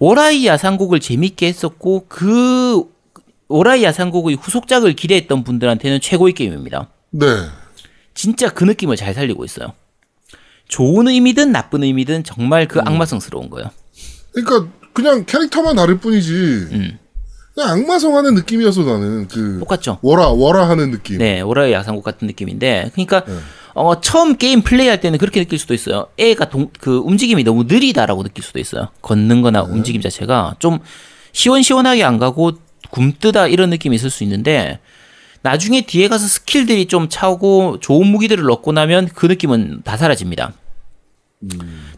오라이 0.00 0.46
야상곡을 0.46 0.98
재밌게 1.00 1.46
했었고 1.46 2.06
그 2.08 2.84
오라이 3.52 3.84
야상곡의 3.84 4.36
후속작을 4.36 4.94
기대했던 4.94 5.44
분들한테는 5.44 6.00
최고의 6.00 6.32
게임입니다. 6.32 6.88
네. 7.10 7.26
진짜 8.14 8.48
그 8.48 8.64
느낌을 8.64 8.96
잘 8.96 9.14
살리고 9.14 9.44
있어요. 9.44 9.74
좋은 10.68 11.08
의미든 11.08 11.52
나쁜 11.52 11.82
의미든 11.84 12.24
정말 12.24 12.62
음. 12.62 12.68
그 12.68 12.80
악마성스러운 12.80 13.50
거예요. 13.50 13.70
그러니까 14.32 14.72
그냥 14.92 15.24
캐릭터만 15.26 15.76
다를 15.76 15.98
뿐이지. 15.98 16.32
음. 16.32 16.98
그냥 17.54 17.70
악마성 17.70 18.16
하는 18.16 18.34
느낌이어서 18.34 18.82
나는 18.82 19.28
그 19.28 19.58
똑같죠? 19.60 19.98
월하 20.00 20.28
월하 20.28 20.68
하는 20.70 20.90
느낌. 20.90 21.18
네, 21.18 21.42
월하의 21.42 21.74
야상곡 21.74 22.02
같은 22.02 22.26
느낌인데, 22.26 22.90
그러니까 22.94 23.24
네. 23.24 23.38
어, 23.74 24.00
처음 24.00 24.36
게임 24.36 24.62
플레이할 24.62 25.00
때는 25.00 25.18
그렇게 25.18 25.40
느낄 25.40 25.58
수도 25.58 25.74
있어요. 25.74 26.06
애가 26.18 26.48
동, 26.48 26.70
그 26.80 26.98
움직임이 26.98 27.44
너무 27.44 27.64
느리다라고 27.64 28.22
느낄 28.22 28.42
수도 28.42 28.58
있어요. 28.58 28.88
걷는 29.02 29.42
거나 29.42 29.66
네. 29.66 29.72
움직임 29.72 30.00
자체가 30.00 30.56
좀 30.58 30.78
시원시원하게 31.32 32.04
안 32.04 32.18
가고 32.18 32.52
굼뜨다 32.92 33.48
이런 33.48 33.70
느낌이 33.70 33.96
있을 33.96 34.08
수 34.10 34.22
있는데, 34.22 34.78
나중에 35.42 35.80
뒤에 35.80 36.06
가서 36.06 36.26
스킬들이 36.28 36.86
좀 36.86 37.08
차오고 37.08 37.80
좋은 37.80 38.06
무기들을 38.06 38.48
얻고 38.48 38.70
나면 38.70 39.08
그 39.12 39.26
느낌은 39.26 39.80
다 39.82 39.96
사라집니다. 39.96 40.52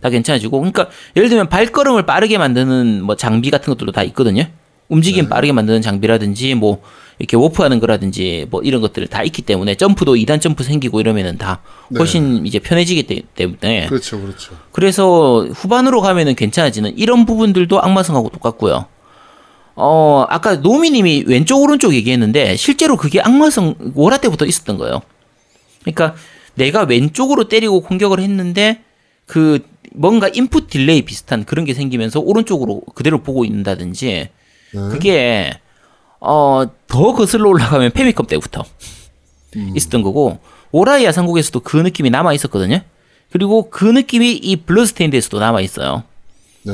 다 0.01 0.09
괜찮아지고, 0.09 0.59
그러니까 0.61 0.89
예를 1.17 1.29
들면 1.29 1.51
발걸음을 1.51 2.07
빠르게 2.07 2.39
만드는 2.39 3.03
뭐 3.03 3.17
장비 3.17 3.51
같은 3.51 3.71
것들도 3.73 3.93
다 3.93 4.03
있거든요. 4.05 4.47
움직임 4.89 5.29
빠르게 5.29 5.53
만드는 5.53 5.83
장비라든지 5.83 6.55
뭐 6.55 6.83
이렇게 7.19 7.37
워프하는 7.37 7.81
거라든지 7.81 8.47
뭐 8.51 8.63
이런 8.63 8.81
것들을 8.81 9.07
다 9.09 9.23
있기 9.23 9.43
때문에 9.43 9.75
점프도 9.77 10.15
2단 10.15 10.41
점프 10.41 10.63
생기고 10.65 11.01
이러면은 11.01 11.39
다 11.39 11.61
훨씬 11.99 12.47
이제 12.47 12.59
편해지기 12.59 13.05
때- 13.05 13.23
때문에 13.35 13.87
그렇죠, 13.87 14.21
그렇죠. 14.21 14.55
그래서 14.73 15.47
후반으로 15.55 16.01
가면은 16.03 16.35
괜찮아지는 16.35 16.99
이런 16.99 17.25
부분들도 17.25 17.81
악마성하고 17.83 18.29
똑같고요. 18.31 18.87
어, 19.77 20.25
아까 20.29 20.57
노미님이 20.57 21.25
왼쪽 21.27 21.61
오른쪽 21.63 21.95
얘기했는데 21.95 22.57
실제로 22.57 22.97
그게 22.97 23.21
악마성 23.21 23.75
워라 23.95 24.19
때부터 24.19 24.47
있었던 24.47 24.79
거예요. 24.79 25.03
그러니까 25.83 26.15
내가 26.55 26.83
왼쪽으로 26.83 27.49
때리고 27.49 27.81
공격을 27.81 28.21
했는데 28.21 28.83
그 29.27 29.67
뭔가 29.93 30.29
input 30.29 30.69
delay 30.69 31.03
비슷한 31.03 31.45
그런 31.45 31.65
게 31.65 31.75
생기면서 31.75 32.21
오른쪽으로 32.21 32.83
그대로 32.95 33.23
보고 33.23 33.45
있는다든지 33.45 34.29
그게 34.91 35.59
어, 36.21 36.65
더 36.87 37.13
거슬러 37.13 37.49
올라가면 37.49 37.91
패미컴 37.93 38.27
때부터 38.27 38.65
있었던 39.77 40.03
거고 40.03 40.39
월하의 40.73 41.05
야상곡에서도 41.05 41.61
그 41.61 41.77
느낌이 41.77 42.11
남아 42.11 42.33
있었거든요. 42.35 42.81
그리고 43.31 43.71
그 43.71 43.85
느낌이 43.85 44.33
이 44.33 44.57
블러스테인드에서도 44.57 45.39
남아 45.39 45.61
있어요. 45.61 46.03
네. 46.63 46.73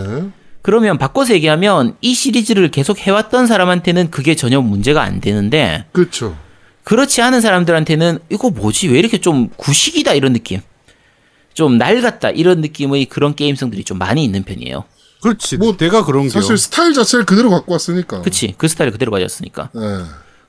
그러면 0.63 0.99
바꿔서 0.99 1.35
얘기하면 1.35 1.97
이 2.01 2.15
시리즈를 2.15 2.71
계속 2.71 2.99
해왔던 2.99 3.47
사람한테는 3.47 4.11
그게 4.11 4.35
전혀 4.35 4.61
문제가 4.61 5.03
안 5.03 5.21
되는데 5.21 5.87
그렇죠. 5.93 6.37
그렇지 6.85 7.23
않은 7.23 7.41
사람들한테는 7.41 8.19
이거 8.31 8.51
뭐지 8.51 8.89
왜 8.89 8.99
이렇게 8.99 9.19
좀 9.19 9.49
구식이다 9.57 10.15
이런 10.15 10.33
느낌 10.33 10.61
좀 11.55 11.79
낡았다 11.79 12.31
이런 12.31 12.61
느낌의 12.61 13.07
그런 13.07 13.35
게임성들이 13.35 13.85
좀 13.85 13.99
많이 13.99 14.25
있는 14.25 14.43
편이에요. 14.45 14.85
그렇지. 15.23 15.59
뭐 15.59 15.77
내가 15.77 16.05
그런 16.05 16.25
게 16.25 16.31
사실 16.31 16.57
스타일 16.57 16.95
자체를 16.95 17.27
그대로 17.27 17.51
갖고 17.51 17.73
왔으니까. 17.73 18.23
그치 18.23 18.55
그 18.57 18.69
스타일을 18.69 18.93
그대로 18.93 19.11
가졌으니까 19.13 19.71
네. 19.75 19.81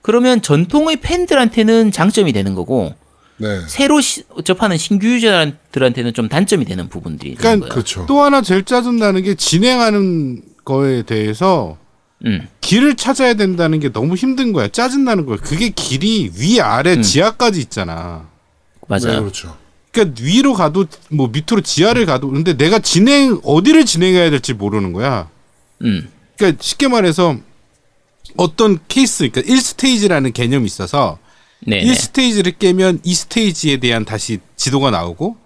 그러면 0.01 0.41
전통의 0.41 0.97
팬들한테는 0.97 1.91
장점이 1.91 2.33
되는 2.33 2.55
거고 2.55 2.95
네. 3.41 3.61
새로 3.67 3.99
시- 4.01 4.23
접하는 4.45 4.77
신규 4.77 5.07
유저들한테는 5.07 6.13
좀 6.13 6.29
단점이 6.29 6.65
되는 6.65 6.87
부분들이 6.89 7.31
있는 7.31 7.41
그러니까 7.41 7.65
거예요. 7.67 7.73
그렇죠. 7.73 8.05
또 8.07 8.21
하나 8.21 8.41
제일 8.41 8.63
짜증나는 8.63 9.23
게 9.23 9.35
진행하는 9.35 10.43
거에 10.63 11.01
대해서 11.03 11.77
음. 12.25 12.47
길을 12.61 12.95
찾아야 12.95 13.33
된다는 13.33 13.79
게 13.79 13.91
너무 13.91 14.15
힘든 14.15 14.53
거야. 14.53 14.67
짜증나는 14.67 15.25
거야. 15.25 15.37
그게 15.37 15.69
길이 15.69 16.31
위, 16.37 16.61
아래, 16.61 16.93
음. 16.95 17.01
지하까지 17.01 17.59
있잖아. 17.59 18.29
맞아요. 18.87 19.05
네, 19.13 19.19
그렇죠. 19.19 19.57
그러니까 19.91 20.21
위로 20.23 20.53
가도 20.53 20.85
뭐 21.09 21.27
밑으로 21.29 21.61
지하를 21.61 22.05
가도 22.05 22.29
근데 22.29 22.55
내가 22.55 22.79
진행 22.79 23.39
어디를 23.43 23.85
진행해야 23.85 24.29
될지 24.29 24.53
모르는 24.53 24.93
거야. 24.93 25.29
음. 25.83 26.09
그러니까 26.37 26.61
쉽게 26.63 26.87
말해서 26.87 27.37
어떤 28.37 28.79
케이스 28.87 29.27
그러니까 29.29 29.41
1스테이지라는 29.53 30.31
개념이 30.33 30.65
있어서 30.65 31.17
네. 31.67 31.83
1스테이지를 31.83 32.57
깨면 32.57 33.01
2스테이지에 33.01 33.79
대한 33.81 34.05
다시 34.05 34.39
지도가 34.55 34.91
나오고 34.91 35.37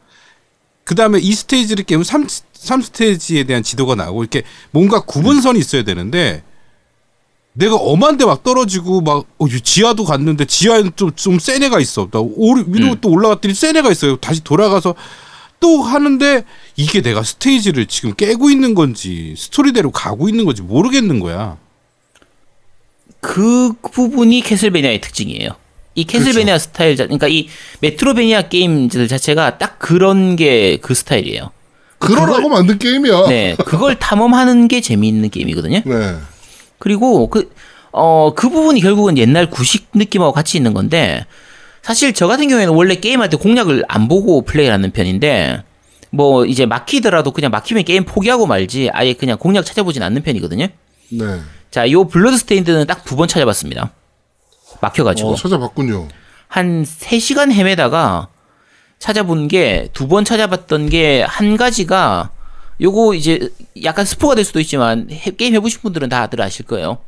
그다음에 0.84 1.20
2스테이지를 1.20 1.86
깨면 1.86 2.04
3, 2.04 2.28
3스테이지에 2.28 3.48
대한 3.48 3.64
지도가 3.64 3.96
나오고 3.96 4.24
이렇게 4.24 4.44
뭔가 4.72 5.02
구분선이 5.02 5.60
있어야 5.60 5.84
되는데 5.84 6.44
내가 7.54 7.76
엄한데 7.76 8.26
막 8.26 8.44
떨어지고 8.44 9.02
막 9.02 9.26
어, 9.38 9.48
이 9.48 9.62
지하도 9.62 10.04
갔는데 10.04 10.46
지하에는 10.46 10.92
좀, 10.96 11.12
센 11.16 11.64
애가 11.64 11.80
있어. 11.80 12.10
나 12.12 12.20
오르, 12.20 12.66
위로 12.68 12.88
음. 12.88 12.98
또 13.02 13.10
올라갔더니 13.10 13.54
센 13.54 13.76
애가 13.76 13.92
있어요. 13.92 14.18
다시 14.18 14.44
돌아가서 14.44 14.96
또 15.62 15.82
하는데 15.82 16.44
이게 16.76 17.02
내가 17.02 17.24
스테이지를 17.24 17.86
지금 17.88 18.14
깨고 18.14 18.50
있는 18.50 18.76
건지 18.76 19.36
스토리대로 19.38 19.92
가고 19.92 20.28
있는 20.28 20.46
건지 20.46 20.62
모르겠는 20.62 21.20
거야. 21.22 21.58
그 23.22 23.74
부분이 23.92 24.42
캐슬베니아의 24.42 25.02
특징이에요. 25.02 25.65
이 25.96 26.04
캐슬베니아 26.04 26.58
스타일, 26.60 26.96
자, 26.98 27.06
그러니까 27.06 27.28
이 27.28 27.48
메트로베니아 27.82 28.44
게임들 28.44 29.08
자체가 29.08 29.58
딱 29.58 29.80
그런 29.80 30.36
게 30.36 30.78
그 30.82 30.94
스타일이에요. 30.94 31.52
그러라고 32.00 32.50
만든 32.50 32.78
게임이야. 32.78 33.28
네, 33.30 33.56
그걸 33.66 33.96
탐험하는 33.98 34.68
게 34.68 34.82
재미있는 34.82 35.30
게임이거든요. 35.30 35.82
네. 35.86 36.16
그리고 36.78 37.30
그, 37.30 37.50
어, 37.94 38.34
그 38.36 38.50
부분이 38.50 38.82
결국은 38.82 39.18
옛날 39.18 39.50
구식 39.50 39.88
느낌하고 39.94 40.34
같이 40.34 40.58
있는 40.58 40.74
건데, 40.74 41.26
사실 41.82 42.14
저 42.14 42.28
같은 42.28 42.50
경우에는 42.50 42.74
원래 42.74 42.96
게임할 42.96 43.30
때 43.30 43.38
공략을 43.38 43.86
안 43.88 44.08
보고 44.10 44.42
플레이를 44.44 44.74
하는 44.74 44.92
편인데, 44.92 45.64
뭐 46.12 46.46
이제 46.46 46.66
막히더라도 46.66 47.32
그냥 47.32 47.52
막히면 47.52 47.86
게임 47.86 48.04
포기하고 48.04 48.46
말지, 48.46 48.90
아예 48.92 49.14
그냥 49.14 49.38
공략 49.38 49.66
찾아보진 49.66 50.04
않는 50.04 50.24
편이거든요. 50.24 50.68
네. 51.12 51.26
자, 51.72 51.90
요 51.92 52.06
블러드 52.08 52.38
스테인드는 52.38 52.86
딱 52.88 53.06
두 53.06 53.16
번 53.16 53.28
찾아봤습니다. 53.28 53.92
막혀가지고. 54.82 55.32
어, 55.32 55.36
찾아봤군요. 55.36 56.08
한 56.48 56.84
3시간 56.84 57.52
헤매다가 57.52 58.28
찾아본 59.00 59.48
게 59.48 59.90
두 59.94 60.08
번 60.08 60.24
찾아봤던 60.26 60.90
게 60.90 61.24
한 61.24 61.58
가지가 61.58 62.32
요거 62.82 63.14
이제 63.16 63.50
약간 63.84 64.06
스포가 64.06 64.36
될 64.36 64.44
수도 64.46 64.60
있지만 64.60 65.08
해- 65.12 65.32
게임 65.32 65.54
해보신 65.56 65.82
분들은 65.82 66.10
다들 66.10 66.42
아실 66.42 66.66
거예요. 66.66 67.00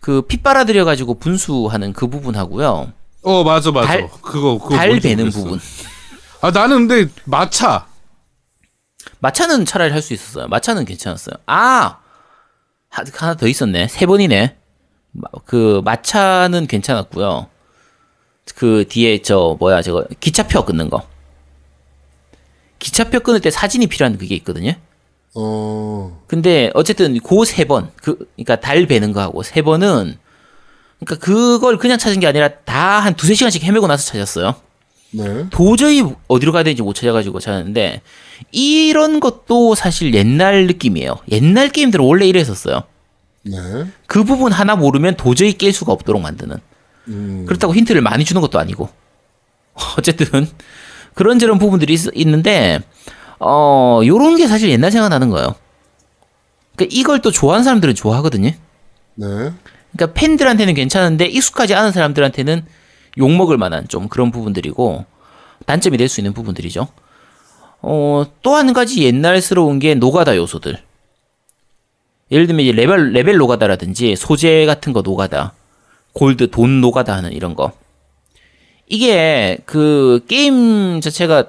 그피 0.00 0.38
빨아들여 0.38 0.84
가지고 0.84 1.14
분수하는 1.18 1.92
그 1.92 2.06
부분하고요. 2.08 2.92
어 3.22 3.44
맞아 3.44 3.70
맞아. 3.70 3.86
달- 3.88 4.08
그거 4.22 4.58
그거 4.58 4.76
달 4.76 4.98
베는. 5.00 5.30
부분. 5.30 5.60
아 6.40 6.50
나는 6.50 6.88
근데 6.88 7.10
마차 7.24 7.86
마차는 9.20 9.64
차라리 9.66 9.92
할 9.92 10.02
수 10.02 10.14
있었어요. 10.14 10.48
마차는 10.48 10.84
괜찮았어요. 10.86 11.34
아 11.46 11.98
하- 12.88 13.04
하나 13.14 13.34
더 13.34 13.46
있었네. 13.46 13.88
세 13.88 14.06
번이네. 14.06 14.56
마- 15.12 15.28
그 15.44 15.80
마차는 15.84 16.66
괜찮았고요. 16.66 17.48
그 18.54 18.84
뒤에 18.88 19.22
저 19.22 19.56
뭐야 19.60 19.80
저거 19.82 20.04
기차표 20.20 20.64
끊는 20.64 20.90
거. 20.90 21.06
기차표 22.78 23.20
끊을 23.20 23.40
때 23.40 23.50
사진이 23.50 23.86
필요한 23.88 24.16
그게 24.18 24.34
있거든요. 24.36 24.72
어. 25.34 26.22
근데 26.26 26.70
어쨌든 26.74 27.18
그세 27.20 27.64
번, 27.64 27.90
그 27.96 28.18
그러니까 28.36 28.56
달 28.60 28.86
베는 28.86 29.12
거 29.12 29.20
하고 29.20 29.42
세 29.42 29.62
번은 29.62 30.16
그러니까 30.98 31.24
그걸 31.24 31.78
그냥 31.78 31.98
찾은 31.98 32.20
게 32.20 32.26
아니라 32.26 32.48
다 32.48 33.00
한 33.00 33.14
두세 33.14 33.34
시간씩 33.34 33.62
헤매고 33.62 33.86
나서 33.86 34.04
찾았어요. 34.12 34.54
네. 35.12 35.46
도저히 35.50 36.02
어디로 36.28 36.52
가야 36.52 36.62
되는지 36.62 36.82
못 36.82 36.94
찾아가지고 36.94 37.40
찾았는데 37.40 38.02
이런 38.52 39.20
것도 39.20 39.74
사실 39.74 40.14
옛날 40.14 40.66
느낌이에요. 40.66 41.16
옛날 41.30 41.68
게임들은 41.68 42.04
원래 42.04 42.26
이랬었어요. 42.26 42.82
네. 43.42 43.56
그 44.06 44.24
부분 44.24 44.52
하나 44.52 44.76
모르면 44.76 45.16
도저히 45.16 45.54
깰 45.54 45.72
수가 45.72 45.92
없도록 45.92 46.20
만드는. 46.20 46.56
음. 47.08 47.44
그렇다고 47.46 47.74
힌트를 47.74 48.00
많이 48.02 48.24
주는 48.24 48.40
것도 48.40 48.58
아니고. 48.58 48.88
어쨌든 49.98 50.48
그런저런 51.14 51.58
부분들이 51.58 51.94
있, 51.94 52.00
있는데 52.14 52.80
어 53.38 54.00
요런 54.04 54.36
게 54.36 54.46
사실 54.46 54.68
옛날 54.70 54.90
생각나는 54.90 55.30
거예요. 55.30 55.54
그러니까 56.76 56.96
이걸 56.98 57.20
또 57.22 57.30
좋아하는 57.30 57.64
사람들은 57.64 57.94
좋아하거든요. 57.94 58.50
네. 58.50 59.26
그러니까 59.26 60.12
팬들한테는 60.14 60.74
괜찮은데 60.74 61.26
익숙하지 61.26 61.74
않은 61.74 61.92
사람들한테는 61.92 62.64
욕 63.18 63.30
먹을 63.32 63.56
만한 63.58 63.88
좀 63.88 64.08
그런 64.08 64.30
부분들이고 64.30 65.04
단점이 65.66 65.96
될 65.96 66.08
수 66.08 66.20
있는 66.20 66.32
부분들이죠. 66.32 66.88
어, 67.82 68.24
또 68.42 68.54
한 68.56 68.72
가지 68.72 69.02
옛날스러운 69.04 69.78
게 69.78 69.94
노가다 69.94 70.36
요소들. 70.36 70.78
예를 72.30 72.46
들면 72.46 72.64
이제 72.64 72.72
레벨 72.72 73.12
레벨 73.12 73.36
노가다라든지 73.36 74.16
소재 74.16 74.66
같은 74.66 74.92
거 74.92 75.02
노가다, 75.02 75.52
골드 76.12 76.50
돈 76.50 76.80
노가다 76.80 77.14
하는 77.16 77.32
이런 77.32 77.54
거. 77.54 77.72
이게 78.86 79.58
그 79.66 80.24
게임 80.28 81.00
자체가 81.00 81.46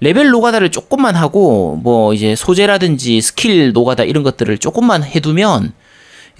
레벨 0.00 0.30
노가다를 0.30 0.70
조금만 0.70 1.14
하고 1.16 1.76
뭐 1.82 2.12
이제 2.12 2.34
소재라든지 2.34 3.20
스킬 3.20 3.72
노가다 3.72 4.04
이런 4.04 4.22
것들을 4.22 4.58
조금만 4.58 5.04
해두면 5.04 5.72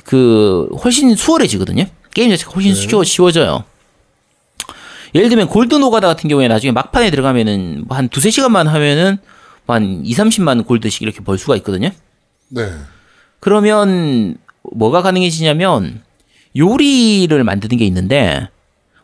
그 0.04 0.68
훨씬 0.82 1.14
수월해지거든요. 1.14 1.86
게임 2.12 2.30
자체가 2.30 2.50
훨씬 2.52 2.74
쉬워, 2.74 3.04
쉬워져요. 3.04 3.64
예를 5.14 5.28
들면 5.28 5.48
골드 5.48 5.74
노가다 5.74 6.06
같은 6.08 6.28
경우에 6.28 6.48
나중에 6.48 6.72
막판에 6.72 7.10
들어가면은 7.10 7.84
뭐 7.86 7.99
한 7.99 8.08
두세 8.08 8.30
시간만 8.30 8.66
하면은 8.66 9.18
뭐한 9.66 10.02
2, 10.04 10.12
30만 10.14 10.66
골드씩 10.66 11.02
이렇게 11.02 11.20
벌 11.20 11.38
수가 11.38 11.56
있거든요. 11.56 11.90
네. 12.48 12.68
그러면 13.42 14.36
뭐가 14.72 15.02
가능해지냐면 15.02 16.04
요리를 16.56 17.42
만드는 17.42 17.76
게 17.76 17.84
있는데 17.86 18.48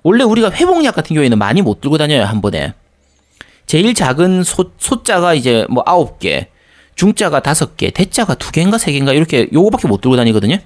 원래 0.04 0.22
우리가 0.22 0.52
회복약 0.52 0.94
같은 0.94 1.14
경우에는 1.14 1.36
많이 1.36 1.60
못 1.60 1.80
들고 1.80 1.98
다녀요 1.98 2.22
한 2.22 2.40
번에. 2.40 2.72
제일 3.66 3.94
작은 3.94 4.44
소, 4.44 4.70
소자가 4.78 5.34
이제 5.34 5.66
뭐 5.68 5.82
아홉 5.86 6.20
개 6.20 6.50
중자가 6.94 7.40
다섯 7.40 7.76
개 7.76 7.90
대자가 7.90 8.36
두 8.36 8.52
개인가 8.52 8.78
세 8.78 8.92
개인가 8.92 9.12
이렇게 9.12 9.48
요거밖에 9.52 9.88
못 9.88 10.00
들고 10.00 10.14
다니거든요. 10.14 10.58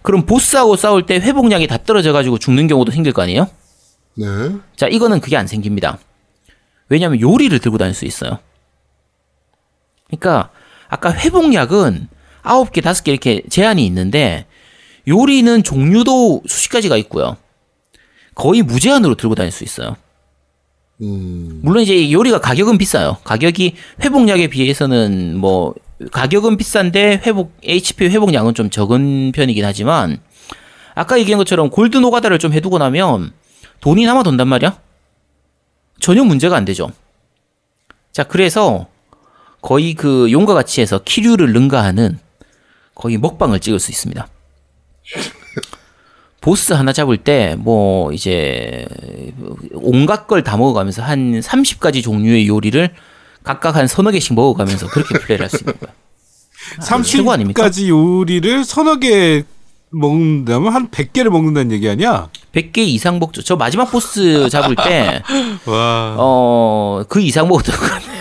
그럼 0.00 0.24
보스하고 0.24 0.76
싸울 0.76 1.04
때 1.04 1.16
회복약이 1.16 1.66
다 1.66 1.76
떨어져 1.76 2.14
가지고 2.14 2.38
죽는 2.38 2.66
경우도 2.66 2.92
생길 2.92 3.12
거 3.12 3.20
아니에요? 3.20 3.46
네. 4.14 4.26
자 4.74 4.86
이거는 4.86 5.20
그게 5.20 5.36
안 5.36 5.46
생깁니다. 5.46 5.98
왜냐하면 6.88 7.20
요리를 7.20 7.58
들고 7.58 7.76
다닐 7.76 7.92
수 7.92 8.06
있어요. 8.06 8.38
그러니까 10.06 10.50
아까 10.88 11.12
회복약은 11.12 12.08
아홉 12.44 12.72
개 12.72 12.80
다섯 12.80 13.02
개 13.02 13.10
이렇게 13.10 13.42
제한이 13.48 13.84
있는데 13.86 14.46
요리는 15.08 15.62
종류도 15.64 16.42
수십 16.46 16.68
가지가 16.68 16.96
있고요. 16.98 17.36
거의 18.34 18.62
무제한으로 18.62 19.16
들고 19.16 19.34
다닐 19.34 19.50
수 19.50 19.64
있어요. 19.64 19.96
음. 21.00 21.60
물론 21.62 21.82
이제 21.82 22.12
요리가 22.12 22.40
가격은 22.40 22.78
비싸요. 22.78 23.16
가격이 23.24 23.74
회복약에 24.04 24.46
비해서는 24.48 25.36
뭐 25.38 25.74
가격은 26.12 26.56
비싼데 26.56 27.22
회복 27.26 27.56
HP 27.64 28.06
회복량은 28.06 28.54
좀 28.54 28.70
적은 28.70 29.32
편이긴 29.32 29.64
하지만 29.64 30.20
아까 30.94 31.18
얘기한 31.18 31.38
것처럼 31.38 31.70
골드 31.70 31.96
노가다를 31.96 32.38
좀 32.38 32.52
해두고 32.52 32.78
나면 32.78 33.32
돈이 33.80 34.04
남아 34.04 34.22
돈단 34.22 34.46
말이야. 34.48 34.78
전혀 35.98 36.22
문제가 36.24 36.56
안 36.56 36.64
되죠. 36.64 36.90
자 38.12 38.22
그래서 38.24 38.86
거의 39.62 39.94
그 39.94 40.30
용과 40.30 40.52
같이 40.54 40.82
해서 40.82 41.00
키류를 41.02 41.52
능가하는 41.52 42.18
거의 42.94 43.18
먹방을 43.18 43.60
찍을 43.60 43.78
수 43.80 43.90
있습니다. 43.90 44.26
보스 46.40 46.72
하나 46.74 46.92
잡을 46.92 47.16
때 47.16 47.56
뭐 47.58 48.12
이제 48.12 48.86
온갖 49.72 50.26
걸 50.26 50.42
다 50.42 50.56
먹어가면서 50.56 51.02
한 51.02 51.40
30가지 51.40 52.02
종류의 52.02 52.46
요리를 52.48 52.90
각각 53.42 53.76
한 53.76 53.86
서너 53.86 54.10
개씩 54.10 54.34
먹어가면서 54.34 54.88
그렇게 54.88 55.18
플레이를 55.18 55.44
할 55.44 55.50
수 55.50 55.58
있는 55.58 55.74
거야. 55.78 55.92
아, 56.78 57.02
최고 57.02 57.32
아닙니까? 57.32 57.68
30가지 57.68 57.88
요리를 57.88 58.64
서너 58.64 58.96
개 58.96 59.44
먹는다면 59.90 60.72
한 60.72 60.88
100개를 60.90 61.28
먹는다는 61.30 61.70
얘기 61.72 61.88
아니야? 61.88 62.28
100개 62.52 62.78
이상 62.78 63.18
먹죠. 63.18 63.42
저 63.42 63.56
마지막 63.56 63.90
보스 63.90 64.48
잡을 64.50 64.74
때 64.76 65.22
와. 65.66 66.14
어, 66.18 67.04
그 67.08 67.20
이상 67.20 67.48
먹었던 67.48 67.74
것 67.76 67.86
같네요. 67.90 68.13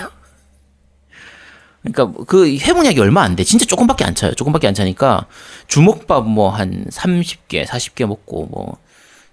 그러니까 1.84 2.24
그 2.26 2.56
회복약이 2.58 3.00
얼마 3.00 3.22
안 3.24 3.36
돼. 3.36 3.44
진짜 3.44 3.66
조금밖에 3.66 4.06
안 4.06 4.16
차요. 4.16 4.34
조금밖에 4.34 4.68
안 4.68 4.74
차니까 4.74 5.28
주먹밥 5.68 6.28
뭐 6.28 6.50
한 6.50 6.86
30개, 6.90 7.66
40개 7.66 8.06
먹고 8.06 8.46
뭐 8.46 8.78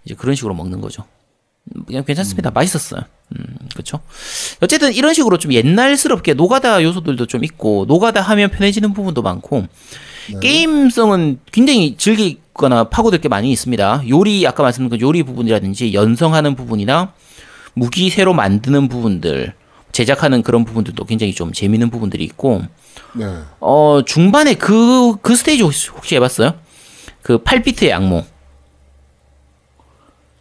이제 0.05 0.15
그런 0.15 0.35
식으로 0.35 0.55
먹는 0.55 0.81
거죠. 0.81 1.05
그냥 1.87 2.05
괜찮습니다. 2.05 2.51
맛있었어요. 2.51 3.03
음, 3.37 3.45
그렇죠. 3.73 4.01
어쨌든 4.61 4.93
이런 4.93 5.15
식으로 5.15 5.39
좀 5.39 5.53
옛날스럽게 5.53 6.35
노가다 6.35 6.83
요소들도 6.83 7.27
좀 7.27 7.45
있고 7.45 7.85
노가다 7.87 8.21
하면 8.23 8.51
편해지는 8.51 8.93
부분도 8.93 9.23
많고 9.23 9.67
게임성은 10.41 11.41
굉장히 11.53 11.97
즐기거나 11.97 12.85
파고들 12.85 13.21
게 13.21 13.29
많이 13.29 13.53
있습니다. 13.53 14.03
요리 14.09 14.47
아까 14.47 14.63
말씀드린 14.63 14.99
그 14.99 15.07
요리 15.07 15.23
부분이라든지 15.23 15.95
연성하는 15.95 16.57
부분이나 16.57 17.13
무기 17.75 18.11
새로 18.11 18.33
만드는 18.35 18.89
부분들 18.89 19.55
제작하는 19.93 20.43
그런 20.43 20.65
부분들도 20.65 21.05
굉장히 21.05 21.35
좀 21.35 21.53
재밌는 21.53 21.91
부분들이 21.91 22.25
있고 22.25 22.63
네. 23.15 23.27
어 23.61 24.03
중반에 24.05 24.55
그그 24.55 25.35
스테이지 25.35 25.63
혹시, 25.63 25.91
혹시 25.91 26.15
해봤어요? 26.17 26.55
그 27.23 27.43
8비트의 27.43 27.93
악몽. 27.93 28.25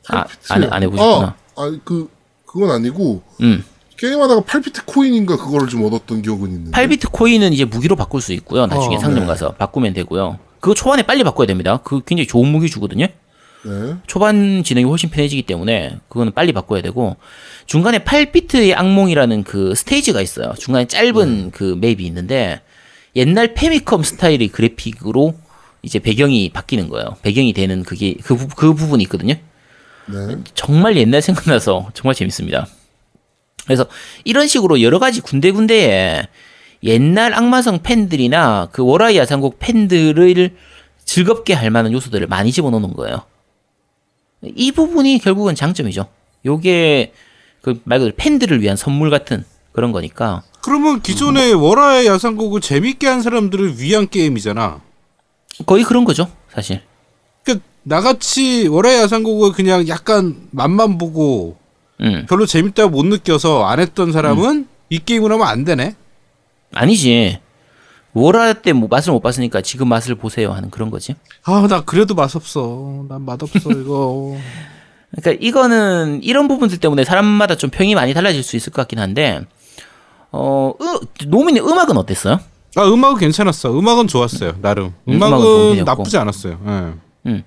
아, 0.10 0.26
안, 0.50 0.84
해보셨구나. 0.84 1.36
아, 1.56 1.64
아니, 1.64 1.80
그, 1.86 2.10
그건 2.46 2.72
아니고, 2.72 3.22
음. 3.42 3.64
게임하다가 3.98 4.42
8비트 4.42 4.86
코인인가 4.86 5.38
그거를 5.38 5.68
좀 5.68 5.84
얻었던 5.84 6.22
기억은 6.22 6.50
있는데. 6.50 6.72
8비트 6.72 7.12
코인은 7.12 7.54
이제 7.54 7.66
무기로 7.66 7.96
바꿀 7.96 8.22
수 8.22 8.34
있고요. 8.34 8.66
나중에 8.66 8.96
어, 8.96 9.00
상점 9.00 9.22
네. 9.22 9.28
가서 9.28 9.52
바꾸면 9.54 9.94
되고요. 9.94 10.40
그거 10.60 10.74
초반에 10.74 11.04
빨리 11.04 11.24
바꿔야 11.24 11.46
됩니다. 11.48 11.80
그 11.84 12.02
굉장히 12.06 12.28
좋은 12.28 12.48
무기 12.48 12.70
주거든요. 12.70 13.08
네. 13.66 13.96
초반 14.08 14.64
진행이 14.64 14.88
훨씬 14.88 15.10
편해지기 15.10 15.44
때문에 15.44 15.98
그거는 16.08 16.34
빨리 16.34 16.54
바꿔야 16.54 16.82
되고 16.82 17.18
중간에 17.66 18.00
8비트의 18.00 18.74
악몽이라는 18.78 19.44
그 19.44 19.76
스테이지가 19.76 20.22
있어요. 20.22 20.54
중간에 20.58 20.86
짧은 20.88 21.52
그 21.52 21.78
맵이 21.80 22.06
있는데 22.06 22.62
옛날 23.16 23.54
페미컴 23.54 24.04
스타일의 24.04 24.48
그래픽으로 24.50 25.34
이제 25.82 26.00
배경이 26.00 26.50
바뀌는 26.50 26.90
거예요. 26.90 27.16
배경이 27.22 27.52
되는 27.54 27.84
그게 27.84 28.16
그, 28.24 28.36
부- 28.36 28.48
그 28.48 28.74
부분이 28.74 29.04
있거든요. 29.04 29.36
네. 30.06 30.38
정말 30.56 30.96
옛날 30.98 31.22
생각나서 31.22 31.90
정말 31.94 32.16
재밌습니다. 32.16 32.68
그래서 33.66 33.86
이런 34.24 34.48
식으로 34.48 34.82
여러 34.82 35.00
가지 35.00 35.22
군데군데에 35.22 36.24
옛날 36.84 37.34
악마성 37.34 37.80
팬들이나 37.84 38.70
그 38.72 38.84
워라이 38.84 39.18
야상곡 39.18 39.60
팬들을 39.60 40.56
즐겁게 41.04 41.54
할 41.54 41.70
만한 41.72 41.92
요소들을 41.92 42.26
많이 42.28 42.52
집어넣는 42.52 42.94
거예요. 42.94 43.24
이 44.44 44.72
부분이 44.72 45.20
결국은 45.20 45.56
장점이죠. 45.56 46.08
요게 46.46 47.14
그 47.62 47.80
말 47.84 48.00
그대로 48.00 48.16
팬들을 48.16 48.62
위한 48.62 48.78
선물 48.78 49.10
같은 49.10 49.44
그런 49.74 49.92
거니까 49.92 50.44
그러면 50.62 51.02
기존의 51.02 51.54
월화의 51.54 52.08
야상곡을 52.08 52.62
재밌게 52.62 53.08
한 53.08 53.22
사람들을 53.22 53.80
위한 53.82 54.08
게임이잖아. 54.10 54.82
거의 55.66 55.84
그런 55.84 56.06
거죠, 56.06 56.28
사실. 56.54 56.82
그러니까 57.44 57.66
나같이 57.84 58.68
월화의 58.68 59.00
야상곡을 59.02 59.52
그냥 59.52 59.88
약간 59.88 60.48
맛만 60.52 60.98
보고 60.98 61.58
음. 62.02 62.26
별로 62.30 62.46
재밌다고 62.46 62.90
못 62.92 63.06
느껴서 63.06 63.66
안 63.66 63.80
했던 63.80 64.12
사람은 64.12 64.68
이 64.90 65.00
게임을 65.00 65.32
하면 65.34 65.46
안 65.48 65.66
되네. 65.66 65.96
아니지. 66.74 67.40
워라 68.14 68.54
때뭐 68.54 68.88
맛을 68.90 69.14
못 69.14 69.20
봤으니까 69.22 69.62
지금 69.62 69.88
맛을 69.88 70.16
보세요 70.16 70.52
하는 70.52 70.70
그런 70.70 70.90
거지. 70.90 71.16
아, 71.44 71.66
나 71.70 71.82
그래도 71.84 72.16
맛없어. 72.16 73.06
난 73.08 73.24
맛없어, 73.24 73.70
이거. 73.72 74.36
그러니까 75.12 75.44
이거는 75.46 76.22
이런 76.24 76.48
부분들 76.48 76.80
때문에 76.80 77.04
사람마다 77.04 77.56
좀 77.56 77.70
평이 77.70 77.96
많이 77.96 78.14
달라질 78.14 78.44
수 78.44 78.56
있을 78.56 78.72
것 78.72 78.82
같긴 78.84 79.00
한데 79.00 79.42
어 80.32 80.74
으, 80.80 81.26
노민의 81.26 81.64
음악은 81.68 81.98
어땠어요? 81.98 82.40
아, 82.76 82.84
음악은 82.86 83.18
괜찮았어. 83.18 83.78
음악은 83.78 84.08
좋았어요, 84.08 84.58
나름. 84.62 84.94
음, 85.08 85.14
음악은 85.16 85.34
음악은. 85.46 85.86
나쁘지 85.86 86.18
않았어요. 86.18 86.60
예. 86.64 86.94
그러니까 87.26 87.44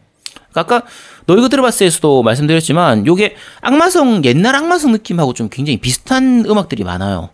아까 0.54 0.82
너희가 1.26 1.48
들어봤을에서도 1.48 2.22
말씀드렸지만 2.24 3.06
요게 3.06 3.36
악마성 3.62 4.24
옛날 4.24 4.54
악마성 4.56 4.92
느낌하고 4.92 5.32
좀 5.32 5.48
굉장히 5.48 5.78
비슷한 5.78 6.44
음악들이 6.46 6.84
많아요. 6.84 7.30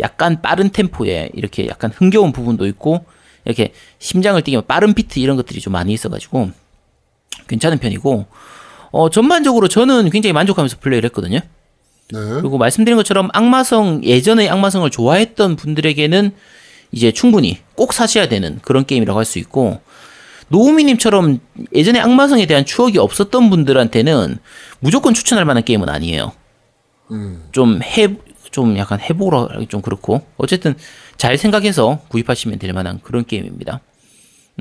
약간 0.00 0.40
빠른 0.42 0.70
템포에 0.70 1.30
이렇게 1.34 1.66
약간 1.68 1.90
흥겨운 1.94 2.32
부분도 2.32 2.66
있고 2.66 3.04
이렇게 3.44 3.72
심장을 3.98 4.40
뛰게 4.40 4.60
빠른 4.62 4.94
비트 4.94 5.18
이런 5.18 5.36
것들이 5.36 5.60
좀 5.60 5.72
많이 5.72 5.92
있어가지고 5.92 6.50
괜찮은 7.48 7.78
편이고 7.78 8.26
어 8.90 9.10
전반적으로 9.10 9.68
저는 9.68 10.10
굉장히 10.10 10.32
만족하면서 10.32 10.76
플레이를 10.80 11.08
했거든요. 11.08 11.40
네. 12.10 12.18
그리고 12.40 12.58
말씀드린 12.58 12.96
것처럼 12.96 13.28
악마성 13.32 14.02
예전의 14.04 14.48
악마성을 14.48 14.88
좋아했던 14.90 15.56
분들에게는 15.56 16.32
이제 16.92 17.12
충분히 17.12 17.58
꼭 17.74 17.92
사셔야 17.92 18.28
되는 18.28 18.58
그런 18.62 18.86
게임이라고 18.86 19.18
할 19.18 19.24
수 19.26 19.38
있고 19.38 19.80
노우미님처럼 20.48 21.40
예전에 21.74 22.00
악마성에 22.00 22.46
대한 22.46 22.64
추억이 22.64 22.96
없었던 22.96 23.50
분들한테는 23.50 24.38
무조건 24.80 25.12
추천할 25.12 25.44
만한 25.44 25.62
게임은 25.64 25.88
아니에요. 25.90 26.32
좀 27.52 27.80
해, 27.82 28.16
좀 28.50 28.76
약간 28.78 29.00
해보라 29.00 29.48
좀 29.68 29.82
그렇고 29.82 30.22
어쨌든 30.36 30.74
잘 31.16 31.36
생각해서 31.38 32.00
구입하시면 32.08 32.58
될 32.58 32.72
만한 32.72 33.00
그런 33.02 33.24
게임입니다. 33.24 33.80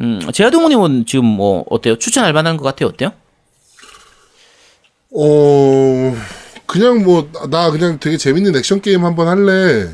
음, 0.02 0.20
제아동우님은 0.32 1.06
지금 1.06 1.26
뭐 1.26 1.66
어때요? 1.70 1.98
추천할 1.98 2.34
만한 2.34 2.58
것 2.58 2.64
같아요? 2.64 2.90
어때요? 2.90 3.12
어, 5.12 6.16
그냥 6.66 7.04
뭐, 7.04 7.30
나- 7.32 7.48
나 7.48 7.72
그냥 7.72 8.00
되게 8.00 8.18
재밌는 8.18 8.56
액션 8.56 8.82
게임 8.82 9.06
한번 9.06 9.28
할래. 9.28 9.90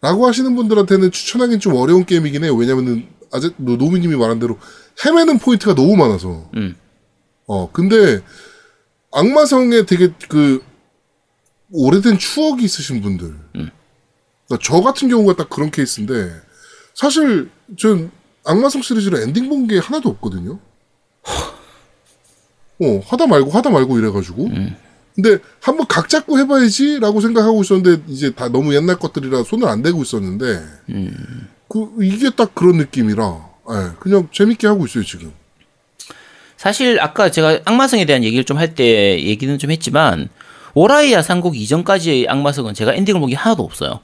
라고 0.00 0.26
하시는 0.26 0.54
분들한테는 0.54 1.10
추천하기는 1.12 1.60
좀 1.60 1.74
어려운 1.76 2.04
게임이긴 2.04 2.44
해요. 2.44 2.54
왜냐면은, 2.54 3.08
노- 3.56 3.76
노미님이 3.76 4.16
말한 4.16 4.38
대로 4.38 4.58
헤매는 5.04 5.38
포인트가 5.38 5.74
너무 5.74 5.96
많아서. 5.96 6.50
음. 6.56 6.76
어, 7.46 7.70
근데, 7.72 8.20
악마성에 9.12 9.86
되게 9.86 10.10
그, 10.28 10.62
오래된 11.76 12.18
추억이 12.18 12.62
있으신 12.64 13.00
분들. 13.02 13.34
그러니까 13.52 14.58
저 14.62 14.80
같은 14.80 15.08
경우가 15.08 15.34
딱 15.36 15.50
그런 15.50 15.70
케이스인데, 15.72 16.30
사실, 16.94 17.50
전 17.76 18.10
악마성 18.44 18.80
시리즈로 18.82 19.18
엔딩 19.20 19.48
본 19.48 19.66
게 19.66 19.78
하나도 19.78 20.08
없거든요. 20.10 20.60
어, 22.80 23.00
하다 23.06 23.26
말고 23.26 23.50
하다 23.50 23.70
말고 23.70 23.98
이래가지고. 23.98 24.48
근데 25.14 25.38
한번 25.60 25.86
각 25.88 26.08
잡고 26.08 26.38
해봐야지라고 26.40 27.20
생각하고 27.20 27.62
있었는데 27.62 28.02
이제 28.08 28.34
다 28.34 28.48
너무 28.48 28.74
옛날 28.74 28.98
것들이라 28.98 29.44
손을 29.44 29.68
안 29.68 29.80
대고 29.80 30.02
있었는데 30.02 30.60
그 31.68 31.88
이게 32.02 32.30
딱 32.30 32.52
그런 32.54 32.78
느낌이라 32.78 33.48
예, 33.70 33.90
그냥 34.00 34.28
재밌게 34.32 34.66
하고 34.66 34.84
있어요 34.86 35.04
지금. 35.04 35.32
사실 36.56 36.98
아까 37.00 37.30
제가 37.30 37.60
악마성에 37.64 38.06
대한 38.06 38.24
얘기를 38.24 38.44
좀 38.44 38.58
할 38.58 38.74
때 38.74 39.22
얘기는 39.24 39.56
좀 39.58 39.70
했지만 39.70 40.28
오라이 40.74 41.12
야상곡 41.12 41.56
이전까지의 41.56 42.28
악마성은 42.28 42.74
제가 42.74 42.94
엔딩을 42.94 43.20
본 43.20 43.30
게 43.30 43.36
하나도 43.36 43.62
없어요. 43.62 44.00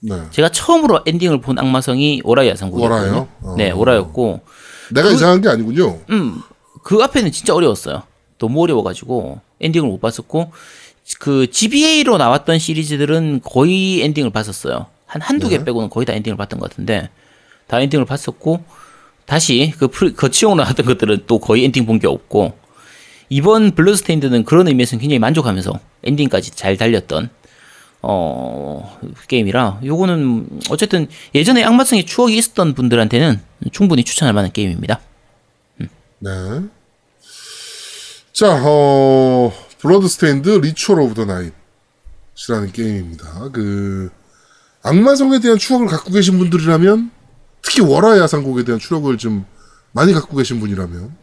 네. 0.00 0.14
제가 0.30 0.48
처음으로 0.50 1.00
엔딩을 1.06 1.40
본 1.40 1.58
악마성이 1.58 2.20
오라이 2.24 2.48
야상곡이었거든요. 2.48 3.10
오라요? 3.10 3.28
어. 3.42 3.54
네, 3.56 3.70
오라였고 3.70 4.40
내가 4.92 5.10
이상한 5.10 5.40
게 5.40 5.48
아니군요. 5.48 5.98
음, 6.10 6.40
그 6.82 7.02
앞에는 7.02 7.30
진짜 7.32 7.54
어려웠어요. 7.54 8.02
너무 8.38 8.62
어려워가지고 8.62 9.40
엔딩을 9.60 9.88
못 9.88 10.00
봤었고 10.00 10.52
그 11.18 11.50
GBA로 11.50 12.16
나왔던 12.18 12.58
시리즈들은 12.58 13.40
거의 13.44 14.02
엔딩을 14.02 14.30
봤었어요. 14.30 14.86
한 15.06 15.20
한두 15.22 15.48
개 15.48 15.62
빼고는 15.64 15.90
거의 15.90 16.06
다 16.06 16.12
엔딩을 16.12 16.36
봤던 16.36 16.60
것 16.60 16.70
같은데 16.70 17.10
다 17.66 17.80
엔딩을 17.80 18.04
봤었고 18.04 18.62
다시 19.26 19.72
그 19.78 19.88
프리- 19.88 20.14
거치용으로 20.14 20.62
나왔던 20.62 20.86
것들은 20.86 21.24
또 21.26 21.38
거의 21.38 21.64
엔딩 21.64 21.84
본 21.86 21.98
게 21.98 22.06
없고 22.06 22.52
이번 23.30 23.74
Bloodstained는 23.74 24.44
그런 24.44 24.68
의미에서는 24.68 25.00
굉장히 25.00 25.18
만족하면서 25.18 25.72
엔딩까지 26.04 26.50
잘 26.50 26.76
달렸던 26.76 27.30
어 28.02 28.98
게임이라 29.28 29.80
요거는 29.84 30.60
어쨌든 30.70 31.06
예전에 31.34 31.64
악마성의 31.64 32.06
추억이 32.06 32.36
있었던 32.36 32.74
분들한테는 32.74 33.40
충분히 33.72 34.04
추천할 34.04 34.34
만한 34.34 34.52
게임입니다. 34.52 35.00
네. 36.20 36.30
자, 38.32 38.58
어, 38.64 39.52
Bloodstained 39.80 40.48
Ritual 40.48 41.00
of 41.00 41.14
the 41.14 41.24
Night이라는 41.24 42.72
게임입니다. 42.72 43.50
그, 43.52 44.10
악마성에 44.82 45.40
대한 45.40 45.58
추억을 45.58 45.86
갖고 45.88 46.10
계신 46.10 46.38
분들이라면, 46.38 47.10
특히 47.60 47.82
월화 47.82 48.18
야상곡에 48.18 48.64
대한 48.64 48.78
추억을 48.78 49.18
좀 49.18 49.44
많이 49.92 50.12
갖고 50.12 50.36
계신 50.36 50.60
분이라면, 50.60 51.16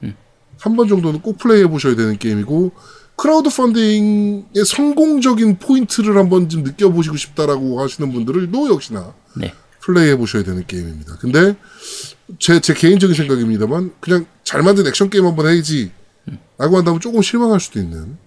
한 0.59 0.75
번 0.75 0.87
정도는 0.87 1.21
꼭 1.21 1.37
플레이해 1.37 1.67
보셔야 1.67 1.95
되는 1.95 2.17
게임이고, 2.17 2.71
크라우드 3.15 3.49
펀딩의 3.49 4.65
성공적인 4.65 5.57
포인트를 5.59 6.17
한번 6.17 6.49
좀 6.49 6.63
느껴보시고 6.63 7.17
싶다라고 7.17 7.81
하시는 7.81 8.11
분들도 8.11 8.69
역시나 8.69 9.13
네. 9.35 9.53
플레이해 9.81 10.15
보셔야 10.17 10.43
되는 10.43 10.65
게임입니다. 10.67 11.17
근데 11.17 11.55
제, 12.37 12.59
제 12.59 12.73
개인적인 12.75 13.15
생각입니다만 13.15 13.91
그냥 13.99 14.27
잘 14.43 14.61
만든 14.61 14.85
액션 14.85 15.09
게임 15.09 15.25
한번 15.25 15.47
해야지 15.47 15.91
라고 16.59 16.77
한다면 16.77 16.99
조금 16.99 17.21
실망할 17.23 17.59
수도 17.59 17.79
있는 17.79 18.17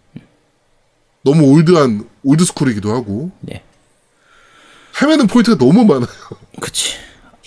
너무 1.23 1.53
old한 1.53 2.09
old 2.25 2.39
school이기도 2.39 2.93
하고 2.93 3.31
네. 3.41 3.63
헤매는 5.01 5.29
포인트가 5.29 5.57
너무 5.57 5.85
많아요. 5.85 6.09
그치. 6.61 6.95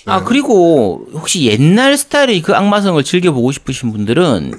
아, 0.06 0.24
그리고 0.24 1.08
혹시 1.14 1.46
옛날 1.46 1.98
스타일의 1.98 2.42
그 2.42 2.54
악마성을 2.54 3.02
즐겨보고 3.04 3.52
싶으신 3.52 3.92
분들은 3.92 4.54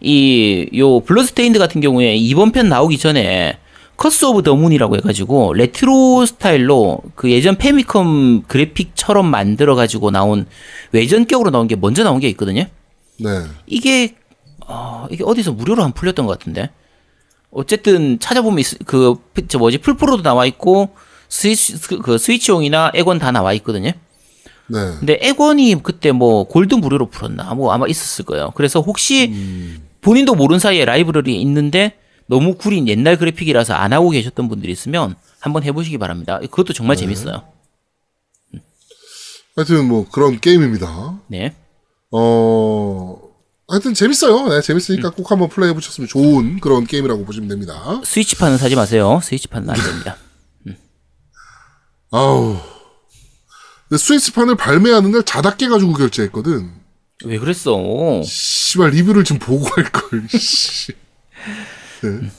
이, 0.00 0.68
요, 0.76 1.00
Bloodstained 1.00 1.58
같은 1.58 1.80
경우에 1.80 2.14
이번 2.16 2.52
편 2.52 2.68
나오기 2.68 2.98
전에 2.98 3.58
Curse 3.96 4.24
of 4.26 4.42
the 4.44 4.54
Moon이라고 4.54 4.96
해가지고 4.96 5.54
레트로 5.54 6.24
스타일로 6.24 7.00
그 7.16 7.30
예전 7.32 7.56
Famicom 7.56 8.44
그래픽처럼 8.46 9.26
만들어 9.26 9.74
가지고 9.74 10.12
나온 10.12 10.46
외전격으로 10.92 11.50
나온 11.50 11.66
게 11.66 11.74
먼저 11.74 12.04
나온 12.04 12.20
게 12.20 12.28
있거든요. 12.28 12.64
네. 13.18 13.28
이게, 13.66 14.14
어, 14.68 15.06
이게 15.10 15.24
어디서 15.24 15.52
무료로 15.52 15.82
안 15.82 15.92
풀렸던 15.92 16.26
것 16.26 16.38
같은데. 16.38 16.70
어쨌든 17.50 18.20
찾아보면 18.20 18.60
있- 18.60 18.86
그, 18.86 19.16
저 19.48 19.58
뭐지, 19.58 19.78
풀프로도 19.78 20.22
나와 20.22 20.46
있고, 20.46 20.90
스위치, 21.28 21.76
그 22.02 22.18
스위치용이나 22.18 22.92
액원 22.94 23.18
다 23.18 23.32
나와 23.32 23.52
있거든요. 23.54 23.90
네. 24.70 24.78
근데 24.98 25.18
액원이 25.22 25.82
그때 25.82 26.12
뭐 26.12 26.44
골드 26.44 26.74
무료로 26.74 27.06
풀었나 27.06 27.54
뭐 27.54 27.72
아마 27.72 27.86
있었을 27.88 28.24
거예요. 28.26 28.52
그래서 28.54 28.80
혹시 28.80 29.32
본인도 30.00 30.34
모르는 30.34 30.58
사이에 30.58 30.84
라이브러리에 30.84 31.36
있는데 31.38 31.98
너무 32.26 32.54
구린 32.54 32.88
옛날 32.88 33.16
그래픽이라서 33.16 33.74
안 33.74 33.92
하고 33.92 34.10
계셨던 34.10 34.48
분들이 34.48 34.72
있으면 34.72 35.16
한번 35.40 35.62
해보시기 35.62 35.98
바랍니다. 35.98 36.38
그것도 36.38 36.72
정말 36.72 36.96
재밌어요. 36.96 37.42
하여튼 39.56 39.88
뭐 39.88 40.08
그런 40.08 40.38
게임입니다. 40.38 41.20
네. 41.28 41.56
어, 42.12 43.18
하여튼 43.66 43.92
재밌어요. 43.92 44.48
네, 44.48 44.60
재밌으니까 44.60 45.10
꼭 45.10 45.30
한번 45.30 45.48
플레이해 45.48 45.74
보셨으면 45.74 46.06
좋은 46.08 46.60
그런 46.60 46.86
게임이라고 46.86 47.24
보시면 47.24 47.48
됩니다. 47.48 48.00
Switch판은 48.04 48.56
사지 48.58 48.76
마세요. 48.76 49.20
Switch판은 49.22 49.68
안 49.70 49.76
됩니다. 49.76 50.16
아우. 52.10 52.56
근데 53.88 54.02
Switch판을 54.02 54.56
발매하는 54.56 55.10
날 55.10 55.22
자다 55.24 55.56
깨가지고 55.56 55.94
결제했거든. 55.94 56.72
왜 57.24 57.38
그랬어? 57.38 58.22
씨발 58.24 58.90
리뷰를 58.90 59.24
좀 59.24 59.38
보고 59.38 59.66
할걸. 59.66 60.28
씨. 60.30 60.92
네. 62.02 62.30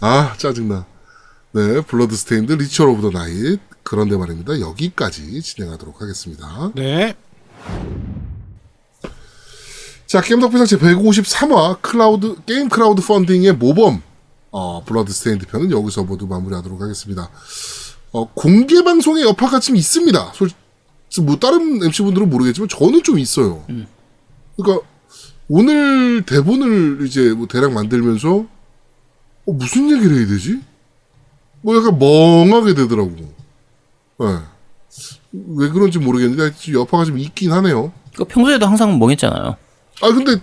아 0.00 0.34
짜증나. 0.36 0.86
네, 1.52 1.80
Bloodstained 1.80 2.52
Ritual 2.52 2.84
of 2.86 3.02
the 3.02 3.10
Night. 3.10 3.58
그런데 3.82 4.16
말입니다. 4.18 4.60
여기까지 4.60 5.40
진행하도록 5.40 6.02
하겠습니다. 6.02 6.70
네. 6.74 7.16
자, 10.06 10.20
겜덕비상 10.20 10.66
제 10.66 10.76
153화 10.78 11.80
클라우드 11.80 12.36
게임 12.44 12.68
크라우드 12.68 13.02
펀딩의 13.02 13.54
모범 13.54 14.02
어, 14.50 14.84
Bloodstained 14.84 15.46
편은 15.46 15.70
여기서 15.70 16.04
모두 16.04 16.26
마무리하도록 16.26 16.80
하겠습니다. 16.80 17.30
어, 18.12 18.30
공개 18.34 18.82
방송의 18.82 19.24
여파가 19.24 19.58
좀 19.60 19.76
있습니다. 19.76 20.32
솔, 20.34 20.50
뭐 21.22 21.38
다른 21.38 21.82
MC 21.82 22.02
분들은 22.02 22.28
모르겠지만 22.28 22.68
저는 22.68 23.02
좀 23.02 23.18
있어요. 23.18 23.64
그러니까 24.58 24.86
오늘 25.48 26.22
대본을 26.26 27.06
이제 27.06 27.32
뭐 27.32 27.46
대략 27.46 27.72
만들면서 27.72 28.44
어, 29.46 29.52
무슨 29.52 29.90
얘기를 29.90 30.18
해야 30.18 30.26
되지? 30.26 30.60
뭐 31.62 31.76
약간 31.76 31.98
멍하게 31.98 32.74
되더라고. 32.74 33.10
네. 34.20 34.26
왜 35.56 35.68
그런지 35.68 35.98
모르겠는데 35.98 36.54
여파가 36.72 37.04
좀 37.04 37.18
있긴 37.18 37.52
하네요. 37.52 37.92
그 38.16 38.24
평소에도 38.24 38.66
항상 38.66 38.98
멍했잖아요. 38.98 39.56
아 40.00 40.08
근데 40.12 40.40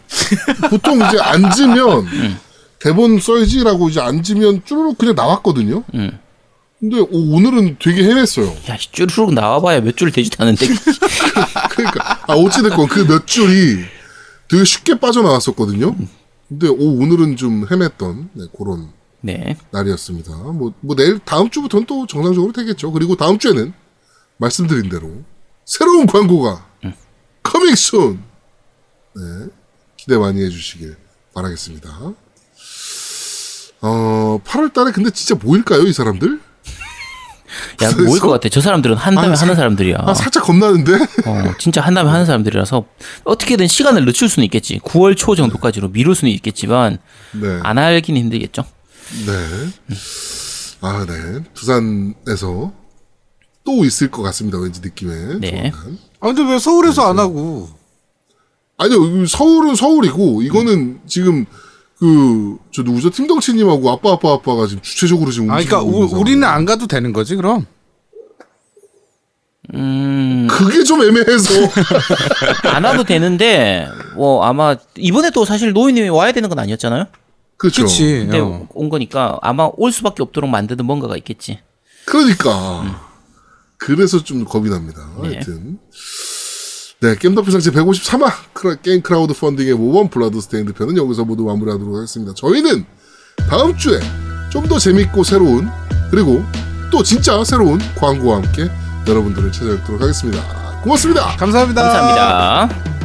보통 0.70 0.98
이제 1.08 1.20
앉으면 1.20 2.08
대본 2.80 3.20
써야지라고 3.20 3.90
이제 3.90 4.02
앉으면 4.02 4.64
쭈르륵 4.66 4.98
그냥 4.98 5.16
나왔거든요. 5.16 5.84
음. 5.94 6.20
근데 6.80 7.00
오, 7.00 7.40
늘은 7.40 7.78
되게 7.80 8.04
헤맸어요. 8.04 8.70
야, 8.70 8.78
씨, 8.78 8.92
쭈르륵 8.92 9.34
나와봐야 9.34 9.82
몇 9.82 9.96
줄 9.96 10.12
되지도 10.12 10.44
않은데. 10.44 10.68
그러니까 11.72 12.20
아 12.28 12.34
어찌 12.34 12.62
됐건 12.62 12.88
그 12.88 13.06
몇 13.08 13.26
줄이 13.26 13.84
되게 14.50 14.64
쉽게 14.64 15.00
빠져나왔었거든요. 15.00 15.96
근데 16.48 16.68
오, 16.68 17.00
오늘은 17.00 17.38
좀 17.38 17.66
헤맸던 17.66 18.30
네, 18.34 18.46
그런 18.58 18.90
네. 19.22 19.58
날이었습니다. 19.72 20.32
뭐, 20.36 20.74
뭐 20.82 20.96
내일 20.96 21.20
다음 21.20 21.50
주부터는 21.50 21.88
또 21.88 22.06
정상적으로 22.06 22.54
되겠죠. 22.54 22.92
그리고 22.92 23.16
다음 23.16 23.40
주에는 23.40 23.74
말씀드린 24.38 24.90
대로 24.90 25.24
새로운 25.66 26.06
광고가 26.06 26.66
coming 27.42 27.76
soon. 27.76 28.20
네. 29.16 29.48
기대 29.98 30.18
많이 30.18 30.44
해주시길 30.44 30.96
바라겠습니다. 31.34 32.14
어, 33.82 34.40
8월 34.44 34.74
달에 34.74 34.92
근데 34.92 35.10
진짜 35.12 35.36
모일까요, 35.36 35.84
이 35.84 35.94
사람들? 35.94 36.40
야, 37.84 37.92
모일 38.06 38.20
것 38.22 38.30
같아. 38.30 38.50
저 38.50 38.62
사람들은 38.62 38.96
한다면 38.96 39.32
아, 39.32 39.36
사- 39.36 39.44
하는 39.46 39.56
사람들이야. 39.56 39.98
아, 40.00 40.14
살짝 40.14 40.44
겁나는데? 40.44 40.94
어, 41.26 41.54
진짜 41.60 41.82
한다면 41.82 42.12
하는 42.14 42.26
사람들이라서 42.26 42.86
어떻게든 43.24 43.68
시간을 43.68 44.06
늦출 44.06 44.30
수는 44.30 44.46
있겠지. 44.46 44.80
9월 44.80 45.16
초 45.18 45.36
정도까지로 45.36 45.90
미룰 45.90 46.16
수는 46.16 46.32
있겠지만 46.34 46.98
네. 47.34 47.60
안 47.64 47.78
하긴 47.78 48.18
힘들겠죠. 48.18 48.64
네. 49.26 49.96
아, 50.82 51.06
네. 51.08 51.44
부산에서 51.54 52.74
또 53.64 53.84
있을 53.86 54.12
것 54.12 54.22
같습니다. 54.24 54.58
왠지 54.60 54.82
느낌에. 54.82 55.40
네. 55.40 55.72
조만간. 55.72 55.98
아 56.20 56.28
근데 56.28 56.44
왜 56.52 56.60
서울에서 56.60 57.10
안 57.10 57.20
하고? 57.20 57.70
아니요, 58.78 59.24
이 59.24 59.26
서울은 59.28 59.76
서울이고, 59.76 60.42
이거는 60.42 61.00
지금, 61.08 61.46
그, 61.98 62.58
저 62.72 62.84
누구죠? 62.84 63.10
팀덩치님하고 63.10 63.90
아빠, 63.90 64.12
아빠, 64.14 64.34
아빠가 64.34 64.68
지금 64.68 64.82
주체적으로 64.82 65.32
지금 65.32 65.50
아 65.50 65.56
그러니까 65.56 65.82
우, 65.82 66.06
우리는 66.20 66.44
안 66.44 66.66
가도 66.66 66.88
되는 66.88 67.14
거지 67.14 67.36
그럼? 67.36 67.66
음, 69.74 70.48
그게 70.50 70.84
좀 70.84 71.02
애매해서. 71.02 71.54
안 72.72 72.84
와도 72.84 73.04
되는데 73.04 73.88
뭐 74.16 74.44
아마 74.44 74.76
이번에도 74.96 75.46
사실 75.46 75.74
노인님이 75.74 76.10
와야 76.10 76.32
되는 76.32 76.50
건 76.50 76.60
아니었잖아요. 76.60 77.06
그렇죠. 77.58 77.84
그렇지. 77.84 78.04
근데 78.04 78.40
어. 78.40 78.68
온 78.74 78.90
거니까 78.90 79.40
아마 79.42 79.70
올 79.78 79.92
수밖에 79.92 80.22
없도록 80.22 80.50
만드는 80.50 80.86
뭔가가 80.86 81.18
있겠지. 81.18 81.60
그러니까. 82.06 83.02
그래서 83.78 84.24
좀 84.24 84.46
겁이 84.46 84.70
납니다. 84.70 85.08
네. 85.22 85.30
하여튼. 85.30 85.64
네, 85.72 85.78
겜덕비상 87.14 87.62
제 87.62 87.70
153화 87.72 88.32
크라, 88.54 88.76
게임 88.76 89.02
크라우드 89.02 89.34
펀딩의 89.34 89.74
모범 89.76 90.10
Bloodstained 90.10 90.74
편은 90.74 90.98
여기서 90.98 91.26
모두 91.26 91.44
마무리하도록 91.44 91.96
하겠습니다. 91.96 92.34
저희는 92.34 92.86
다음 93.50 93.78
주에 93.78 94.00
좀 94.50 94.66
더 94.70 94.80
재밌고 94.80 95.24
새로운 95.24 95.68
그리고 96.10 96.42
또 96.90 97.04
진짜 97.04 97.44
새로운 97.44 97.78
광고와 97.96 98.38
함께 98.38 98.70
여러분들을 99.06 99.52
찾아뵙도록 99.52 100.02
하겠습니다. 100.02 100.42
고맙습니다. 100.82 101.36
감사합니다. 101.36 101.82
감사합니다. 101.84 103.05